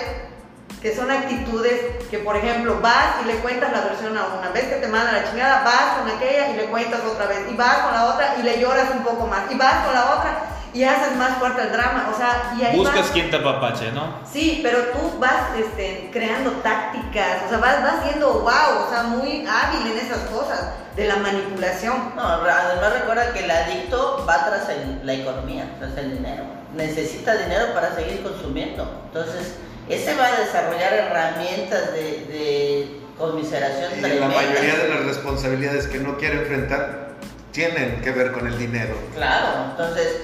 que 0.82 0.96
son 0.96 1.10
actitudes 1.12 2.06
que, 2.12 2.20
por 2.20 2.36
ejemplo, 2.36 2.80
vas 2.82 3.16
y 3.24 3.28
le 3.28 3.36
cuentas 3.38 3.72
la 3.72 3.82
versión 3.82 4.16
a 4.18 4.38
una 4.40 4.50
vez 4.50 4.66
que 4.66 4.76
te 4.76 4.88
manda 4.88 5.12
la 5.12 5.30
chingada, 5.30 5.64
vas 5.64 6.00
con 6.00 6.10
aquella 6.16 6.50
y 6.52 6.56
le 6.58 6.66
cuentas 6.66 7.02
otra 7.10 7.26
vez, 7.28 7.40
y 7.52 7.56
vas 7.56 7.78
con 7.78 7.94
la 7.94 8.06
otra 8.06 8.36
y 8.40 8.44
le 8.44 8.60
lloras 8.60 8.90
un 8.96 9.04
poco 9.04 9.26
más, 9.28 9.50
y 9.52 9.56
vas 9.56 9.86
con 9.86 9.94
la 9.94 10.06
otra 10.16 10.38
y 10.74 10.84
haces 10.84 11.16
más 11.16 11.38
fuerte 11.38 11.62
el 11.62 11.72
drama, 11.72 12.10
o 12.14 12.18
sea, 12.18 12.54
y 12.60 12.64
ahí 12.66 12.76
Buscas 12.78 13.04
vas- 13.04 13.12
quien 13.12 13.30
te 13.32 13.38
apapache, 13.38 13.94
¿no? 13.94 14.20
Sí, 14.30 14.60
pero 14.62 14.78
tú 14.90 15.18
vas 15.20 15.58
este, 15.58 16.10
creando 16.12 16.52
tácticas, 16.62 17.44
o 17.46 17.50
sea, 17.50 17.60
vas, 17.60 17.82
vas 17.82 18.04
siendo 18.04 18.42
wow, 18.42 18.86
o 18.86 18.90
sea, 18.90 19.04
muy 19.04 19.48
hábil 19.48 19.90
en 19.94 19.98
esas 19.98 20.20
cosas 20.30 20.74
de 20.98 21.08
la 21.08 21.16
manipulación. 21.16 22.12
No, 22.18 22.22
además 22.24 22.94
recuerda 22.94 23.32
que 23.34 23.46
el 23.46 23.52
adicto 23.52 24.26
va 24.28 24.46
tras 24.46 24.68
el- 24.70 25.00
la 25.06 25.14
economía, 25.14 25.66
tras 25.80 25.96
el 25.98 26.12
dinero. 26.18 26.44
Necesita 26.74 27.36
dinero 27.38 27.74
para 27.74 27.96
seguir 27.96 28.22
consumiendo. 28.22 29.02
Entonces, 29.06 29.56
ese 29.90 30.16
va 30.16 30.28
a 30.28 30.40
desarrollar 30.40 30.94
herramientas 30.94 31.94
de, 31.94 32.02
de 32.02 33.00
conmiseración 33.18 33.92
Y 33.98 34.02
la 34.02 34.08
tremendas. 34.08 34.36
mayoría 34.36 34.76
de 34.78 34.90
las 34.90 35.06
responsabilidades 35.06 35.88
que 35.88 36.00
no 36.00 36.18
quiere 36.18 36.42
enfrentar 36.42 37.10
tienen 37.52 38.02
que 38.02 38.12
ver 38.12 38.32
con 38.32 38.48
el 38.48 38.58
dinero. 38.58 38.96
Claro, 39.16 39.72
entonces, 39.72 40.22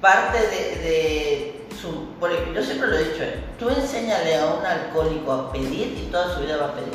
parte 0.00 0.38
de, 0.38 0.82
de 0.82 1.66
su... 1.80 2.08
Yo 2.54 2.62
siempre 2.62 2.88
lo 2.88 2.96
he 2.96 3.04
dicho, 3.04 3.22
¿eh? 3.22 3.36
tú 3.58 3.68
enséñale 3.68 4.36
a 4.36 4.46
un 4.46 4.64
alcohólico 4.66 5.32
a 5.32 5.52
pedir 5.52 5.96
y 5.98 6.08
toda 6.10 6.34
su 6.34 6.40
vida 6.40 6.56
va 6.56 6.68
a 6.68 6.74
pedir. 6.74 6.92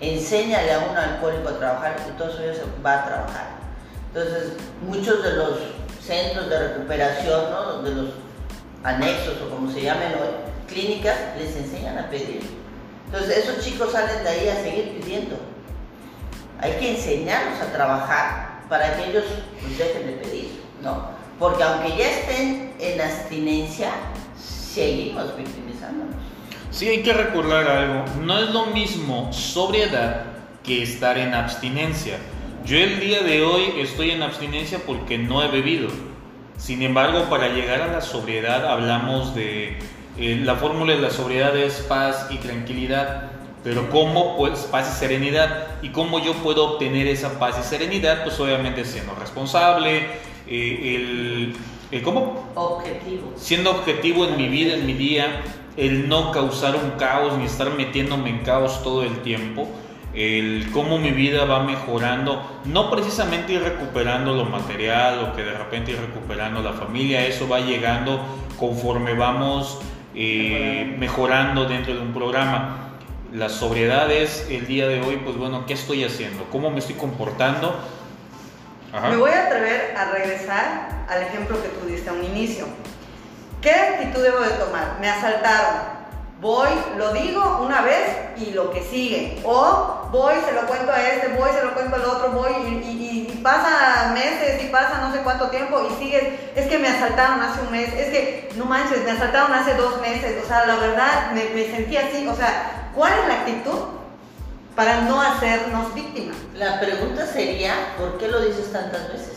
Enséñale 0.00 0.72
a 0.74 0.78
un 0.80 0.96
alcohólico 0.96 1.48
a 1.48 1.58
trabajar 1.58 1.96
y 2.08 2.16
toda 2.18 2.30
su 2.30 2.38
vida 2.42 2.52
va 2.84 3.02
a 3.02 3.06
trabajar. 3.06 3.46
Entonces, 4.14 4.52
muchos 4.82 5.22
de 5.24 5.32
los 5.32 5.58
centros 6.04 6.48
de 6.48 6.68
recuperación, 6.68 7.50
¿no? 7.50 7.82
de 7.82 7.90
los 7.94 8.10
anexos 8.84 9.34
o 9.44 9.50
como 9.50 9.70
se 9.72 9.82
llamen 9.82 10.12
hoy, 10.14 10.28
clínicas, 10.66 11.16
les 11.38 11.56
enseñan 11.56 11.98
a 11.98 12.10
pedir. 12.10 12.40
Entonces, 13.06 13.38
esos 13.38 13.64
chicos 13.64 13.92
salen 13.92 14.24
de 14.24 14.30
ahí 14.30 14.48
a 14.48 14.56
seguir 14.62 14.98
pidiendo. 15.00 15.38
Hay 16.60 16.72
que 16.72 16.96
enseñarlos 16.96 17.60
a 17.60 17.72
trabajar 17.72 18.62
para 18.68 18.96
que 18.96 19.10
ellos 19.10 19.24
pues, 19.60 19.78
dejen 19.78 20.06
de 20.06 20.12
pedir, 20.14 20.60
¿no? 20.82 21.08
Porque 21.38 21.62
aunque 21.62 21.96
ya 21.96 22.10
estén 22.10 22.74
en 22.78 23.00
abstinencia, 23.00 23.90
seguimos 24.36 25.36
victimizándonos. 25.36 26.14
Sí, 26.70 26.88
hay 26.88 27.02
que 27.02 27.12
recordar 27.12 27.68
algo. 27.68 28.04
No 28.22 28.38
es 28.38 28.50
lo 28.50 28.66
mismo 28.66 29.32
sobriedad 29.32 30.24
que 30.62 30.82
estar 30.82 31.16
en 31.16 31.34
abstinencia. 31.34 32.18
Yo 32.64 32.78
el 32.78 32.98
día 32.98 33.22
de 33.22 33.42
hoy 33.42 33.74
estoy 33.78 34.10
en 34.10 34.22
abstinencia 34.22 34.80
porque 34.84 35.18
no 35.18 35.42
he 35.42 35.48
bebido. 35.48 35.88
Sin 36.56 36.82
embargo, 36.82 37.26
para 37.30 37.48
llegar 37.48 37.80
a 37.82 37.86
la 37.86 38.00
sobriedad 38.00 38.66
hablamos 38.66 39.34
de... 39.34 39.78
eh, 40.18 40.40
la 40.42 40.56
fórmula 40.56 40.94
de 40.94 41.00
la 41.00 41.10
sobriedad 41.10 41.56
es 41.56 41.74
paz 41.88 42.28
y 42.30 42.36
tranquilidad. 42.36 43.30
Pero 43.62 43.90
¿cómo? 43.90 44.36
Pues 44.36 44.60
paz 44.70 44.94
y 44.94 44.98
serenidad. 44.98 45.66
¿Y 45.82 45.88
cómo 45.88 46.20
yo 46.20 46.34
puedo 46.34 46.74
obtener 46.74 47.06
esa 47.08 47.38
paz 47.38 47.56
y 47.60 47.64
serenidad? 47.64 48.22
Pues 48.22 48.38
obviamente 48.38 48.84
siendo 48.84 49.14
responsable, 49.16 50.06
eh, 50.46 50.96
el, 50.96 51.56
el... 51.90 52.02
¿Cómo? 52.02 52.50
Objetivo. 52.54 53.32
siendo 53.36 53.72
objetivo 53.72 54.24
en 54.26 54.36
mi 54.36 54.48
vida, 54.48 54.74
en 54.74 54.86
mi 54.86 54.92
día, 54.92 55.42
el 55.76 56.08
no 56.08 56.30
causar 56.32 56.76
un 56.76 56.92
caos 56.92 57.36
ni 57.38 57.44
estar 57.44 57.74
metiéndome 57.74 58.30
en 58.30 58.38
caos 58.38 58.82
todo 58.82 59.02
el 59.02 59.20
tiempo, 59.22 59.68
el 60.14 60.70
cómo 60.72 60.98
mi 60.98 61.10
vida 61.10 61.44
va 61.44 61.62
mejorando, 61.62 62.60
no 62.64 62.90
precisamente 62.90 63.52
ir 63.52 63.62
recuperando 63.62 64.34
lo 64.34 64.46
material 64.46 65.24
o 65.24 65.36
que 65.36 65.42
de 65.42 65.52
repente 65.52 65.90
ir 65.90 66.00
recuperando 66.00 66.62
la 66.62 66.72
familia, 66.72 67.26
eso 67.26 67.46
va 67.48 67.60
llegando 67.60 68.24
conforme 68.58 69.12
vamos 69.14 69.80
eh, 70.16 70.96
mejorando 70.98 71.66
dentro 71.66 71.94
de 71.94 72.00
un 72.00 72.12
programa. 72.12 72.78
La 73.32 73.48
sobriedad 73.48 74.10
es 74.10 74.46
el 74.50 74.66
día 74.66 74.88
de 74.88 75.02
hoy, 75.02 75.16
pues 75.18 75.36
bueno, 75.36 75.66
¿qué 75.66 75.74
estoy 75.74 76.04
haciendo? 76.04 76.44
¿Cómo 76.50 76.70
me 76.70 76.78
estoy 76.78 76.94
comportando? 76.94 77.78
Ajá. 78.92 79.08
Me 79.10 79.16
voy 79.16 79.30
a 79.30 79.44
atrever 79.46 79.94
a 79.96 80.10
regresar 80.12 81.04
al 81.08 81.22
ejemplo 81.22 81.60
que 81.62 81.68
tú 81.68 81.86
diste 81.86 82.08
a 82.08 82.12
un 82.14 82.24
inicio. 82.24 82.66
¿Qué 83.60 83.70
actitud 83.70 84.22
debo 84.22 84.38
de 84.40 84.50
tomar? 84.50 84.96
Me 85.00 85.08
asaltaron. 85.10 85.96
Voy, 86.40 86.68
lo 86.96 87.12
digo 87.12 87.60
una 87.64 87.80
vez 87.82 88.08
y 88.38 88.52
lo 88.52 88.70
que 88.70 88.82
sigue. 88.82 89.40
O 89.44 90.08
voy, 90.12 90.34
se 90.46 90.52
lo 90.54 90.66
cuento 90.66 90.92
a 90.92 91.02
este, 91.08 91.28
voy, 91.28 91.50
se 91.58 91.64
lo 91.64 91.74
cuento 91.74 91.96
al 91.96 92.04
otro, 92.04 92.30
voy 92.30 92.52
y, 92.62 92.88
y- 92.88 93.06
y 93.25 93.25
pasa 93.36 94.12
meses 94.12 94.62
y 94.62 94.68
pasa 94.68 94.98
no 95.00 95.12
sé 95.12 95.20
cuánto 95.20 95.48
tiempo 95.48 95.86
y 95.90 96.02
sigues. 96.02 96.24
Es 96.54 96.66
que 96.66 96.78
me 96.78 96.88
asaltaron 96.88 97.40
hace 97.40 97.60
un 97.62 97.70
mes, 97.70 97.92
es 97.92 98.08
que 98.08 98.50
no 98.56 98.64
manches, 98.64 99.04
me 99.04 99.12
asaltaron 99.12 99.52
hace 99.52 99.74
dos 99.74 100.00
meses. 100.00 100.42
O 100.44 100.46
sea, 100.46 100.66
la 100.66 100.76
verdad 100.76 101.32
me, 101.32 101.44
me 101.50 101.70
sentí 101.70 101.96
así. 101.96 102.26
O 102.28 102.34
sea, 102.34 102.90
¿cuál 102.94 103.12
es 103.12 103.28
la 103.28 103.34
actitud 103.34 103.78
para 104.74 105.02
no 105.02 105.20
hacernos 105.20 105.94
víctimas? 105.94 106.36
La 106.54 106.80
pregunta 106.80 107.26
sería, 107.26 107.74
¿por 107.98 108.18
qué 108.18 108.28
lo 108.28 108.40
dices 108.40 108.72
tantas 108.72 109.12
veces? 109.12 109.32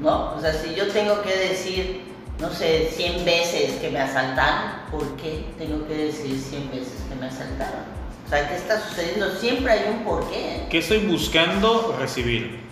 ¿No? 0.00 0.34
O 0.34 0.40
sea, 0.40 0.54
si 0.54 0.74
yo 0.74 0.88
tengo 0.88 1.20
que 1.22 1.36
decir, 1.36 2.10
no 2.38 2.50
sé, 2.50 2.90
100 2.96 3.24
veces 3.24 3.72
que 3.80 3.90
me 3.90 4.00
asaltaron, 4.00 4.70
¿por 4.90 5.04
qué 5.16 5.44
tengo 5.58 5.86
que 5.86 5.94
decir 5.94 6.40
100 6.40 6.70
veces 6.70 6.94
que 7.08 7.14
me 7.16 7.26
asaltaron? 7.26 8.00
O 8.24 8.28
sea, 8.30 8.48
¿qué 8.48 8.54
está 8.54 8.80
sucediendo? 8.80 9.30
Siempre 9.36 9.72
hay 9.72 9.90
un 9.90 10.04
porqué. 10.04 10.66
¿Qué 10.70 10.78
estoy 10.78 11.06
buscando 11.06 11.96
recibir? 11.98 12.69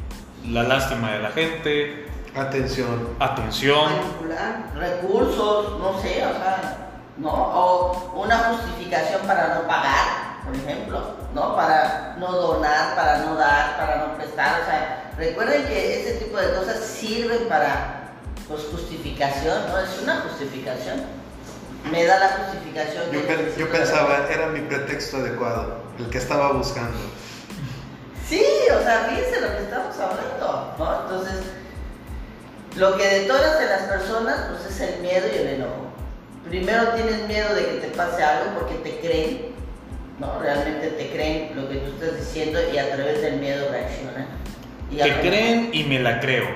La 0.50 0.62
lástima 0.62 1.12
de 1.12 1.18
la 1.20 1.30
gente, 1.30 2.06
Atención. 2.34 3.08
atención. 3.18 3.84
Manipular. 3.96 4.64
Recursos, 4.76 5.78
no 5.78 6.00
sé, 6.00 6.24
o 6.24 6.32
sea, 6.32 6.88
¿no? 7.16 7.30
O 7.30 8.22
una 8.22 8.38
justificación 8.50 9.22
para 9.26 9.54
no 9.56 9.62
pagar, 9.66 10.38
por 10.44 10.54
ejemplo, 10.54 11.16
¿no? 11.34 11.56
Para 11.56 12.16
no 12.18 12.30
donar, 12.32 12.94
para 12.94 13.18
no 13.18 13.34
dar, 13.34 13.76
para 13.76 13.96
no 14.06 14.14
prestar, 14.16 14.60
o 14.62 14.64
sea, 14.66 15.12
recuerden 15.16 15.66
que 15.66 16.00
ese 16.00 16.24
tipo 16.24 16.36
de 16.38 16.54
cosas 16.54 16.78
sirven 16.78 17.48
para, 17.48 18.10
pues, 18.46 18.62
justificación, 18.70 19.58
¿no? 19.68 19.78
Es 19.80 20.00
una 20.02 20.20
justificación. 20.20 21.02
Me 21.90 22.04
da 22.04 22.18
la 22.18 22.28
justificación. 22.28 23.04
Yo, 23.06 23.20
que 23.22 23.26
pe- 23.26 23.36
necesito 23.36 23.60
yo 23.66 23.70
pensaba, 23.72 24.26
era 24.30 24.46
mi 24.48 24.60
pretexto 24.60 25.16
adecuado, 25.18 25.82
el 25.98 26.08
que 26.10 26.18
estaba 26.18 26.52
buscando. 26.52 26.98
Sí, 28.28 28.44
o 28.78 28.82
sea, 28.82 29.06
fíjense 29.08 29.40
lo 29.40 29.56
que 29.56 29.62
estamos 29.62 29.96
hablando, 29.98 30.74
¿no? 30.78 31.02
Entonces, 31.02 31.44
lo 32.76 32.96
que 32.96 33.06
detona 33.06 33.56
de 33.56 33.66
las 33.66 33.82
personas, 33.84 34.48
pues 34.50 34.66
es 34.66 34.80
el 34.92 35.00
miedo 35.00 35.26
y 35.32 35.38
el 35.38 35.46
enojo. 35.48 35.88
Primero 36.46 36.88
tienes 36.90 37.26
miedo 37.26 37.54
de 37.54 37.64
que 37.64 37.72
te 37.80 37.88
pase 37.88 38.22
algo 38.22 38.58
porque 38.58 38.74
te 38.76 39.00
creen, 39.00 39.52
¿no? 40.18 40.38
Realmente 40.40 40.88
te 40.88 41.10
creen 41.10 41.52
lo 41.56 41.68
que 41.68 41.76
tú 41.76 41.92
estás 41.92 42.18
diciendo 42.18 42.60
y 42.72 42.76
a 42.76 42.94
través 42.94 43.22
del 43.22 43.40
miedo 43.40 43.70
reaccionan. 43.70 44.26
Y 44.90 44.96
Te 44.96 45.20
creen 45.20 45.70
y 45.72 45.84
me 45.84 46.00
la 46.00 46.20
creo. 46.20 46.46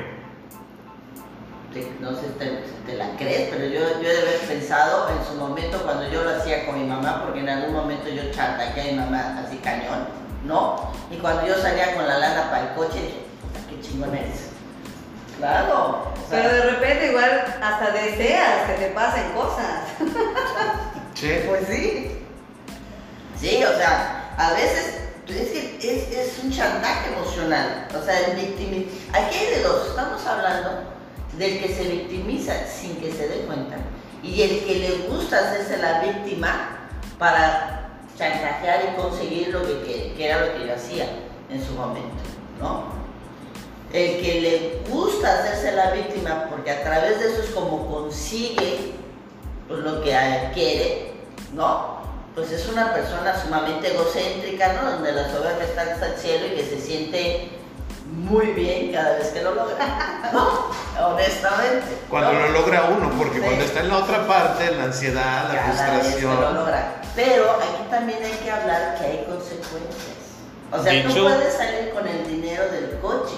no 2.01 2.11
sé 2.11 2.20
si 2.27 2.87
te, 2.87 2.95
la 2.97 3.16
crees, 3.16 3.49
pero 3.51 3.64
yo, 3.66 4.01
yo 4.03 4.09
he 4.09 4.12
de 4.12 4.23
haber 4.23 4.41
pensado 4.41 5.09
en 5.09 5.25
su 5.27 5.35
momento 5.35 5.83
cuando 5.83 6.11
yo 6.11 6.23
lo 6.23 6.37
hacía 6.37 6.66
con 6.66 6.79
mi 6.79 6.87
mamá, 6.87 7.23
porque 7.25 7.41
en 7.41 7.49
algún 7.49 7.75
momento 7.75 8.09
yo 8.09 8.31
chantajeé 8.31 8.91
a 8.91 8.93
mi 8.93 8.99
mamá 8.99 9.43
así 9.45 9.57
cañón, 9.57 10.22
¿no? 10.45 10.93
Y 11.11 11.16
cuando 11.16 11.47
yo 11.47 11.57
salía 11.61 11.95
con 11.95 12.07
la 12.07 12.18
lana 12.18 12.51
para 12.51 12.68
el 12.70 12.74
coche, 12.74 12.99
dije, 13.01 13.24
qué 13.70 13.80
chingón 13.80 14.14
eres. 14.14 14.49
Claro. 15.38 16.12
o 16.12 16.30
sea, 16.30 16.43
Pero 16.43 16.55
de 16.55 16.62
repente 16.70 17.07
igual 17.09 17.45
hasta 17.62 17.90
deseas 17.90 18.66
que 18.70 18.72
te 18.74 18.86
pasen 18.90 19.32
cosas. 19.32 19.82
Che, 21.14 21.45
Pues 21.49 21.66
sí. 21.68 22.18
Sí, 23.38 23.62
o 23.64 23.76
sea, 23.76 24.32
a 24.36 24.53
veces 24.53 25.01
es 25.28 25.49
que 25.49 25.78
es, 25.82 26.16
es 26.16 26.38
un 26.45 26.53
chantaje 26.53 27.12
emocional. 27.12 27.88
O 27.99 28.05
sea, 28.05 28.18
el 28.20 28.36
victimi- 28.36 28.86
Aquí 29.12 29.36
hay 29.36 29.55
de 29.57 29.62
dos. 29.62 29.88
Estamos 29.88 30.24
hablando 30.26 30.84
del 31.36 31.61
que 31.61 31.74
se 31.74 31.82
victimiza 31.84 32.53
sin 32.66 32.97
que 32.97 33.11
se 33.11 33.26
dé 33.28 33.40
cuenta 33.47 33.76
y 34.22 34.43
el 34.43 34.64
que 34.64 34.74
le 34.76 35.09
gusta 35.09 35.38
hacerse 35.38 35.78
la 35.78 36.01
víctima 36.01 36.78
para 37.18 37.82
chantajear 38.18 38.92
y 38.92 39.00
conseguir 39.00 39.48
lo 39.48 39.62
que 39.62 39.80
quiere, 39.82 40.12
que 40.14 40.26
era 40.26 40.46
lo 40.46 40.52
que 40.54 40.66
yo 40.66 40.74
hacía 40.74 41.06
en 41.50 41.64
su 41.64 41.72
momento, 41.72 42.22
¿no? 42.60 42.84
El 43.92 44.22
que 44.22 44.40
le 44.40 44.90
gusta 44.90 45.40
hacerse 45.40 45.72
la 45.72 45.90
víctima 45.90 46.46
porque 46.48 46.70
a 46.70 46.82
través 46.82 47.20
de 47.20 47.32
eso 47.32 47.42
es 47.42 47.50
como 47.50 47.88
consigue 47.88 48.92
pues 49.68 49.80
lo 49.80 50.02
que 50.02 50.16
quiere, 50.54 51.12
¿no? 51.54 52.00
Pues 52.34 52.50
es 52.50 52.66
una 52.68 52.94
persona 52.94 53.38
sumamente 53.38 53.92
egocéntrica, 53.92 54.72
¿no? 54.72 54.92
Donde 54.92 55.12
la 55.12 55.30
soberbia 55.30 55.64
está 55.64 55.82
hasta 55.82 56.06
el 56.06 56.16
cielo 56.18 56.46
y 56.46 56.56
que 56.56 56.64
se 56.64 56.80
siente 56.80 57.50
muy 58.23 58.47
bien 58.53 58.93
cada 58.93 59.16
vez 59.18 59.29
que 59.29 59.43
lo 59.43 59.55
logra, 59.55 59.77
¿no? 60.33 60.70
Honestamente. 61.12 61.99
Cuando 62.09 62.33
¿no? 62.33 62.41
lo 62.41 62.49
logra 62.51 62.85
uno, 62.97 63.11
porque 63.18 63.39
Sí. 63.39 63.45
cuando 63.45 63.64
está 63.64 63.81
en 63.81 63.89
la 63.89 63.97
otra 63.99 64.27
parte, 64.27 64.70
la 64.73 64.85
ansiedad, 64.85 65.49
la 65.49 65.55
cada 65.55 65.97
vez 65.99 66.14
que 66.14 66.23
lo 66.23 66.29
frustración. 66.29 66.55
logra. 66.55 66.95
Pero 67.16 67.51
aquí 67.53 67.83
también 67.91 68.18
hay 68.25 68.33
que 68.43 68.51
hablar 68.51 68.97
que 68.99 69.05
hay 69.05 69.25
consecuencias. 69.29 70.16
O 70.73 70.83
sea, 70.83 71.03
tú 71.03 71.11
hecho- 71.11 71.23
puedes 71.25 71.55
salir 71.55 71.91
con 71.93 72.07
el 72.07 72.27
dinero 72.27 72.64
del 72.70 72.99
coche, 73.01 73.35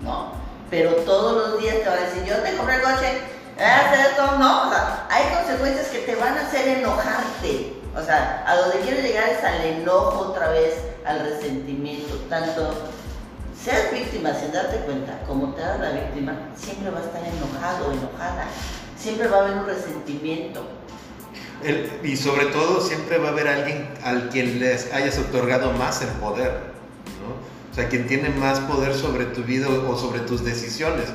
¿no? 0.00 0.32
Pero 0.70 0.90
todos 0.96 1.36
los 1.52 1.60
días 1.60 1.76
te 1.82 1.88
van 1.88 1.98
a 1.98 2.02
decir, 2.02 2.24
yo 2.24 2.36
te 2.36 2.56
compré 2.56 2.76
el 2.76 2.82
coche, 2.82 3.18
esto, 3.56 4.36
no. 4.38 4.66
O 4.68 4.70
sea, 4.70 5.06
hay 5.10 5.24
consecuencias 5.34 5.86
que 5.88 5.98
te 6.00 6.16
van 6.16 6.36
a 6.36 6.42
hacer 6.42 6.66
enojarte. 6.78 7.74
O 7.96 8.02
sea, 8.02 8.42
a 8.46 8.56
donde 8.56 8.80
quiero 8.80 9.00
llegar 9.00 9.28
es 9.28 9.42
al 9.44 9.60
enojo 9.64 10.30
otra 10.30 10.48
vez, 10.48 10.74
al 11.06 11.20
resentimiento, 11.20 12.16
tanto 12.28 12.74
seas 13.64 13.92
víctima 13.92 14.34
sin 14.34 14.52
darte 14.52 14.76
cuenta, 14.84 15.20
como 15.26 15.54
te 15.54 15.62
hagas 15.64 15.80
la 15.80 15.90
víctima, 15.92 16.36
siempre 16.56 16.90
va 16.90 16.98
a 16.98 17.02
estar 17.04 17.22
enojado, 17.24 17.92
enojada. 17.92 18.46
Siempre 18.98 19.28
va 19.28 19.38
a 19.38 19.40
haber 19.40 19.56
un 19.58 19.66
resentimiento. 19.66 20.62
El- 21.62 21.90
y 22.02 22.16
sobre 22.16 22.46
todo 22.46 22.80
siempre 22.80 23.18
va 23.18 23.28
a 23.28 23.32
haber 23.32 23.48
alguien 23.48 23.88
al 24.02 24.28
quien 24.28 24.60
les 24.60 24.92
hayas 24.92 25.18
otorgado 25.18 25.72
más 25.72 26.02
el 26.02 26.08
poder, 26.08 26.50
¿no? 27.22 27.34
O 27.72 27.74
sea, 27.74 27.88
quien 27.88 28.06
tiene 28.06 28.28
más 28.30 28.60
poder 28.60 28.94
sobre 28.94 29.24
tu 29.26 29.42
vida 29.42 29.66
o 29.68 29.96
sobre 29.96 30.20
tus 30.20 30.44
decisiones. 30.44 31.06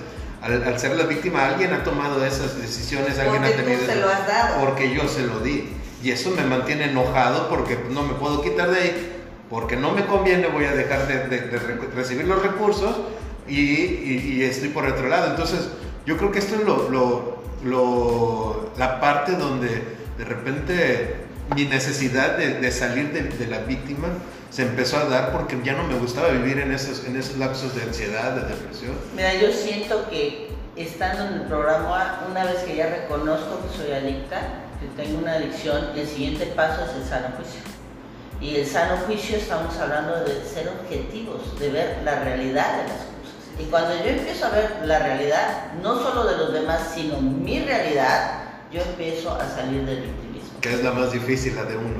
Al, 0.41 0.63
al 0.63 0.79
ser 0.79 0.95
la 0.95 1.03
víctima, 1.03 1.45
alguien 1.45 1.73
ha 1.73 1.83
tomado 1.83 2.25
esas 2.25 2.57
decisiones, 2.61 3.19
alguien 3.19 3.41
Porque 3.41 3.53
ha 3.53 3.57
tú 3.57 3.63
tenido... 3.63 3.85
se 3.85 3.95
lo 3.95 4.09
has 4.09 4.27
dado. 4.27 4.65
Porque 4.65 4.93
yo 4.93 5.07
se 5.07 5.23
lo 5.23 5.39
di. 5.39 5.69
Y 6.01 6.11
eso 6.11 6.31
me 6.31 6.43
mantiene 6.43 6.85
enojado 6.91 7.49
porque 7.49 7.77
no 7.89 8.03
me 8.03 8.13
puedo 8.13 8.41
quitar 8.41 8.71
de 8.71 8.79
ahí, 8.79 9.18
porque 9.49 9.75
no 9.75 9.91
me 9.91 10.05
conviene, 10.05 10.47
voy 10.47 10.65
a 10.65 10.73
dejar 10.73 11.07
de, 11.07 11.27
de- 11.27 11.47
de 11.47 11.57
re- 11.59 11.79
recibir 11.95 12.27
los 12.27 12.41
recursos 12.41 12.95
y, 13.47 14.41
estoy 14.43 14.69
por 14.69 14.85
otro 14.85 15.07
lado. 15.07 15.31
Entonces, 15.31 15.69
yo 16.05 16.17
creo 16.17 16.31
que 16.31 16.39
esto 16.39 16.55
es 16.55 16.63
lo, 16.63 17.39
la 18.77 18.99
parte 18.99 19.33
donde 19.33 19.83
de 20.17 20.25
repente 20.25 21.15
mi 21.55 21.65
necesidad 21.65 22.37
de, 22.37 22.55
de 22.59 22.71
salir 22.71 23.11
de 23.11 23.47
la 23.47 23.59
víctima 23.59 24.07
se 24.51 24.63
empezó 24.63 24.97
a 24.97 25.05
dar 25.05 25.31
porque 25.31 25.57
ya 25.63 25.73
no 25.73 25.83
me 25.83 25.95
gustaba 25.95 26.29
vivir 26.29 26.59
en 26.59 26.71
esos, 26.71 27.05
en 27.05 27.15
esos 27.15 27.37
lapsos 27.37 27.75
de 27.75 27.83
ansiedad, 27.83 28.33
de 28.35 28.41
depresión. 28.53 28.93
Mira, 29.15 29.33
yo 29.35 29.51
siento 29.51 30.09
que 30.09 30.49
estando 30.75 31.25
en 31.27 31.41
el 31.41 31.47
programa, 31.47 32.21
una 32.29 32.45
vez 32.45 32.57
que 32.63 32.75
ya 32.75 32.87
reconozco 32.87 33.59
que 33.67 33.77
soy 33.77 33.91
adicta, 33.91 34.39
que 34.79 35.03
tengo 35.03 35.19
una 35.19 35.33
adicción, 35.33 35.89
el 35.95 36.07
siguiente 36.07 36.45
paso 36.55 36.85
es 36.85 37.03
el 37.03 37.07
sano 37.09 37.27
juicio. 37.35 37.61
Y 38.41 38.55
el 38.55 38.65
sano 38.65 38.97
juicio 39.05 39.37
estamos 39.37 39.75
hablando 39.77 40.23
de 40.23 40.43
ser 40.45 40.69
objetivos, 40.69 41.59
de 41.59 41.69
ver 41.69 42.01
la 42.05 42.23
realidad 42.23 42.83
de 42.83 42.83
las 42.83 42.97
cosas. 42.97 43.09
Y 43.59 43.63
cuando 43.63 43.95
yo 43.97 44.11
empiezo 44.11 44.45
a 44.45 44.49
ver 44.49 44.77
la 44.85 44.99
realidad, 44.99 45.73
no 45.83 46.01
solo 46.01 46.25
de 46.25 46.37
los 46.37 46.53
demás, 46.53 46.91
sino 46.95 47.19
mi 47.19 47.59
realidad, 47.59 48.43
yo 48.71 48.81
empiezo 48.81 49.33
a 49.33 49.45
salir 49.49 49.85
del 49.85 50.03
victimismo. 50.03 50.61
Que 50.61 50.73
es 50.73 50.83
la 50.83 50.91
más 50.91 51.11
difícil, 51.11 51.55
la 51.55 51.65
de 51.65 51.77
uno. 51.77 51.99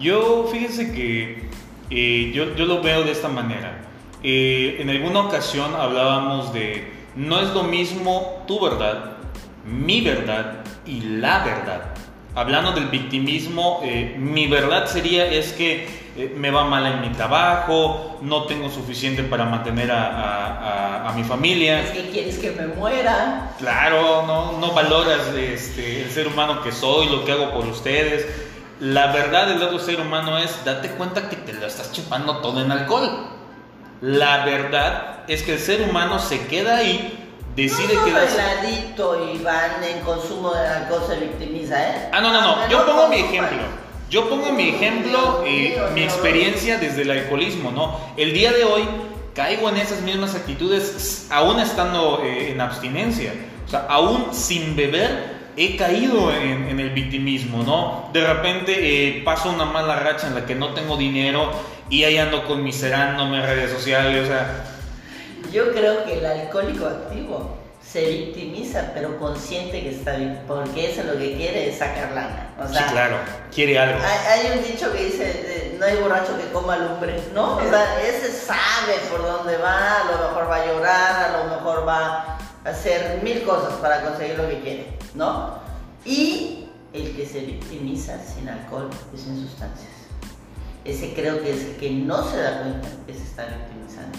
Yo, 0.00 0.48
fíjense 0.50 0.92
que 0.92 1.48
eh, 1.90 2.32
yo, 2.34 2.56
yo 2.56 2.66
lo 2.66 2.82
veo 2.82 3.04
de 3.04 3.12
esta 3.12 3.28
manera. 3.28 3.82
Eh, 4.22 4.76
en 4.80 4.90
alguna 4.90 5.20
ocasión 5.20 5.74
hablábamos 5.74 6.52
de, 6.52 6.92
no 7.14 7.40
es 7.40 7.50
lo 7.50 7.62
mismo 7.62 8.44
tu 8.46 8.60
verdad, 8.60 9.16
mi 9.64 10.00
verdad 10.00 10.64
y 10.86 11.00
la 11.00 11.44
verdad. 11.44 11.89
Hablando 12.34 12.72
del 12.72 12.86
victimismo, 12.86 13.80
eh, 13.82 14.14
mi 14.18 14.46
verdad 14.46 14.86
sería 14.86 15.26
es 15.26 15.52
que 15.52 15.88
eh, 16.16 16.32
me 16.36 16.50
va 16.52 16.64
mal 16.64 16.86
en 16.86 17.00
mi 17.00 17.08
trabajo, 17.10 18.18
no 18.22 18.44
tengo 18.44 18.70
suficiente 18.70 19.24
para 19.24 19.44
mantener 19.46 19.90
a, 19.90 20.06
a- 20.06 20.56
a- 21.06 21.08
a 21.08 21.12
mi 21.14 21.24
familia. 21.24 21.80
Es 21.82 21.90
que 21.90 22.10
quieres 22.10 22.38
que 22.38 22.52
me 22.52 22.68
muera. 22.68 23.50
Claro, 23.58 24.24
no, 24.26 24.58
no 24.58 24.72
valoras 24.72 25.20
este, 25.36 26.02
el 26.02 26.10
ser 26.10 26.28
humano 26.28 26.62
que 26.62 26.70
soy, 26.70 27.08
lo 27.08 27.24
que 27.24 27.32
hago 27.32 27.50
por 27.52 27.66
ustedes. 27.66 28.26
La 28.78 29.08
verdad 29.12 29.48
del 29.48 29.62
otro 29.62 29.78
ser 29.80 30.00
humano 30.00 30.38
es, 30.38 30.64
date 30.64 30.88
cuenta 30.90 31.28
que 31.28 31.36
te 31.36 31.52
lo 31.52 31.66
estás 31.66 31.92
chupando 31.92 32.38
todo 32.38 32.62
en 32.62 32.70
alcohol. 32.70 33.10
La 34.00 34.44
verdad 34.44 35.24
es 35.28 35.42
que 35.42 35.54
el 35.54 35.58
ser 35.58 35.82
humano 35.82 36.18
se 36.18 36.46
queda 36.46 36.76
ahí, 36.78 37.19
decide 37.56 37.94
no 37.94 38.00
solo 38.00 38.04
quedarse... 38.06 38.36
el 38.36 38.58
adicto 38.58 39.32
Iván 39.34 39.84
en 39.84 40.00
consumo 40.00 40.52
de 40.52 40.66
alcohol 40.66 41.02
se 41.06 41.16
victimiza, 41.16 41.82
¿eh? 41.82 42.08
Ah, 42.12 42.20
no, 42.20 42.32
no, 42.32 42.40
no, 42.40 42.48
Aunque 42.48 42.72
yo 42.72 42.86
pongo 42.86 43.08
mi 43.08 43.16
ejemplo. 43.16 43.58
Yo 44.10 44.28
pongo 44.28 44.52
mi 44.52 44.70
ejemplo, 44.70 45.44
eh, 45.46 45.80
mi 45.94 46.02
experiencia 46.02 46.78
desde 46.78 47.02
el 47.02 47.12
alcoholismo, 47.12 47.70
¿no? 47.70 48.00
El 48.16 48.32
día 48.32 48.52
de 48.52 48.64
hoy 48.64 48.82
caigo 49.34 49.68
en 49.68 49.76
esas 49.76 50.00
mismas 50.02 50.34
actitudes, 50.34 51.28
aún 51.30 51.60
estando 51.60 52.20
eh, 52.24 52.50
en 52.50 52.60
abstinencia. 52.60 53.32
O 53.66 53.70
sea, 53.70 53.86
aún 53.88 54.28
sin 54.32 54.74
beber, 54.74 55.38
he 55.56 55.76
caído 55.76 56.34
en, 56.34 56.68
en 56.68 56.80
el 56.80 56.90
victimismo, 56.90 57.62
¿no? 57.62 58.10
De 58.12 58.26
repente 58.26 58.72
eh, 59.18 59.22
paso 59.24 59.50
una 59.50 59.64
mala 59.64 59.96
racha 59.96 60.26
en 60.26 60.34
la 60.34 60.44
que 60.44 60.56
no 60.56 60.70
tengo 60.70 60.96
dinero 60.96 61.52
y 61.88 62.04
ahí 62.04 62.18
ando 62.18 62.44
conmiserándome 62.46 63.38
en 63.38 63.42
redes 63.44 63.70
sociales, 63.70 64.24
o 64.24 64.26
sea, 64.26 64.79
Yo 65.52 65.72
creo 65.72 66.04
que 66.04 66.18
el 66.18 66.26
alcohólico 66.26 66.86
activo 66.86 67.56
se 67.82 68.08
victimiza, 68.08 68.92
pero 68.94 69.18
consciente 69.18 69.82
que 69.82 69.90
está 69.90 70.16
bien, 70.16 70.40
porque 70.46 70.92
eso 70.92 71.02
lo 71.02 71.18
que 71.18 71.34
quiere 71.36 71.70
es 71.70 71.78
sacar 71.78 72.12
lana. 72.12 72.54
O 72.62 72.68
sea, 72.68 72.86
sí, 72.86 72.92
claro, 72.92 73.16
quiere 73.52 73.78
algo. 73.78 73.98
hay, 74.04 74.40
hay 74.40 74.58
un 74.58 74.64
dicho 74.64 74.92
que 74.92 75.06
dice, 75.06 75.24
eh, 75.24 75.76
no 75.78 75.86
hay 75.86 75.96
borracho 75.96 76.36
que 76.38 76.52
coma 76.52 76.76
lumbre, 76.76 77.20
¿no? 77.34 77.56
O 77.56 77.68
sea, 77.68 78.00
ese 78.00 78.30
sabe 78.30 78.94
por 79.10 79.22
dónde 79.22 79.56
va, 79.56 80.02
a 80.02 80.04
lo 80.04 80.28
mejor 80.28 80.50
va 80.50 80.56
a 80.56 80.66
llorar, 80.66 81.34
a 81.34 81.38
lo 81.38 81.56
mejor 81.56 81.88
va 81.88 82.38
a 82.64 82.68
hacer 82.68 83.20
mil 83.22 83.42
cosas 83.42 83.74
para 83.80 84.02
conseguir 84.02 84.38
lo 84.38 84.48
que 84.48 84.60
quiere, 84.60 84.98
¿no? 85.14 85.58
Y 86.04 86.68
el 86.92 87.16
que 87.16 87.26
se 87.26 87.40
victimiza 87.40 88.18
sin 88.24 88.48
alcohol 88.48 88.90
y 89.12 89.18
sin 89.18 89.40
sustancias. 89.40 89.90
Ese 90.84 91.12
creo 91.14 91.42
que 91.42 91.52
es 91.52 91.64
el 91.64 91.76
que 91.76 91.90
no 91.90 92.22
se 92.30 92.40
da 92.40 92.62
cuenta 92.62 92.88
que 93.06 93.14
se 93.14 93.22
está 93.22 93.46
victimizando. 93.46 94.18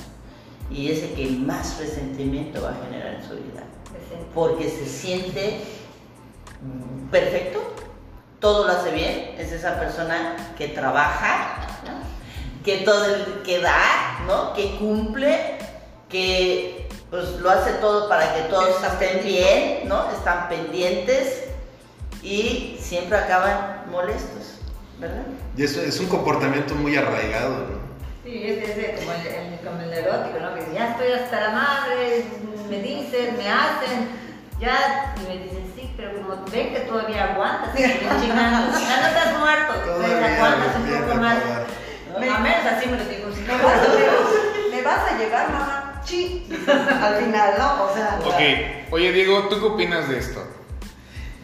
Y 0.72 0.92
ese 0.92 1.14
que 1.14 1.28
más 1.28 1.78
resentimiento 1.80 2.62
va 2.62 2.72
a 2.72 2.86
generar 2.86 3.16
en 3.16 3.24
su 3.24 3.36
vida. 3.36 3.64
Porque 4.34 4.70
se 4.70 4.86
siente 4.86 5.62
mm, 6.62 7.10
perfecto, 7.10 7.60
todo 8.40 8.66
lo 8.66 8.74
hace 8.74 8.92
bien, 8.92 9.36
es 9.38 9.52
esa 9.52 9.80
persona 9.80 10.54
que 10.58 10.70
trabaja, 10.70 11.68
¿no? 11.86 12.64
que 12.64 12.78
todo 12.78 13.06
el, 13.06 13.42
que 13.44 13.60
da, 13.60 14.24
¿no? 14.28 14.54
que 14.54 14.78
cumple, 14.78 15.58
que 16.10 16.88
pues 17.12 17.30
lo 17.42 17.50
hace 17.50 17.74
todo 17.74 18.08
para 18.08 18.34
que 18.34 18.42
todos 18.44 18.82
estén 18.82 19.24
bien, 19.24 19.90
¿no? 19.90 20.10
Están 20.12 20.48
pendientes 20.48 21.44
y 22.24 22.78
siempre 22.80 23.18
acaban 23.18 23.84
molestos, 23.92 24.60
¿verdad? 24.98 25.24
Y 25.58 25.64
eso 25.64 25.82
es 25.82 26.00
un 26.00 26.08
comportamiento 26.08 26.74
muy 26.74 26.96
arraigado, 26.96 27.50
¿no? 27.50 27.81
Sí, 28.32 28.44
es, 28.48 28.70
es 28.70 28.76
de- 28.78 28.96
como, 28.98 29.12
el, 29.12 29.28
el- 29.28 29.60
como 29.60 29.82
el 29.82 29.92
erótico, 29.94 30.40
¿no? 30.40 30.54
Que 30.54 30.62
dice, 30.62 30.74
ya 30.74 30.92
estoy 30.92 31.12
hasta 31.12 31.42
la 31.42 31.50
madre, 31.52 32.24
me 32.70 32.80
dicen, 32.82 33.36
me 33.38 33.50
hacen, 33.50 34.08
ya, 34.58 35.16
y 35.18 35.28
me 35.28 35.44
dicen, 35.44 35.74
sí, 35.76 35.92
pero 35.98 36.14
como 36.16 36.46
ven 36.50 36.74
que 36.74 36.80
todavía 36.82 37.34
aguantas, 37.34 37.74
me 37.74 37.82
chingando, 38.22 38.80
ya 38.80 39.02
no 39.02 39.08
estás 39.08 39.38
muerto, 39.40 39.74
entonces 39.80 40.08
Todavía 40.12 40.36
aguantas 40.36 40.76
un 40.78 41.02
poco 41.08 41.16
más. 41.20 41.38
A 42.16 42.40
menos 42.40 42.66
así 42.72 42.88
me 42.90 42.98
lo 42.98 43.04
digo, 43.04 43.32
si 43.36 43.42
no, 43.42 43.58
Me 43.58 43.64
vas, 43.64 43.76
a, 43.76 44.70
me 44.72 44.82
vas 44.82 45.12
a 45.12 45.18
llevar, 45.18 45.52
mamá. 45.52 46.02
Sí. 46.06 46.48
Al 46.68 47.16
final, 47.16 47.54
¿no? 47.60 47.84
O 47.84 47.94
sea. 47.94 48.20
Ok, 48.26 48.92
oye 48.94 49.12
Diego, 49.12 49.48
¿tú 49.50 49.60
qué 49.60 49.66
opinas 49.66 50.08
de 50.10 50.20
esto? 50.20 50.42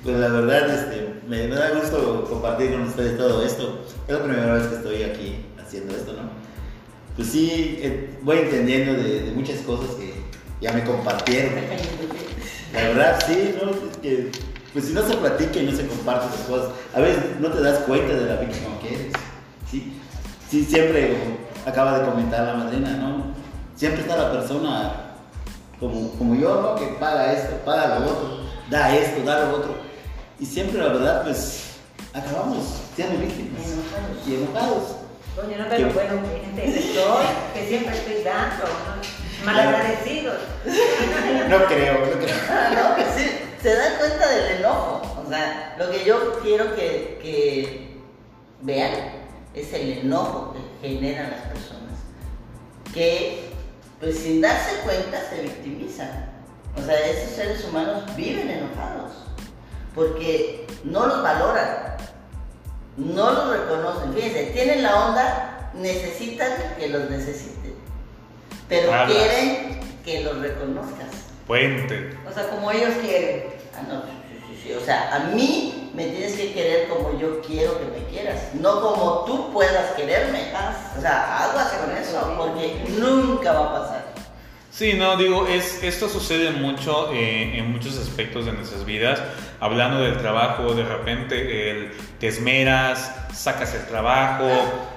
Pues 0.04 0.16
la 0.18 0.30
verdad, 0.30 0.70
este, 0.70 1.20
me, 1.28 1.48
me 1.48 1.56
da 1.56 1.70
gusto 1.72 2.26
compartir 2.30 2.72
con 2.72 2.84
ustedes 2.84 3.18
todo 3.18 3.46
esto. 3.46 3.86
Es 4.08 4.14
la 4.14 4.24
primera 4.24 4.54
vez 4.54 4.68
que 4.68 4.76
estoy 4.76 5.04
aquí 5.04 5.46
haciendo 5.62 5.96
esto, 5.96 6.14
¿no? 6.14 6.47
Pues 7.18 7.32
sí, 7.32 7.80
eh, 7.82 8.16
voy 8.22 8.38
entendiendo 8.38 8.94
de, 8.94 9.32
muchas 9.36 9.58
cosas 9.62 9.96
que 9.96 10.14
ya 10.62 10.72
me 10.72 10.84
compartieron. 10.84 11.54
La 12.72 12.82
verdad, 12.82 13.20
sí, 13.26 13.56
¿no? 13.60 13.72
Es 13.72 13.98
que, 13.98 14.32
pues 14.72 14.86
si 14.86 14.94
no 14.94 15.02
se 15.02 15.18
platica 15.18 15.60
y 15.60 15.66
no 15.66 15.76
se 15.76 15.88
comparte 15.88 16.28
esas 16.28 16.46
cosas, 16.46 16.70
a 16.94 17.00
veces 17.00 17.24
no 17.40 17.50
te 17.50 17.60
das 17.60 17.80
cuenta 17.80 18.14
de 18.14 18.26
la 18.26 18.36
víctima 18.36 18.80
que 18.80 18.94
eres, 18.94 19.14
¿sí? 19.70 19.94
Sí, 20.48 20.64
siempre, 20.64 21.18
acaba 21.66 21.98
de 21.98 22.06
comentar 22.06 22.46
la 22.46 22.54
madrina, 22.54 22.96
¿no? 22.98 23.34
Siempre 23.76 24.02
está 24.02 24.16
la 24.16 24.32
persona 24.32 25.16
como, 25.80 26.12
como 26.12 26.36
yo, 26.36 26.62
¿no? 26.62 26.76
Que 26.76 26.86
paga 27.00 27.34
esto, 27.34 27.56
paga 27.66 27.98
lo 27.98 28.06
otro, 28.06 28.40
da 28.70 28.96
esto, 28.96 29.24
da 29.24 29.46
lo 29.46 29.58
otro. 29.58 29.76
Y 30.40 30.46
siempre, 30.46 30.78
la 30.78 30.90
verdad, 30.90 31.24
pues, 31.24 31.78
acabamos 32.14 32.64
siendo 32.96 33.18
víctimas 33.18 33.64
y 34.28 34.36
enojados. 34.36 34.97
Coño, 35.38 35.56
no, 35.56 35.66
pero 35.70 35.92
bueno, 35.92 36.22
gente 36.32 36.62
que 36.64 36.80
estoy, 36.80 37.26
que 37.54 37.68
siempre 37.68 37.96
estoy 37.96 38.24
dando, 38.24 38.64
¿no? 38.66 39.46
malagradecidos. 39.46 40.38
No 41.48 41.66
creo, 41.66 42.06
no 42.06 42.12
creo. 42.20 42.36
Ah, 42.50 42.72
no, 42.74 42.96
que 42.96 43.04
sí, 43.16 43.40
se 43.62 43.76
dan 43.76 43.98
cuenta 44.00 44.28
del 44.30 44.58
enojo. 44.58 45.02
O 45.22 45.28
O 45.28 45.30
sea, 45.30 45.76
lo 45.78 45.92
que 45.92 46.04
yo 46.04 46.40
quiero 46.42 46.76
que, 46.76 47.20
que 47.22 48.00
vean 48.62 48.92
es 49.54 49.72
el 49.74 50.00
enojo 50.00 50.56
que 50.82 50.88
generan 50.90 51.30
las 51.30 51.42
personas. 51.42 51.94
Que, 52.92 53.52
pues 54.00 54.18
sin 54.18 54.42
darse 54.42 54.78
cuenta, 54.84 55.22
se 55.30 55.44
victimizan. 55.44 56.32
O 56.76 56.82
sea, 56.82 57.00
esos 57.08 57.36
seres 57.36 57.64
humanos 57.64 58.04
viven 58.16 58.50
enojados. 58.50 59.12
Porque 59.94 60.66
no 60.84 61.06
los 61.06 61.22
valoran. 61.22 61.96
No 62.98 63.32
los 63.32 63.50
reconocen. 63.50 64.14
Fíjense, 64.14 64.46
tienen 64.54 64.84
la 64.84 65.08
onda, 65.08 65.70
necesitan 65.76 66.52
que 66.78 66.90
los 66.90 67.10
necesiten. 67.10 67.76
Pero 68.68 68.92
Hablas. 68.94 69.12
quieren 69.16 69.80
que 70.04 70.24
los 70.24 70.40
reconozcas. 70.40 71.08
Puente. 71.46 72.18
O 72.30 72.34
sea, 72.34 72.50
como 72.50 72.72
ellos 72.72 72.96
quieren. 73.02 73.46
Ah, 73.76 73.84
no, 73.88 74.02
sí, 74.02 74.10
sí, 74.30 74.40
sí, 74.50 74.62
sí. 74.64 74.74
O 74.74 74.84
sea, 74.84 75.16
a 75.16 75.20
mí 75.34 75.92
me 75.94 76.08
tienes 76.08 76.34
que 76.36 76.54
querer 76.54 76.90
como 76.90 77.18
yo 77.20 77.42
quiero 77.42 77.80
que 77.80 77.86
me 77.86 78.06
quieras, 78.08 78.54
no 78.54 78.82
como 78.82 79.24
tú 79.26 79.54
puedas 79.54 79.94
quererme. 79.94 80.52
O 80.98 81.02
sea, 81.02 81.44
aguas 81.46 81.72
con 81.74 81.96
eso, 81.96 82.36
porque 82.38 82.84
nunca 83.00 83.54
va 83.54 83.68
a 83.68 83.80
pasar. 83.82 84.07
Sí, 84.78 84.94
no, 84.94 85.18
digo, 85.18 85.48
es, 85.48 85.82
esto 85.82 86.08
sucede 86.08 86.52
mucho 86.52 87.12
eh, 87.12 87.58
en 87.58 87.72
muchos 87.72 87.98
aspectos 87.98 88.46
de 88.46 88.52
nuestras 88.52 88.86
vidas. 88.86 89.20
Hablando 89.60 90.02
del 90.02 90.20
trabajo, 90.20 90.76
de 90.76 90.84
repente 90.84 91.72
el, 91.72 91.94
te 92.20 92.28
esmeras, 92.28 93.12
sacas 93.34 93.74
el 93.74 93.88
trabajo, 93.88 94.48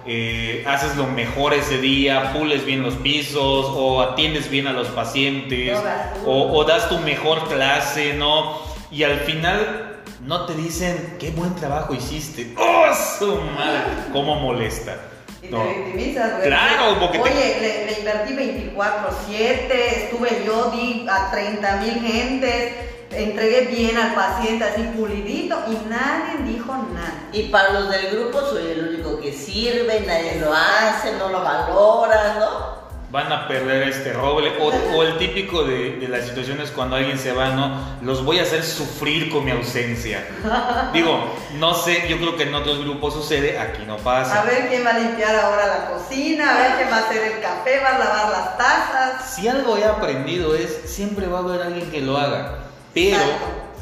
eh, 0.07 0.63
haces 0.67 0.97
lo 0.97 1.07
mejor 1.07 1.55
ese 1.55 1.79
día, 1.79 2.35
pules 2.35 2.67
bien 2.67 2.83
los 2.83 2.93
pisos 2.97 3.65
o 3.71 4.03
atiendes 4.03 4.51
bien 4.51 4.67
a 4.67 4.75
los 4.75 4.89
pacientes 4.89 5.79
o, 6.27 6.59
o 6.59 6.65
das 6.65 6.91
tu 6.91 6.99
mejor 6.99 7.49
clase, 7.49 8.13
¿no? 8.13 8.59
Y 8.91 9.05
al 9.05 9.21
final 9.21 10.03
no 10.27 10.45
te 10.45 10.57
dicen, 10.57 11.17
qué 11.19 11.31
buen 11.31 11.55
trabajo 11.55 11.95
hiciste. 11.95 12.55
¡Oh, 12.59 12.85
su 13.19 13.35
madre! 13.35 14.11
¿Cómo 14.13 14.35
molesta? 14.35 14.99
Y 15.43 15.49
No. 15.49 15.63
te 15.63 15.69
victimizas, 15.75 16.37
güey. 16.37 16.49
Claro, 16.49 16.99
porque 17.01 17.19
te- 17.19 17.25
Oye, 17.25 17.57
le, 17.61 17.87
le 17.87 17.99
invertí 17.99 18.33
24-7, 18.35 19.73
estuve 20.05 20.43
yo, 20.45 20.71
di 20.71 21.07
a 21.11 21.31
30 21.31 21.77
mil 21.77 21.95
gentes, 22.01 22.73
entregué 23.13 23.63
bien 23.63 23.97
al 23.97 24.15
paciente 24.15 24.65
así 24.65 24.83
pulidito 24.97 25.57
y 25.67 25.89
nadie 25.89 26.53
dijo 26.53 26.73
nada. 26.93 27.29
Y 27.33 27.45
para 27.45 27.71
los 27.71 27.91
del 27.91 28.11
grupo 28.11 28.41
soy 28.43 28.71
el 28.71 28.89
único 28.95 29.19
que 29.21 29.33
sirve, 29.33 30.01
nadie 30.07 30.41
lo 30.41 30.53
hace, 30.55 31.13
no 31.19 31.29
lo 31.31 31.43
valora, 31.43 32.37
¿no? 32.39 32.80
Van 33.11 33.33
a 33.33 33.49
perder 33.49 33.89
este 33.89 34.13
roble. 34.13 34.53
O, 34.61 34.69
o 34.69 35.03
el 35.03 35.19
típico 35.19 35.65
de, 35.65 35.97
de 35.97 36.09
las 36.09 36.27
situaciones 36.27 36.71
cuando 36.71 36.97
alguien 36.97 37.19
se 37.19 37.33
va, 37.33 37.51
¿no? 37.51 37.77
Los 38.03 38.25
voy 38.25 38.39
a 38.39 38.43
hacer 38.43 38.63
sufrir 38.63 39.31
con 39.31 39.45
mi 39.45 39.51
ausencia. 39.51 40.27
Digo, 40.93 41.35
no 41.59 41.75
sé, 41.75 42.07
yo 42.09 42.19
creo 42.19 42.37
que 42.37 42.45
en 42.45 42.55
otros 42.55 42.79
grupos 42.79 43.15
sucede, 43.15 43.59
aquí 43.59 43.83
no 43.87 43.95
A 43.95 43.99
pasa. 43.99 44.43
ver 44.45 44.69
quién 44.69 44.85
va 44.85 44.91
a 44.91 44.99
limpiar 44.99 45.35
ahora 45.37 45.67
la 45.67 45.91
cocina, 45.91 46.55
a 46.57 46.59
ver 46.63 46.77
quién 46.77 46.89
va 46.91 46.97
a 46.99 47.01
hacer 47.09 47.33
el 47.33 47.41
café, 47.41 47.81
va 47.81 47.97
a 47.97 47.99
lavar 47.99 48.31
las 48.31 48.59
tazas. 48.59 49.35
Si 49.35 49.49
algo 49.49 49.77
he 49.77 49.85
aprendido 49.85 50.55
es, 50.55 50.83
siempre 50.87 51.27
va 51.27 51.39
a 51.39 51.43
haber 51.43 51.63
alguien 51.63 51.91
que 51.91 52.01
lo 52.01 52.17
haga. 52.17 52.59
Pero 52.95 53.19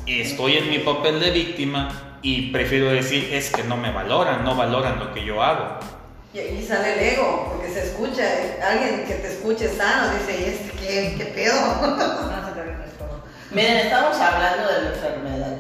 estoy 0.07 0.57
en 0.57 0.71
mi 0.71 0.79
papel 0.79 1.21
de 1.21 1.31
víctima 1.31 1.91
y 2.23 2.51
prefiero 2.51 2.89
decir, 2.91 3.29
es 3.33 3.51
que 3.51 3.63
no 3.63 3.77
me 3.77 3.93
valoran, 3.93 4.45
no 4.45 4.55
valoran 4.57 4.99
lo 4.99 5.13
que 5.13 5.25
yo 5.25 5.43
hago. 5.43 5.79
Y 6.35 6.39
ahí 6.39 6.67
sale 6.67 6.93
el 6.95 7.15
ego, 7.15 7.49
porque 7.51 7.73
se 7.73 7.85
escucha, 7.87 8.23
eh, 8.23 8.61
alguien 8.63 9.07
que 9.07 9.15
te 9.15 9.33
escuche 9.33 9.75
sano 9.75 10.13
dice, 10.19 10.41
¿y 10.41 10.45
este 10.45 10.71
qué, 10.79 11.15
qué 11.17 11.25
pedo? 11.27 11.55
No 11.81 11.97
se 12.49 12.53
te 12.53 12.63
ríes 12.63 12.99
todo. 12.99 13.23
Miren, 13.51 13.77
estamos 13.79 14.17
hablando 14.19 14.73
de 14.73 14.83
la 14.83 14.89
enfermedad. 14.91 15.57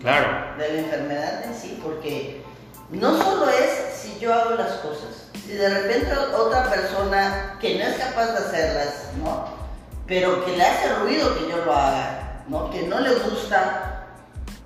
Claro. 0.00 0.56
de 0.58 0.72
la 0.72 0.78
enfermedad 0.80 1.44
en 1.44 1.54
sí, 1.54 1.80
porque 1.82 2.42
no 2.90 3.16
solo 3.20 3.48
es 3.50 3.96
si 3.98 4.18
yo 4.20 4.32
hago 4.32 4.50
las 4.50 4.72
cosas, 4.74 5.28
si 5.44 5.52
de 5.54 5.68
repente 5.68 6.12
otra 6.16 6.70
persona 6.70 7.56
que 7.60 7.76
no 7.76 7.84
es 7.84 7.96
capaz 7.96 8.26
de 8.32 8.38
hacerlas, 8.38 9.10
¿no? 9.18 9.46
Pero 10.06 10.44
que 10.44 10.56
le 10.56 10.62
hace 10.64 10.94
ruido 10.96 11.34
que 11.36 11.48
yo 11.50 11.64
lo 11.64 11.72
haga, 11.74 12.42
¿no? 12.46 12.70
Que 12.70 12.82
no 12.82 13.00
le 13.00 13.14
gusta 13.14 14.06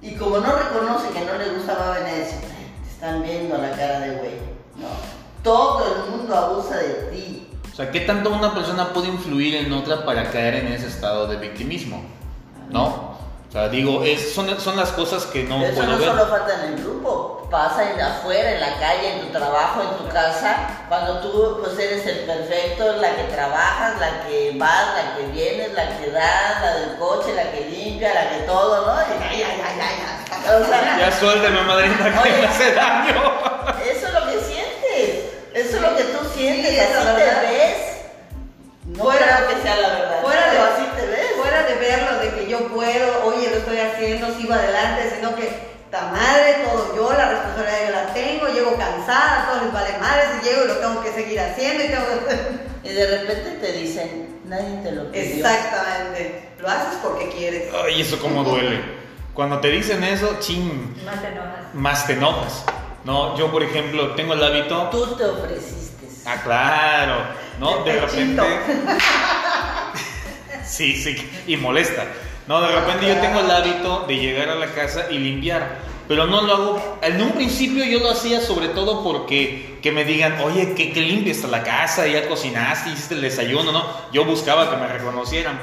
y 0.03 0.15
como 0.17 0.39
no 0.39 0.53
reconoce 0.57 1.09
que 1.11 1.25
no 1.25 1.35
le 1.39 1.51
gusta 1.51 1.75
va 1.75 1.95
a 1.95 1.99
venir 2.01 2.15
a 2.15 2.19
decir, 2.19 2.39
"Ay, 2.43 2.75
te 2.85 2.91
están 2.91 3.23
viendo 3.23 3.57
la 3.57 3.71
cara 3.71 4.01
de 4.01 4.11
güey, 4.17 4.35
¿no? 4.77 5.20
Todo 5.43 5.85
el 5.87 6.11
mundo 6.11 6.37
abusa 6.37 6.77
de 6.77 6.89
ti. 7.11 7.49
O 7.73 7.77
sea, 7.77 7.91
¿qué 7.91 8.01
tanto 8.01 8.31
una 8.31 8.53
persona 8.55 8.93
puede 8.93 9.09
influir 9.09 9.55
en 9.57 9.73
otra 9.73 10.05
para 10.05 10.31
caer 10.31 10.57
en 10.57 10.69
ese 10.69 10.87
estado 10.89 11.27
de 11.27 11.37
victimismo? 11.37 12.03
¿No? 12.69 13.11
O 13.49 13.53
sea, 13.53 13.69
digo, 13.69 14.05
es, 14.05 14.33
son, 14.33 14.61
son 14.61 14.77
las 14.77 14.91
cosas 14.91 15.25
que 15.27 15.43
no 15.45 15.61
Eso 15.65 15.75
puedo 15.75 15.89
no 15.93 15.99
ver. 15.99 16.09
solo 16.09 16.27
falta 16.27 16.55
en 16.65 16.73
el 16.75 16.83
grupo, 16.85 17.49
pasa 17.51 17.91
en 17.91 18.01
afuera, 18.01 18.53
en 18.53 18.61
la 18.61 18.79
calle, 18.79 19.15
en 19.15 19.27
tu 19.27 19.33
trabajo, 19.37 19.81
en 19.83 19.99
tu 20.07 20.13
casa, 20.13 20.57
cuando 20.89 21.19
tú 21.19 21.59
pues 21.61 21.77
eres 21.77 22.07
el 22.07 22.19
perfecto, 22.27 22.93
la 23.01 23.17
que 23.17 23.25
trabajas, 23.25 23.99
la 23.99 24.25
que 24.29 24.55
vas, 24.57 24.95
la 24.95 25.17
que 25.17 25.27
vienes, 25.33 25.73
la 25.73 25.99
que 25.99 26.11
das, 26.13 26.61
la 26.63 26.75
del 26.75 26.97
coche, 26.99 27.35
la 27.35 27.51
que 27.51 27.65
limpia, 27.71 28.15
la 28.15 28.31
que 28.31 28.43
todo, 28.45 28.87
¿no? 28.87 28.93
Y, 29.01 29.21
ay, 29.21 29.43
ay, 29.43 29.61
ay, 29.65 29.81
ay, 29.81 29.97
ay. 30.07 30.63
O 30.63 30.65
sea, 30.67 30.99
Ya 31.01 31.19
suélteme, 31.19 31.63
madrina, 31.63 31.97
que 32.23 32.29
Oye. 32.31 32.41
me 32.43 32.47
hace 32.47 32.73
daño. 32.73 33.15
eso 33.85 34.10
eso 35.55 35.77
es 35.77 35.83
lo 35.83 35.97
que 35.97 36.03
tú 36.05 36.19
sientes, 36.35 36.71
Sí, 36.71 36.77
esa 36.79 36.99
así 36.99 37.07
te 37.17 37.25
verdad. 37.25 37.43
ves. 37.43 37.77
No 38.87 39.05
Fuera- 39.05 39.37
creo 39.37 39.49
que 39.49 39.63
sea 39.63 39.77
la 39.77 39.89
verdad, 39.89 40.23
fuera 40.23 40.45
de- 40.47 40.51
pero 40.51 40.65
así 40.65 40.85
te 40.97 41.07
ves. 41.07 41.27
Fuera 41.37 41.63
de 41.63 41.75
verlo, 41.75 42.19
de 42.19 42.31
que 42.35 42.49
yo 42.51 42.59
puedo, 42.69 43.25
oye, 43.25 43.51
lo 43.51 43.57
estoy 43.57 43.79
haciendo, 43.79 44.35
sigo 44.37 44.53
adelante, 44.55 45.13
sino 45.17 45.35
que, 45.37 45.49
ta 45.91 46.03
madre, 46.13 46.57
todo 46.65 46.97
yo, 46.97 47.13
la 47.13 47.29
responsabilidad 47.31 47.87
yo 47.87 47.91
la 47.93 48.15
tengo, 48.15 48.47
llego 48.49 48.77
cansada, 48.77 49.47
todo 49.51 49.65
les 49.65 49.73
vale 49.73 49.99
madres, 49.99 50.27
y 50.43 50.45
llego 50.47 50.65
y 50.65 50.69
lo 50.69 50.77
tengo 50.79 51.03
que 51.03 51.13
seguir 51.13 51.41
haciendo 51.41 51.85
y 51.85 51.89
tengo 51.89 52.05
que... 52.29 52.71
Y 52.83 52.93
de 52.95 53.07
repente 53.19 53.51
te 53.61 53.73
dicen, 53.73 54.41
nadie 54.47 54.79
te 54.83 54.93
lo 54.93 55.13
pidió. 55.13 55.47
Exactamente, 55.47 56.49
lo 56.59 56.67
haces 56.69 56.99
porque 57.03 57.29
quieres. 57.29 57.69
Ay, 57.85 58.01
eso 58.01 58.19
cómo 58.19 58.43
duele. 58.43 58.81
Cuando 59.35 59.61
te 59.61 59.69
dicen 59.69 60.03
eso, 60.03 60.39
ching, 60.41 60.97
Más 61.05 61.21
te 61.21 61.29
enojas. 61.29 61.75
más 61.75 62.07
te 62.07 62.13
enojas. 62.15 62.65
No, 63.05 63.37
yo 63.37 63.51
por 63.51 63.63
ejemplo 63.63 64.15
tengo 64.15 64.35
el 64.35 64.45
hábito. 64.45 64.89
Tú 64.91 65.07
te 65.17 65.25
ofreciste. 65.25 66.09
Ah, 66.27 66.41
claro. 66.43 67.17
No, 67.59 67.85
de 67.85 68.01
repente. 68.01 68.43
Sí, 70.71 70.95
sí, 70.95 71.17
y 71.49 71.57
molesta. 71.57 72.05
No, 72.47 72.61
de 72.61 72.69
repente 72.69 73.09
yo 73.09 73.17
tengo 73.17 73.41
el 73.41 73.51
hábito 73.51 74.05
de 74.07 74.17
llegar 74.17 74.51
a 74.51 74.55
la 74.55 74.69
casa 74.69 75.07
y 75.11 75.19
limpiar, 75.19 75.79
pero 76.07 76.27
no 76.27 76.43
lo 76.43 76.55
hago. 76.55 76.99
En 77.03 77.21
un 77.21 77.33
principio 77.33 77.85
yo 77.85 77.99
lo 77.99 78.11
hacía 78.11 78.41
sobre 78.41 78.69
todo 78.69 79.03
porque 79.03 79.79
que 79.83 79.91
me 79.91 80.05
digan, 80.05 80.41
oye, 80.41 80.75
que, 80.75 80.93
que 80.93 81.01
limpia 81.01 81.33
está 81.33 81.49
la 81.49 81.65
casa, 81.65 82.07
ya 82.07 82.29
cocinaste, 82.29 82.91
hiciste 82.91 83.15
el 83.15 83.21
desayuno, 83.21 83.73
¿no? 83.73 83.85
Yo 84.13 84.25
buscaba 84.25 84.71
que 84.71 84.77
me 84.77 84.87
reconocieran. 84.87 85.59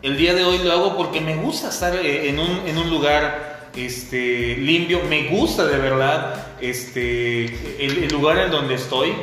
El 0.00 0.16
día 0.16 0.32
de 0.32 0.44
hoy 0.44 0.58
lo 0.58 0.72
hago 0.72 0.96
porque 0.96 1.20
me 1.20 1.34
gusta 1.34 1.68
estar 1.68 1.94
eh, 1.96 2.28
en 2.28 2.38
un, 2.38 2.62
en 2.66 2.78
un 2.78 2.88
lugar 2.88 3.51
este, 3.76 4.56
limpio, 4.56 5.00
me 5.08 5.28
gusta 5.28 5.64
de 5.64 5.78
verdad 5.78 6.34
este, 6.60 7.44
el, 7.84 8.04
el 8.04 8.08
lugar 8.08 8.38
en 8.38 8.50
donde 8.50 8.74
estoy. 8.74 9.14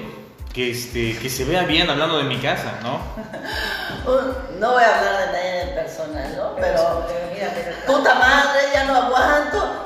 Que, 0.54 0.72
este, 0.72 1.16
que 1.20 1.30
se 1.30 1.46
vea 1.46 1.62
bien 1.62 1.88
hablando 1.92 2.18
de 2.18 2.24
mi 2.24 2.38
casa, 2.38 2.80
¿no? 2.82 3.00
No 4.60 4.72
voy 4.72 4.84
a 4.84 4.98
hablar 4.98 5.28
de 5.28 5.32
nadie 5.32 5.62
en 5.62 5.76
persona, 5.76 6.28
¿no? 6.36 6.56
Pero, 6.56 7.06
Pero 7.08 7.20
mira, 7.32 7.54
puta 7.86 8.16
madre, 8.16 8.60
ya 8.74 8.86
no 8.86 8.96
aguanto. 8.96 9.86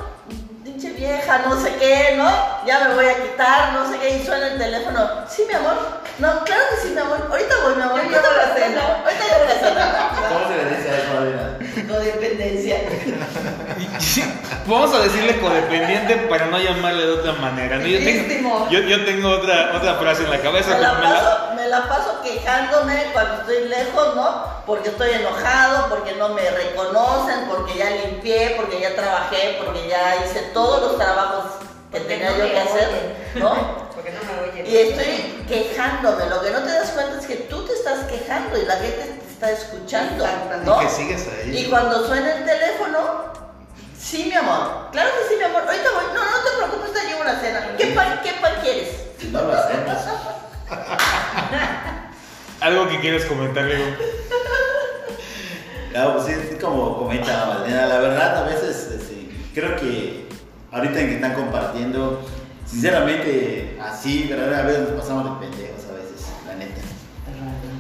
Pinche 0.64 0.92
vieja, 0.92 1.40
no 1.40 1.60
sé 1.60 1.76
qué, 1.76 2.16
¿no? 2.18 2.32
Ya 2.66 2.88
me 2.88 2.96
voy 2.96 3.06
a 3.06 3.22
quitar, 3.22 3.74
no 3.74 3.92
sé 3.92 4.00
qué, 4.00 4.18
y 4.18 4.26
suena 4.26 4.48
el 4.48 4.58
teléfono. 4.58 5.10
Sí, 5.28 5.44
mi 5.48 5.54
amor. 5.54 5.76
No, 6.20 6.44
claro 6.44 6.64
que 6.72 6.82
sí, 6.82 6.94
mi 6.94 7.02
amor. 7.02 7.28
Ahorita 7.30 7.56
voy, 7.64 7.76
mi 7.76 7.82
amor. 7.82 8.02
Yo 8.02 8.10
voy, 8.10 8.62
cena. 8.62 8.82
Ahorita 9.04 9.24
la 9.46 9.60
cena. 9.60 10.10
¿Cómo 10.30 10.48
se 10.48 10.56
le 10.58 10.76
dice 10.76 10.90
a 10.90 10.98
eso, 10.98 11.18
Adriana? 11.18 11.53
Codependencia. 11.88 12.78
Vamos 14.66 14.94
a 14.96 15.00
decirle 15.04 15.40
codependiente 15.40 16.16
para 16.30 16.46
no 16.46 16.58
llamarle 16.60 17.06
de 17.06 17.12
otra 17.12 17.34
manera. 17.34 17.78
¿no? 17.78 17.86
Yo, 17.88 17.98
tengo, 18.00 18.24
Víctimo. 18.28 18.68
yo, 18.70 18.80
yo 18.82 19.06
tengo 19.06 19.30
otra, 19.30 19.74
otra 19.76 19.96
frase 19.96 20.24
en 20.24 20.30
la 20.32 20.40
cabeza. 20.40 20.70
Me 20.76 20.80
la, 20.82 20.90
como 20.90 21.02
me 21.02 21.10
la- 21.10 21.20
paso, 21.20 21.56
me 21.56 21.68
la 21.68 21.88
paso 21.90 22.22
quejándome 22.24 23.04
cuando 23.14 23.34
estoy 23.42 23.68
lejos, 23.68 24.16
¿no? 24.16 24.46
Porque 24.66 24.90
estoy 24.90 25.12
enojado, 25.12 25.90
porque 25.90 26.14
no 26.16 26.30
me 26.30 26.50
reconocen, 26.50 27.46
porque 27.50 27.78
ya 27.78 27.90
limpié, 27.90 28.54
porque 28.56 28.80
ya 28.80 28.96
trabajé, 28.96 29.60
porque 29.64 29.88
ya 29.90 30.16
hice 30.26 30.40
todos 30.54 30.82
los 30.82 30.98
trabajos 30.98 31.46
que 31.92 32.00
Porque 32.00 32.14
tenía 32.16 32.32
no 32.32 32.38
yo 32.38 32.52
que 32.52 32.60
hacer. 32.60 32.90
¿no? 33.36 33.84
Porque 33.94 34.12
no 34.12 34.20
me 34.24 34.50
oyen. 34.50 34.66
Y 34.66 34.76
estoy 34.76 35.46
quejándome. 35.48 36.26
Lo 36.26 36.42
que 36.42 36.50
no 36.52 36.60
te 36.64 36.72
das 36.72 36.90
cuenta 36.92 37.20
es 37.20 37.26
que 37.28 37.36
tú 37.36 37.64
te 37.66 37.74
estás 37.74 38.00
quejando 38.06 38.60
y 38.60 38.66
la 38.66 38.76
gente 38.78 38.98
te 39.22 39.23
está 39.44 39.52
escuchando. 39.52 40.26
Y 40.26 40.86
que 40.86 40.90
sigues 40.90 41.28
ahí. 41.28 41.58
Y 41.58 41.70
cuando 41.70 42.06
suena 42.08 42.34
el 42.34 42.46
teléfono, 42.46 43.34
sí, 43.98 44.26
mi 44.26 44.34
amor. 44.34 44.90
Claro 44.92 45.10
que 45.12 45.30
sí, 45.30 45.36
mi 45.38 45.44
amor. 45.44 45.64
Ahorita 45.64 45.90
voy. 45.92 46.06
No, 46.14 46.24
no 46.24 46.38
te 46.44 46.52
preocupes, 46.58 46.94
te 46.94 47.08
llevo 47.08 47.24
la 47.24 47.40
cena. 47.40 47.76
¿Qué 47.78 47.88
pan, 47.88 48.20
qué 48.24 48.34
pan 48.42 48.54
quieres? 48.62 48.90
Si 49.20 49.28
no 49.28 49.42
lo 49.42 49.54
hacemos. 49.54 49.98
Algo 52.62 52.88
que 52.88 53.00
quieres 53.02 53.26
comentar. 53.26 53.70
Claro, 55.92 56.14
pues 56.24 56.26
sí, 56.26 56.56
como 56.62 56.98
comenta 56.98 57.46
Madalena, 57.46 57.86
la 57.88 57.98
verdad 58.00 58.38
a 58.38 58.44
veces 58.44 59.02
sí, 59.08 59.50
creo 59.54 59.76
que 59.76 60.30
ahorita 60.72 61.00
en 61.02 61.08
que 61.08 61.16
están 61.16 61.34
compartiendo, 61.34 62.26
sinceramente, 62.66 63.78
así, 63.82 64.28
¿verdad? 64.30 64.62
A 64.62 64.64
veces 64.64 64.90
nos 64.90 65.02
pasamos 65.02 65.26
de 65.26 65.48
pendejos 65.48 65.84
a 65.90 65.94
veces, 65.96 66.26
la 66.48 66.56
neta. 66.56 66.82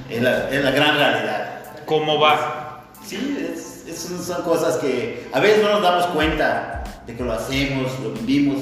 Es 0.09 0.21
la, 0.21 0.49
es 0.49 0.63
la 0.63 0.71
gran 0.71 0.97
realidad. 0.97 1.42
¿Cómo 1.85 2.19
va? 2.19 2.83
Sí, 3.05 3.37
es- 3.53 3.85
es- 3.87 4.25
son 4.25 4.41
cosas 4.43 4.77
que 4.77 5.27
a 5.33 5.39
veces 5.39 5.61
no 5.63 5.69
nos 5.73 5.81
damos 5.81 6.05
cuenta 6.07 6.83
de 7.05 7.15
que 7.15 7.23
lo 7.23 7.33
hacemos, 7.33 7.99
lo 7.99 8.11
vivimos. 8.11 8.57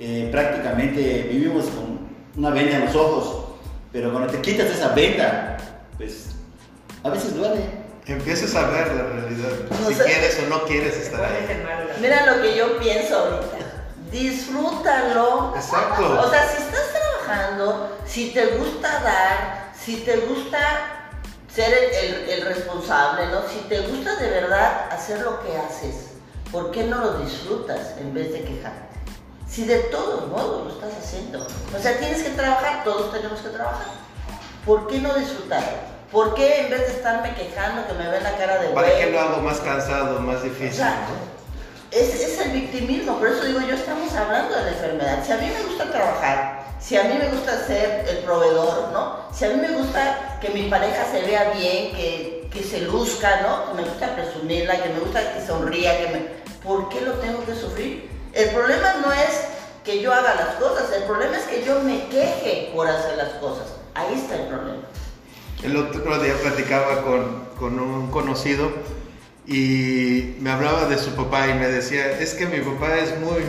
eh, 0.00 0.28
prácticamente 0.30 1.28
vivimos 1.30 1.66
con 1.66 2.00
una 2.36 2.50
venda 2.50 2.76
en 2.76 2.84
los 2.86 2.94
ojos, 2.96 3.44
pero 3.92 4.10
cuando 4.12 4.30
te 4.30 4.40
quitas 4.42 4.66
esa 4.68 4.88
venda, 4.88 5.56
pues 5.96 6.26
a 7.04 7.08
veces 7.10 7.34
duele. 7.36 7.62
Empiezas 8.04 8.54
a 8.56 8.68
ver 8.70 8.88
la 8.88 9.02
realidad. 9.04 9.48
No 9.80 9.88
si 9.88 9.94
sé. 9.94 10.04
quieres 10.04 10.38
o 10.44 10.48
no 10.50 10.64
quieres 10.64 10.96
estar 10.98 11.24
ahí. 11.24 11.46
Mira 12.02 12.26
lo 12.26 12.42
que 12.42 12.54
yo 12.56 12.76
pienso 12.80 13.16
ahorita. 13.16 13.56
Disfrútalo. 14.10 15.54
Exacto. 15.56 16.20
O 16.20 16.28
sea, 16.30 16.48
si 16.48 16.62
estás 16.62 16.82
trabajando, 16.92 17.96
si 18.06 18.30
te 18.30 18.46
gusta 18.56 18.88
dar, 19.02 19.72
si 19.78 19.98
te 19.98 20.16
gusta 20.18 20.58
ser 21.54 21.72
el, 21.72 21.94
el- 21.94 22.28
el 22.30 22.42
responsable, 22.46 23.26
¿no? 23.28 23.42
Si 23.48 23.58
te 23.68 23.80
gusta 23.80 24.16
de 24.16 24.28
verdad 24.30 24.88
hacer 24.90 25.20
lo 25.20 25.40
que 25.42 25.56
haces, 25.56 26.08
¿por 26.50 26.70
qué 26.70 26.84
no 26.84 26.98
lo 26.98 27.18
disfrutas 27.18 27.94
en 27.98 28.12
vez 28.14 28.32
de 28.32 28.40
quejarte? 28.42 28.94
Si 29.48 29.64
de 29.66 29.78
todos 29.84 30.26
modos 30.28 30.64
lo 30.66 30.72
estás 30.72 31.04
haciendo. 31.04 31.46
O 31.46 31.80
sea, 31.80 31.96
tienes 31.98 32.22
que 32.22 32.30
trabajar, 32.30 32.82
todos 32.82 33.12
tenemos 33.12 33.38
que 33.40 33.50
trabajar. 33.50 33.86
¿Por 34.66 34.88
qué 34.88 34.98
no 34.98 35.14
disfrutarlo? 35.14 35.94
¿Por 36.10 36.34
qué 36.34 36.62
en 36.62 36.70
vez 36.70 36.80
de 36.80 36.92
estarme 36.94 37.34
quejando 37.34 37.86
que 37.86 37.92
me 37.94 38.08
ve 38.08 38.20
la 38.20 38.36
cara 38.36 38.58
de 38.60 38.68
¿Para 38.68 38.96
qué 38.96 39.10
lo 39.10 39.20
hago 39.20 39.40
más 39.42 39.58
cansado, 39.60 40.18
más 40.20 40.42
difícil? 40.42 40.66
Exacto. 40.68 41.12
¿no? 41.12 41.34
Es, 41.90 42.14
es 42.20 42.40
el 42.40 42.50
victimismo, 42.50 43.18
por 43.18 43.28
eso 43.28 43.44
digo 43.44 43.60
yo, 43.60 43.74
estamos 43.74 44.12
hablando 44.14 44.56
de 44.56 44.62
la 44.62 44.68
enfermedad. 44.70 45.22
Si 45.24 45.30
a 45.32 45.36
mí 45.36 45.46
me 45.56 45.62
gusta 45.68 45.90
trabajar, 45.90 46.53
si 46.84 46.98
a 46.98 47.04
mí 47.04 47.14
me 47.18 47.30
gusta 47.30 47.66
ser 47.66 48.06
el 48.08 48.18
proveedor, 48.18 48.90
¿no? 48.92 49.16
Si 49.32 49.46
a 49.46 49.48
mí 49.48 49.54
me 49.56 49.72
gusta 49.72 50.38
que 50.40 50.50
mi 50.50 50.68
pareja 50.68 51.06
se 51.10 51.22
vea 51.22 51.52
bien, 51.52 51.96
que, 51.96 52.46
que 52.52 52.62
se 52.62 52.82
luzca, 52.82 53.40
¿no? 53.40 53.70
Que 53.70 53.82
me 53.82 53.88
gusta 53.88 54.14
presumirla, 54.14 54.82
que 54.82 54.90
me 54.90 55.00
gusta 55.00 55.32
que 55.32 55.46
sonría, 55.46 55.98
que 55.98 56.12
me... 56.12 56.44
¿Por 56.62 56.90
qué 56.90 57.00
lo 57.00 57.12
tengo 57.14 57.42
que 57.46 57.54
sufrir? 57.54 58.10
El 58.34 58.50
problema 58.50 58.96
no 59.02 59.12
es 59.12 59.44
que 59.82 60.02
yo 60.02 60.12
haga 60.12 60.34
las 60.34 60.56
cosas, 60.56 60.92
el 60.94 61.04
problema 61.04 61.38
es 61.38 61.44
que 61.44 61.64
yo 61.64 61.80
me 61.80 62.06
queje 62.08 62.70
por 62.74 62.86
hacer 62.86 63.16
las 63.16 63.30
cosas. 63.34 63.66
Ahí 63.94 64.14
está 64.14 64.36
el 64.36 64.48
problema. 64.48 64.82
El 65.62 65.76
otro 65.78 66.18
día 66.22 66.34
platicaba 66.42 67.02
con, 67.02 67.48
con 67.58 67.80
un 67.80 68.10
conocido 68.10 68.70
y 69.46 70.36
me 70.40 70.50
hablaba 70.50 70.84
de 70.86 70.98
su 70.98 71.12
papá 71.12 71.48
y 71.48 71.54
me 71.54 71.68
decía, 71.68 72.18
es 72.18 72.34
que 72.34 72.44
mi 72.44 72.60
papá 72.60 72.98
es 72.98 73.18
muy, 73.20 73.42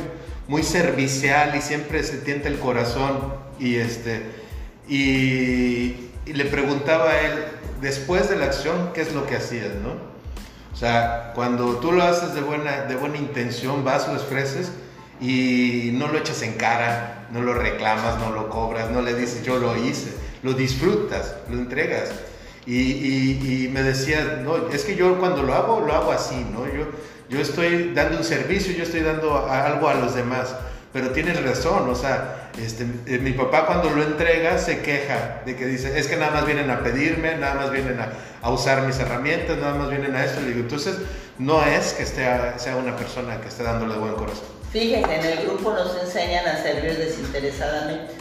muy 0.48 0.64
servicial 0.64 1.56
y 1.56 1.62
siempre 1.62 2.04
se 2.04 2.18
tienta 2.18 2.48
el 2.48 2.60
corazón 2.60 3.34
y 3.60 3.76
este 3.76 4.22
y, 4.88 5.96
le 6.26 6.46
preguntaba 6.46 7.12
a 7.12 7.22
él 7.22 7.46
después 7.82 8.30
de 8.30 8.36
la 8.36 8.46
acción 8.46 8.92
qué 8.94 9.02
es 9.02 9.14
lo 9.14 9.26
que 9.28 9.36
hacías, 9.36 9.76
¿no? 9.84 9.92
O 10.74 10.76
sea, 10.78 11.32
cuando 11.36 11.78
tú 11.78 11.92
lo 11.92 12.04
haces 12.04 12.34
de 12.34 12.42
buena, 12.42 12.82
de 12.84 12.96
buena 12.96 13.18
intención, 13.18 13.84
vas, 13.86 14.08
lo 14.08 14.16
ofreces 14.16 14.72
y 15.22 15.92
no 15.94 16.08
lo 16.08 16.18
echas 16.18 16.42
en 16.42 16.54
cara, 16.54 17.28
no 17.32 17.42
lo 17.42 17.54
reclamas, 17.54 18.20
no 18.20 18.32
lo 18.32 18.50
cobras, 18.50 18.90
no 18.92 19.02
le 19.02 19.14
dices 19.14 19.44
yo 19.44 19.58
lo 19.58 19.78
hice, 19.78 20.12
lo 20.44 20.54
disfrutas, 20.54 21.36
lo 21.50 21.58
entregas. 21.58 22.10
Y, 22.66 22.76
y- 22.82 23.66
y 23.66 23.68
me 23.70 23.84
decía, 23.84 24.42
no, 24.44 24.70
es 24.70 24.84
que 24.84 24.96
yo 24.96 25.18
cuando 25.20 25.44
lo 25.44 25.54
hago, 25.54 25.80
lo 25.82 25.94
hago 25.94 26.12
así, 26.12 26.46
¿no? 26.52 26.66
Yo, 26.66 26.88
yo 27.30 27.40
estoy 27.40 27.94
dando 27.94 28.18
un 28.18 28.24
servicio, 28.24 28.74
yo 28.74 28.84
estoy 28.84 29.02
dando 29.02 29.36
a- 29.36 29.66
algo 29.66 29.88
a 29.90 29.94
los 29.96 30.16
demás. 30.16 30.56
Pero 30.94 31.10
tienes 31.10 31.44
razón, 31.44 31.90
o 31.90 31.96
sea, 31.96 32.50
este, 32.58 32.84
eh, 33.06 33.18
mi 33.20 33.34
papá 33.34 33.66
cuando 33.66 33.90
lo 33.90 34.02
entrega 34.02 34.58
se 34.58 34.80
queja 34.82 35.42
de 35.46 35.58
que 35.58 35.66
dice, 35.66 36.00
es 36.00 36.08
que 36.08 36.16
nada 36.16 36.32
más 36.32 36.46
vienen 36.46 36.70
a 36.70 36.80
pedirme, 36.84 37.36
nada 37.36 37.56
más 37.56 37.72
vienen 37.72 38.00
a, 38.00 38.14
a 38.42 38.50
usar 38.50 38.82
mis 38.84 38.98
herramientas, 39.00 39.58
nada 39.58 39.74
más 39.74 39.90
vienen 39.90 40.16
a 40.16 40.24
esto. 40.24 40.40
Le 40.40 40.48
digo, 40.48 40.60
entonces 40.62 40.96
no 41.38 41.62
es 41.66 41.92
que 41.94 42.04
esté, 42.04 42.24
sea 42.58 42.78
una 42.78 42.96
persona 42.96 43.42
que 43.42 43.50
esté 43.50 43.64
dándole 43.64 43.96
buen 43.96 44.14
corazón. 44.14 44.46
Fíjense, 44.72 45.16
en 45.16 45.26
el 45.26 45.46
grupo 45.46 45.74
nos 45.74 46.02
enseñan 46.02 46.48
a 46.48 46.62
servir 46.64 46.98
desinteresadamente. 46.98 48.14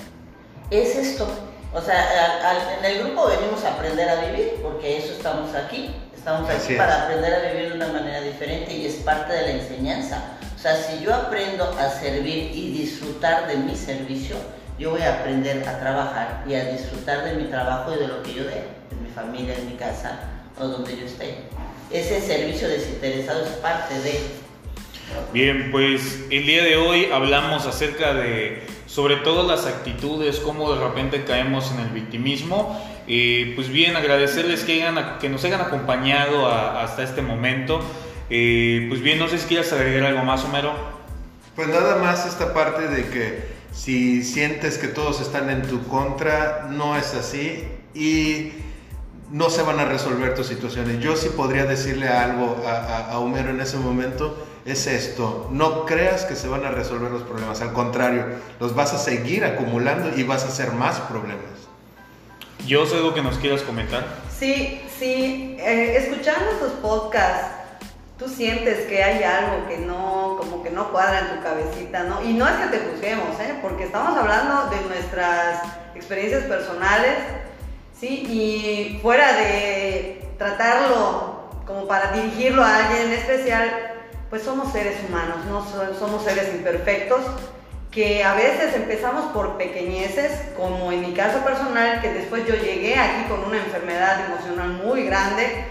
Es 0.70 0.96
esto. 0.96 1.28
O 1.72 1.80
sea, 1.80 1.94
al- 2.40 2.56
al- 2.56 2.78
en 2.80 2.84
el 2.84 3.04
grupo 3.04 3.28
venimos 3.28 3.64
a 3.64 3.74
aprender 3.74 4.08
a 4.08 4.24
vivir, 4.26 4.54
porque 4.62 4.96
eso 4.98 5.12
estamos 5.12 5.54
aquí. 5.54 5.94
Estamos 6.24 6.48
aquí 6.48 6.72
es. 6.72 6.78
para 6.78 7.02
aprender 7.02 7.34
a 7.34 7.52
vivir 7.52 7.68
de 7.68 7.76
una 7.76 7.88
manera 7.88 8.22
diferente 8.22 8.74
y 8.74 8.86
es 8.86 8.94
parte 8.94 9.30
de 9.30 9.42
la 9.42 9.50
enseñanza. 9.50 10.24
O 10.56 10.58
sea, 10.58 10.74
si 10.74 11.04
yo 11.04 11.12
aprendo 11.12 11.64
a 11.78 11.90
servir 11.90 12.50
y 12.54 12.70
disfrutar 12.72 13.46
de 13.46 13.58
mi 13.58 13.76
servicio, 13.76 14.36
yo 14.78 14.92
voy 14.92 15.02
a 15.02 15.20
aprender 15.20 15.68
a 15.68 15.78
trabajar 15.78 16.42
y 16.48 16.54
a 16.54 16.64
disfrutar 16.64 17.24
de 17.24 17.34
mi 17.34 17.50
trabajo 17.50 17.92
y 17.94 17.98
de 17.98 18.08
lo 18.08 18.22
que 18.22 18.32
yo 18.32 18.44
dé, 18.44 18.64
en 18.90 19.02
mi 19.02 19.10
familia, 19.10 19.54
en 19.54 19.66
mi 19.66 19.74
casa 19.74 20.18
o 20.58 20.66
donde 20.66 20.96
yo 20.96 21.04
esté. 21.04 21.40
Ese 21.90 22.22
servicio 22.22 22.68
desinteresado 22.68 23.44
es 23.44 23.50
parte 23.56 24.00
de 24.00 24.18
Bien, 25.34 25.70
pues 25.70 26.24
el 26.30 26.46
día 26.46 26.64
de 26.64 26.76
hoy 26.78 27.10
hablamos 27.12 27.66
acerca 27.66 28.14
de, 28.14 28.66
sobre 28.86 29.16
todo 29.16 29.46
las 29.46 29.66
actitudes, 29.66 30.38
cómo 30.38 30.72
de 30.72 30.82
repente 30.82 31.24
caemos 31.24 31.70
en 31.72 31.80
el 31.80 31.88
victimismo. 31.90 32.80
Pues 33.06 33.68
bien, 33.68 33.96
agradecerles 33.96 34.64
que, 34.64 34.82
nos 35.28 35.44
hayan 35.44 35.60
acompañado 35.60 36.48
hasta 36.48 37.02
este 37.02 37.22
momento. 37.22 37.80
Eh, 38.30 38.86
pues 38.88 39.02
bien, 39.02 39.18
no 39.18 39.28
sé 39.28 39.38
si 39.38 39.46
quieres 39.46 39.72
agregar 39.72 40.04
algo 40.04 40.24
más, 40.24 40.44
Homero. 40.44 40.72
Pues 41.54 41.68
nada 41.68 41.96
más 41.96 42.26
esta 42.26 42.52
parte 42.52 42.88
de 42.88 43.08
que 43.08 43.44
si 43.72 44.22
sientes 44.22 44.78
que 44.78 44.88
todos 44.88 45.20
están 45.20 45.50
en 45.50 45.62
tu 45.62 45.86
contra, 45.86 46.68
no 46.70 46.96
es 46.96 47.14
así 47.14 47.64
y 47.94 48.52
no 49.30 49.50
se 49.50 49.62
van 49.62 49.78
a 49.78 49.84
resolver 49.84 50.34
tus 50.34 50.46
situaciones. 50.46 51.00
Yo 51.00 51.16
sí 51.16 51.28
podría 51.36 51.64
decirle 51.64 52.08
algo 52.08 52.62
a, 52.66 52.70
a- 52.72 53.10
a 53.12 53.18
Homero 53.18 53.50
en 53.50 53.60
ese 53.60 53.76
momento, 53.76 54.46
es 54.64 54.86
esto, 54.86 55.48
no 55.52 55.84
creas 55.84 56.24
que 56.24 56.34
se 56.36 56.48
van 56.48 56.64
a 56.64 56.70
resolver 56.70 57.10
los 57.10 57.22
problemas, 57.22 57.60
al 57.60 57.72
contrario, 57.72 58.24
los 58.60 58.74
vas 58.74 58.94
a 58.94 58.98
seguir 58.98 59.44
acumulando 59.44 60.16
y 60.18 60.22
vas 60.22 60.44
a 60.44 60.48
hacer 60.48 60.72
más 60.72 61.00
problemas. 61.00 61.44
Yo 62.66 62.86
sé 62.86 62.96
algo 62.96 63.14
que 63.14 63.22
nos 63.22 63.36
quieras 63.38 63.62
comentar. 63.62 64.04
Sí, 64.38 64.80
sí, 64.98 65.56
eh, 65.60 65.96
escuchando 65.98 66.50
tus 66.60 66.72
podcasts, 66.80 67.48
tú 68.18 68.28
sientes 68.28 68.86
que 68.86 69.02
hay 69.02 69.22
algo 69.22 69.66
que 69.68 69.78
no, 69.78 70.36
como 70.38 70.62
que 70.62 70.70
no 70.70 70.90
cuadra 70.90 71.20
en 71.20 71.36
tu 71.36 71.42
cabecita, 71.42 72.04
¿no? 72.04 72.22
Y 72.22 72.32
no 72.32 72.48
es 72.48 72.54
que 72.54 72.76
te 72.78 72.84
juzguemos, 72.90 73.38
¿eh? 73.40 73.58
Porque 73.60 73.84
estamos 73.84 74.16
hablando 74.16 74.70
de 74.70 74.80
nuestras 74.88 75.60
experiencias 75.94 76.44
personales, 76.44 77.14
¿sí? 77.98 78.08
Y 78.08 78.98
fuera 79.02 79.34
de 79.34 80.26
tratarlo 80.38 81.44
como 81.66 81.86
para 81.86 82.12
dirigirlo 82.12 82.62
a 82.64 82.76
alguien 82.76 83.08
en 83.08 83.12
especial, 83.12 83.70
pues 84.30 84.42
somos 84.42 84.72
seres 84.72 84.96
humanos, 85.08 85.44
no 85.48 85.64
So- 85.64 85.98
somos 85.98 86.24
seres 86.24 86.48
imperfectos 86.54 87.20
que 87.94 88.24
a 88.24 88.34
veces 88.34 88.74
empezamos 88.74 89.26
por 89.32 89.56
pequeñeces, 89.56 90.32
como 90.56 90.90
en 90.90 91.00
mi 91.00 91.14
caso 91.14 91.38
personal, 91.44 92.00
que 92.00 92.12
después 92.12 92.44
yo 92.44 92.56
llegué 92.56 92.98
aquí 92.98 93.28
con 93.28 93.44
una 93.44 93.58
enfermedad 93.58 94.26
emocional 94.26 94.70
muy 94.84 95.04
grande, 95.04 95.64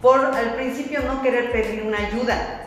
por 0.00 0.24
al 0.24 0.54
principio 0.54 1.02
no 1.02 1.20
querer 1.20 1.52
pedir 1.52 1.82
una 1.82 1.98
ayuda, 1.98 2.62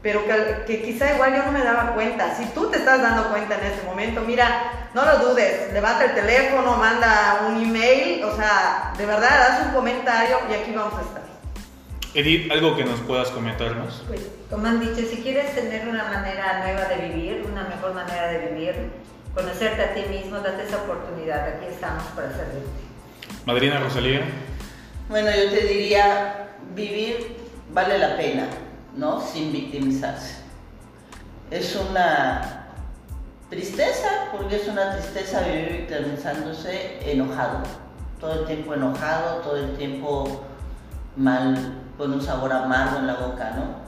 pero 0.00 0.22
que, 0.66 0.82
quizá 0.82 1.12
igual 1.12 1.34
yo 1.34 1.42
no 1.44 1.52
me 1.52 1.62
daba 1.62 1.92
cuenta. 1.94 2.34
Si 2.36 2.46
tú 2.46 2.70
te 2.70 2.78
estás 2.78 3.02
dando 3.02 3.28
cuenta 3.28 3.54
en 3.56 3.66
este 3.66 3.86
momento, 3.86 4.22
mira, 4.22 4.88
no 4.94 5.04
lo 5.04 5.18
dudes, 5.18 5.70
levanta 5.72 6.04
el 6.04 6.14
teléfono, 6.14 6.76
manda 6.76 7.42
un 7.46 7.62
email, 7.62 8.24
o 8.24 8.34
sea, 8.34 8.94
de 8.96 9.04
verdad, 9.04 9.42
haz 9.42 9.66
un 9.66 9.74
comentario 9.74 10.38
y 10.50 10.54
aquí 10.54 10.72
vamos 10.72 10.94
a 10.98 11.02
estar. 11.02 11.23
Edith, 12.14 12.50
algo 12.52 12.76
que 12.76 12.84
nos 12.84 13.00
puedas 13.00 13.28
comentarnos. 13.30 14.04
Pues, 14.06 14.20
como 14.48 14.66
han 14.66 14.78
dicho, 14.78 15.06
si 15.08 15.16
quieres 15.16 15.52
tener 15.54 15.88
una 15.88 16.04
manera 16.04 16.60
nueva 16.62 16.84
de 16.84 17.08
vivir, 17.08 17.44
una 17.50 17.64
mejor 17.64 17.92
manera 17.92 18.28
de 18.28 18.50
vivir, 18.50 18.74
conocerte 19.34 19.82
a 19.82 19.94
ti 19.94 20.02
mismo, 20.08 20.38
date 20.38 20.62
esa 20.62 20.76
oportunidad. 20.76 21.48
Aquí 21.48 21.66
estamos 21.66 22.04
para 22.14 22.28
servirte. 22.30 22.68
Madrina 23.44 23.80
Rosalía. 23.80 24.22
Bueno, 25.08 25.28
yo 25.30 25.50
te 25.50 25.66
diría, 25.66 26.50
vivir 26.74 27.36
vale 27.72 27.98
la 27.98 28.16
pena, 28.16 28.46
¿no? 28.96 29.20
Sin 29.20 29.52
victimizarse. 29.52 30.36
Es 31.50 31.74
una 31.74 32.68
tristeza, 33.50 34.28
porque 34.32 34.56
es 34.56 34.68
una 34.68 34.96
tristeza 34.96 35.40
vivir 35.40 35.86
victimizándose 35.88 37.00
enojado. 37.10 37.58
Todo 38.20 38.40
el 38.40 38.46
tiempo 38.46 38.74
enojado, 38.74 39.40
todo 39.40 39.56
el 39.56 39.76
tiempo 39.76 40.44
mal, 41.16 41.83
con 41.96 42.12
un 42.12 42.20
sabor 42.20 42.52
amargo 42.52 42.98
en 42.98 43.06
la 43.06 43.14
boca, 43.14 43.52
¿no? 43.56 43.84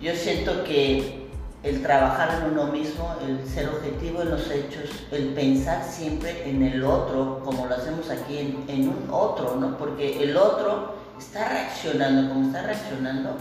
Yo 0.00 0.14
siento 0.14 0.64
que 0.64 1.26
el 1.62 1.82
trabajar 1.82 2.42
en 2.42 2.52
uno 2.52 2.66
mismo, 2.66 3.14
el 3.26 3.46
ser 3.48 3.68
objetivo 3.68 4.22
en 4.22 4.30
los 4.30 4.50
hechos, 4.50 4.90
el 5.10 5.28
pensar 5.34 5.82
siempre 5.82 6.48
en 6.48 6.62
el 6.62 6.84
otro, 6.84 7.40
como 7.44 7.66
lo 7.66 7.74
hacemos 7.74 8.10
aquí, 8.10 8.38
en, 8.38 8.64
en 8.68 8.88
un 8.88 9.08
otro, 9.10 9.56
¿no? 9.56 9.76
Porque 9.76 10.22
el 10.22 10.36
otro 10.36 10.94
está 11.18 11.48
reaccionando, 11.48 12.32
como 12.32 12.46
está 12.46 12.62
reaccionando, 12.62 13.36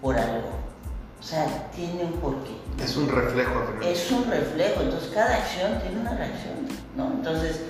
por 0.00 0.18
algo. 0.18 0.48
O 1.18 1.22
sea, 1.22 1.70
tiene 1.74 2.04
un 2.04 2.12
porqué. 2.12 2.56
Es 2.82 2.96
un 2.96 3.08
reflejo. 3.08 3.52
final. 3.66 3.82
Es 3.82 4.10
un 4.10 4.30
reflejo, 4.30 4.80
entonces 4.80 5.10
cada 5.14 5.36
acción 5.36 5.78
tiene 5.80 6.00
una 6.00 6.14
reacción, 6.16 6.54
¿no? 6.96 7.12
Entonces, 7.12 7.60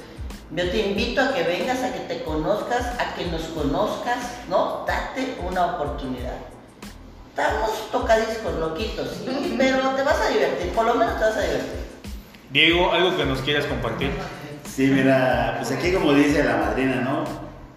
yo 0.53 0.68
te 0.70 0.88
invito 0.88 1.20
a 1.20 1.32
que 1.32 1.44
vengas, 1.44 1.82
a 1.82 1.92
que 1.92 2.01
te 2.01 2.24
conozcas, 2.24 2.86
a 2.98 3.14
que 3.14 3.26
nos 3.26 3.42
conozcas, 3.42 4.18
¿no? 4.48 4.84
Date 4.86 5.38
una 5.48 5.76
oportunidad. 5.76 6.38
Estamos 7.30 7.90
tocadiscos, 7.92 8.55
loquitos, 8.59 9.09
sí, 9.24 9.55
pero 9.57 9.90
te 9.90 10.03
vas 10.03 10.20
a 10.20 10.28
divertir, 10.30 10.72
por 10.72 10.86
lo 10.86 10.94
menos 10.94 11.18
te 11.18 11.24
vas 11.24 11.36
a 11.36 11.42
divertir. 11.42 11.80
Diego, 12.51 12.92
algo 12.92 13.16
que 13.16 13.24
nos 13.24 13.40
quieras 13.40 13.64
compartir. 13.66 14.11
Sí, 14.68 14.88
mira, 14.88 15.55
pues 15.59 15.70
aquí 15.70 15.92
como 15.92 16.12
dice 16.12 16.42
la 16.42 16.57
madrina, 16.57 16.96
¿no? 16.96 17.24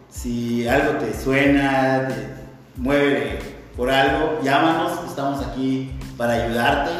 Si 0.10 0.68
algo 0.68 0.94
te 0.94 1.14
suena, 1.14 2.08
te 2.08 2.36
mueve 2.76 3.40
por 3.78 3.90
algo, 3.92 4.40
llámanos, 4.44 5.08
estamos 5.08 5.46
aquí 5.46 5.92
para 6.18 6.34
ayudarte, 6.34 6.92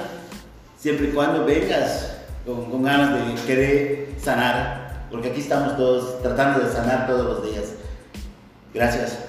siempre 0.78 1.08
y 1.08 1.12
cuando 1.12 1.46
vengas 1.46 2.18
con, 2.46 2.70
con 2.70 2.84
ganas 2.84 3.14
de 3.14 3.42
querer 3.46 4.10
sanar, 4.20 4.83
porque 5.14 5.30
aquí 5.30 5.42
estamos 5.42 5.78
todos 5.78 6.24
tratando 6.24 6.66
de 6.66 6.74
sanar 6.74 7.06
todos 7.06 7.24
los 7.24 7.52
días. 7.52 7.76
Gracias. 8.74 9.20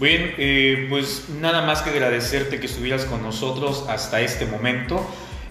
Bien, 0.00 0.34
eh, 0.38 0.86
pues 0.88 1.28
nada 1.38 1.60
más 1.60 1.82
que 1.82 1.90
agradecerte 1.90 2.58
que 2.58 2.64
estuvieras 2.64 3.04
con 3.04 3.22
nosotros 3.22 3.84
hasta 3.90 4.22
este 4.22 4.46
momento. 4.46 5.06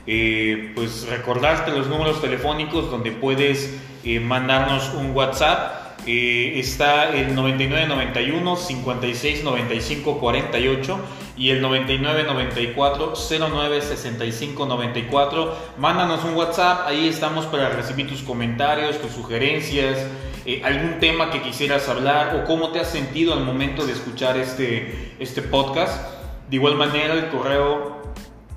Eh, 0.08 0.72
pues 0.74 1.08
recordarte 1.08 1.70
los 1.70 1.86
números 1.86 2.20
telefónicos 2.22 2.90
donde 2.90 3.12
puedes 3.12 3.70
eh, 4.04 4.20
mandarnos 4.20 4.96
un 4.96 5.12
WhatsApp. 5.12 5.83
Eh, 6.06 6.60
está 6.60 7.16
el 7.16 7.34
9991 7.34 8.56
56 8.58 9.44
95 9.44 10.20
48 10.20 11.00
y 11.38 11.50
el 11.50 11.62
9994 11.62 13.14
09 13.40 13.82
65 13.82 14.66
94. 14.66 15.56
Mándanos 15.78 16.24
un 16.26 16.36
WhatsApp, 16.36 16.88
ahí 16.88 17.08
estamos 17.08 17.46
para 17.46 17.70
recibir 17.70 18.08
tus 18.08 18.22
comentarios, 18.22 19.00
tus 19.02 19.12
sugerencias, 19.12 19.98
eh, 20.46 20.62
algún 20.66 21.00
tema 21.00 21.32
que 21.32 21.42
quisieras 21.42 21.88
hablar 21.88 22.36
o 22.36 22.44
cómo 22.46 22.70
te 22.72 22.82
has 22.82 22.90
sentido 22.90 23.34
al 23.34 23.46
momento 23.46 23.86
de 23.86 23.94
escuchar 23.94 24.38
este, 24.38 25.16
este 25.20 25.42
podcast. 25.42 26.06
De 26.50 26.58
igual 26.58 26.76
manera, 26.76 27.14
el 27.14 27.30
correo 27.30 28.04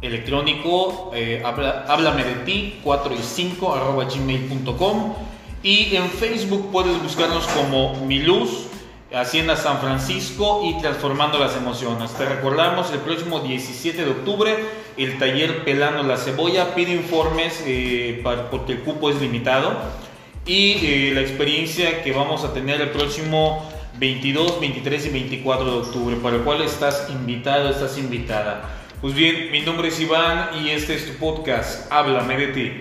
electrónico 0.02 1.12
eh, 1.14 1.42
háblame 1.44 2.24
de 2.24 2.34
ti 2.44 2.80
4 2.82 3.14
y 3.14 3.22
5 3.22 3.74
arroba 3.74 4.04
gmail.com 4.04 5.14
y 5.66 5.96
en 5.96 6.08
Facebook 6.10 6.70
puedes 6.70 7.02
buscarnos 7.02 7.44
como 7.48 7.94
Mi 8.06 8.20
Luz, 8.20 8.66
Hacienda 9.12 9.56
San 9.56 9.80
Francisco 9.80 10.62
y 10.64 10.80
Transformando 10.80 11.38
las 11.38 11.56
Emociones. 11.56 12.12
Te 12.14 12.24
recordamos 12.24 12.92
el 12.92 13.00
próximo 13.00 13.40
17 13.40 14.04
de 14.04 14.10
octubre 14.10 14.56
el 14.96 15.18
taller 15.18 15.64
Pelando 15.64 16.02
la 16.04 16.16
Cebolla. 16.18 16.74
Pide 16.74 16.92
informes 16.92 17.62
eh, 17.66 18.20
pa- 18.22 18.48
porque 18.50 18.74
el 18.74 18.80
cupo 18.82 19.10
es 19.10 19.20
limitado 19.20 19.76
y 20.46 20.78
eh, 20.86 21.10
la 21.14 21.20
experiencia 21.22 22.02
que 22.04 22.12
vamos 22.12 22.44
a 22.44 22.52
tener 22.54 22.80
el 22.80 22.90
próximo 22.90 23.68
22, 23.98 24.60
23 24.60 25.06
y 25.06 25.08
24 25.08 25.64
de 25.64 25.78
octubre, 25.78 26.16
para 26.22 26.36
el 26.36 26.42
cual 26.42 26.62
estás 26.62 27.08
invitado, 27.10 27.70
estás 27.70 27.98
invitada. 27.98 28.62
Pues 29.00 29.14
bien, 29.14 29.50
mi 29.50 29.62
nombre 29.62 29.88
es 29.88 29.98
Iván 30.00 30.50
y 30.64 30.70
este 30.70 30.94
es 30.94 31.06
tu 31.06 31.14
podcast, 31.18 31.90
Háblame 31.90 32.36
de 32.36 32.46
ti. 32.48 32.72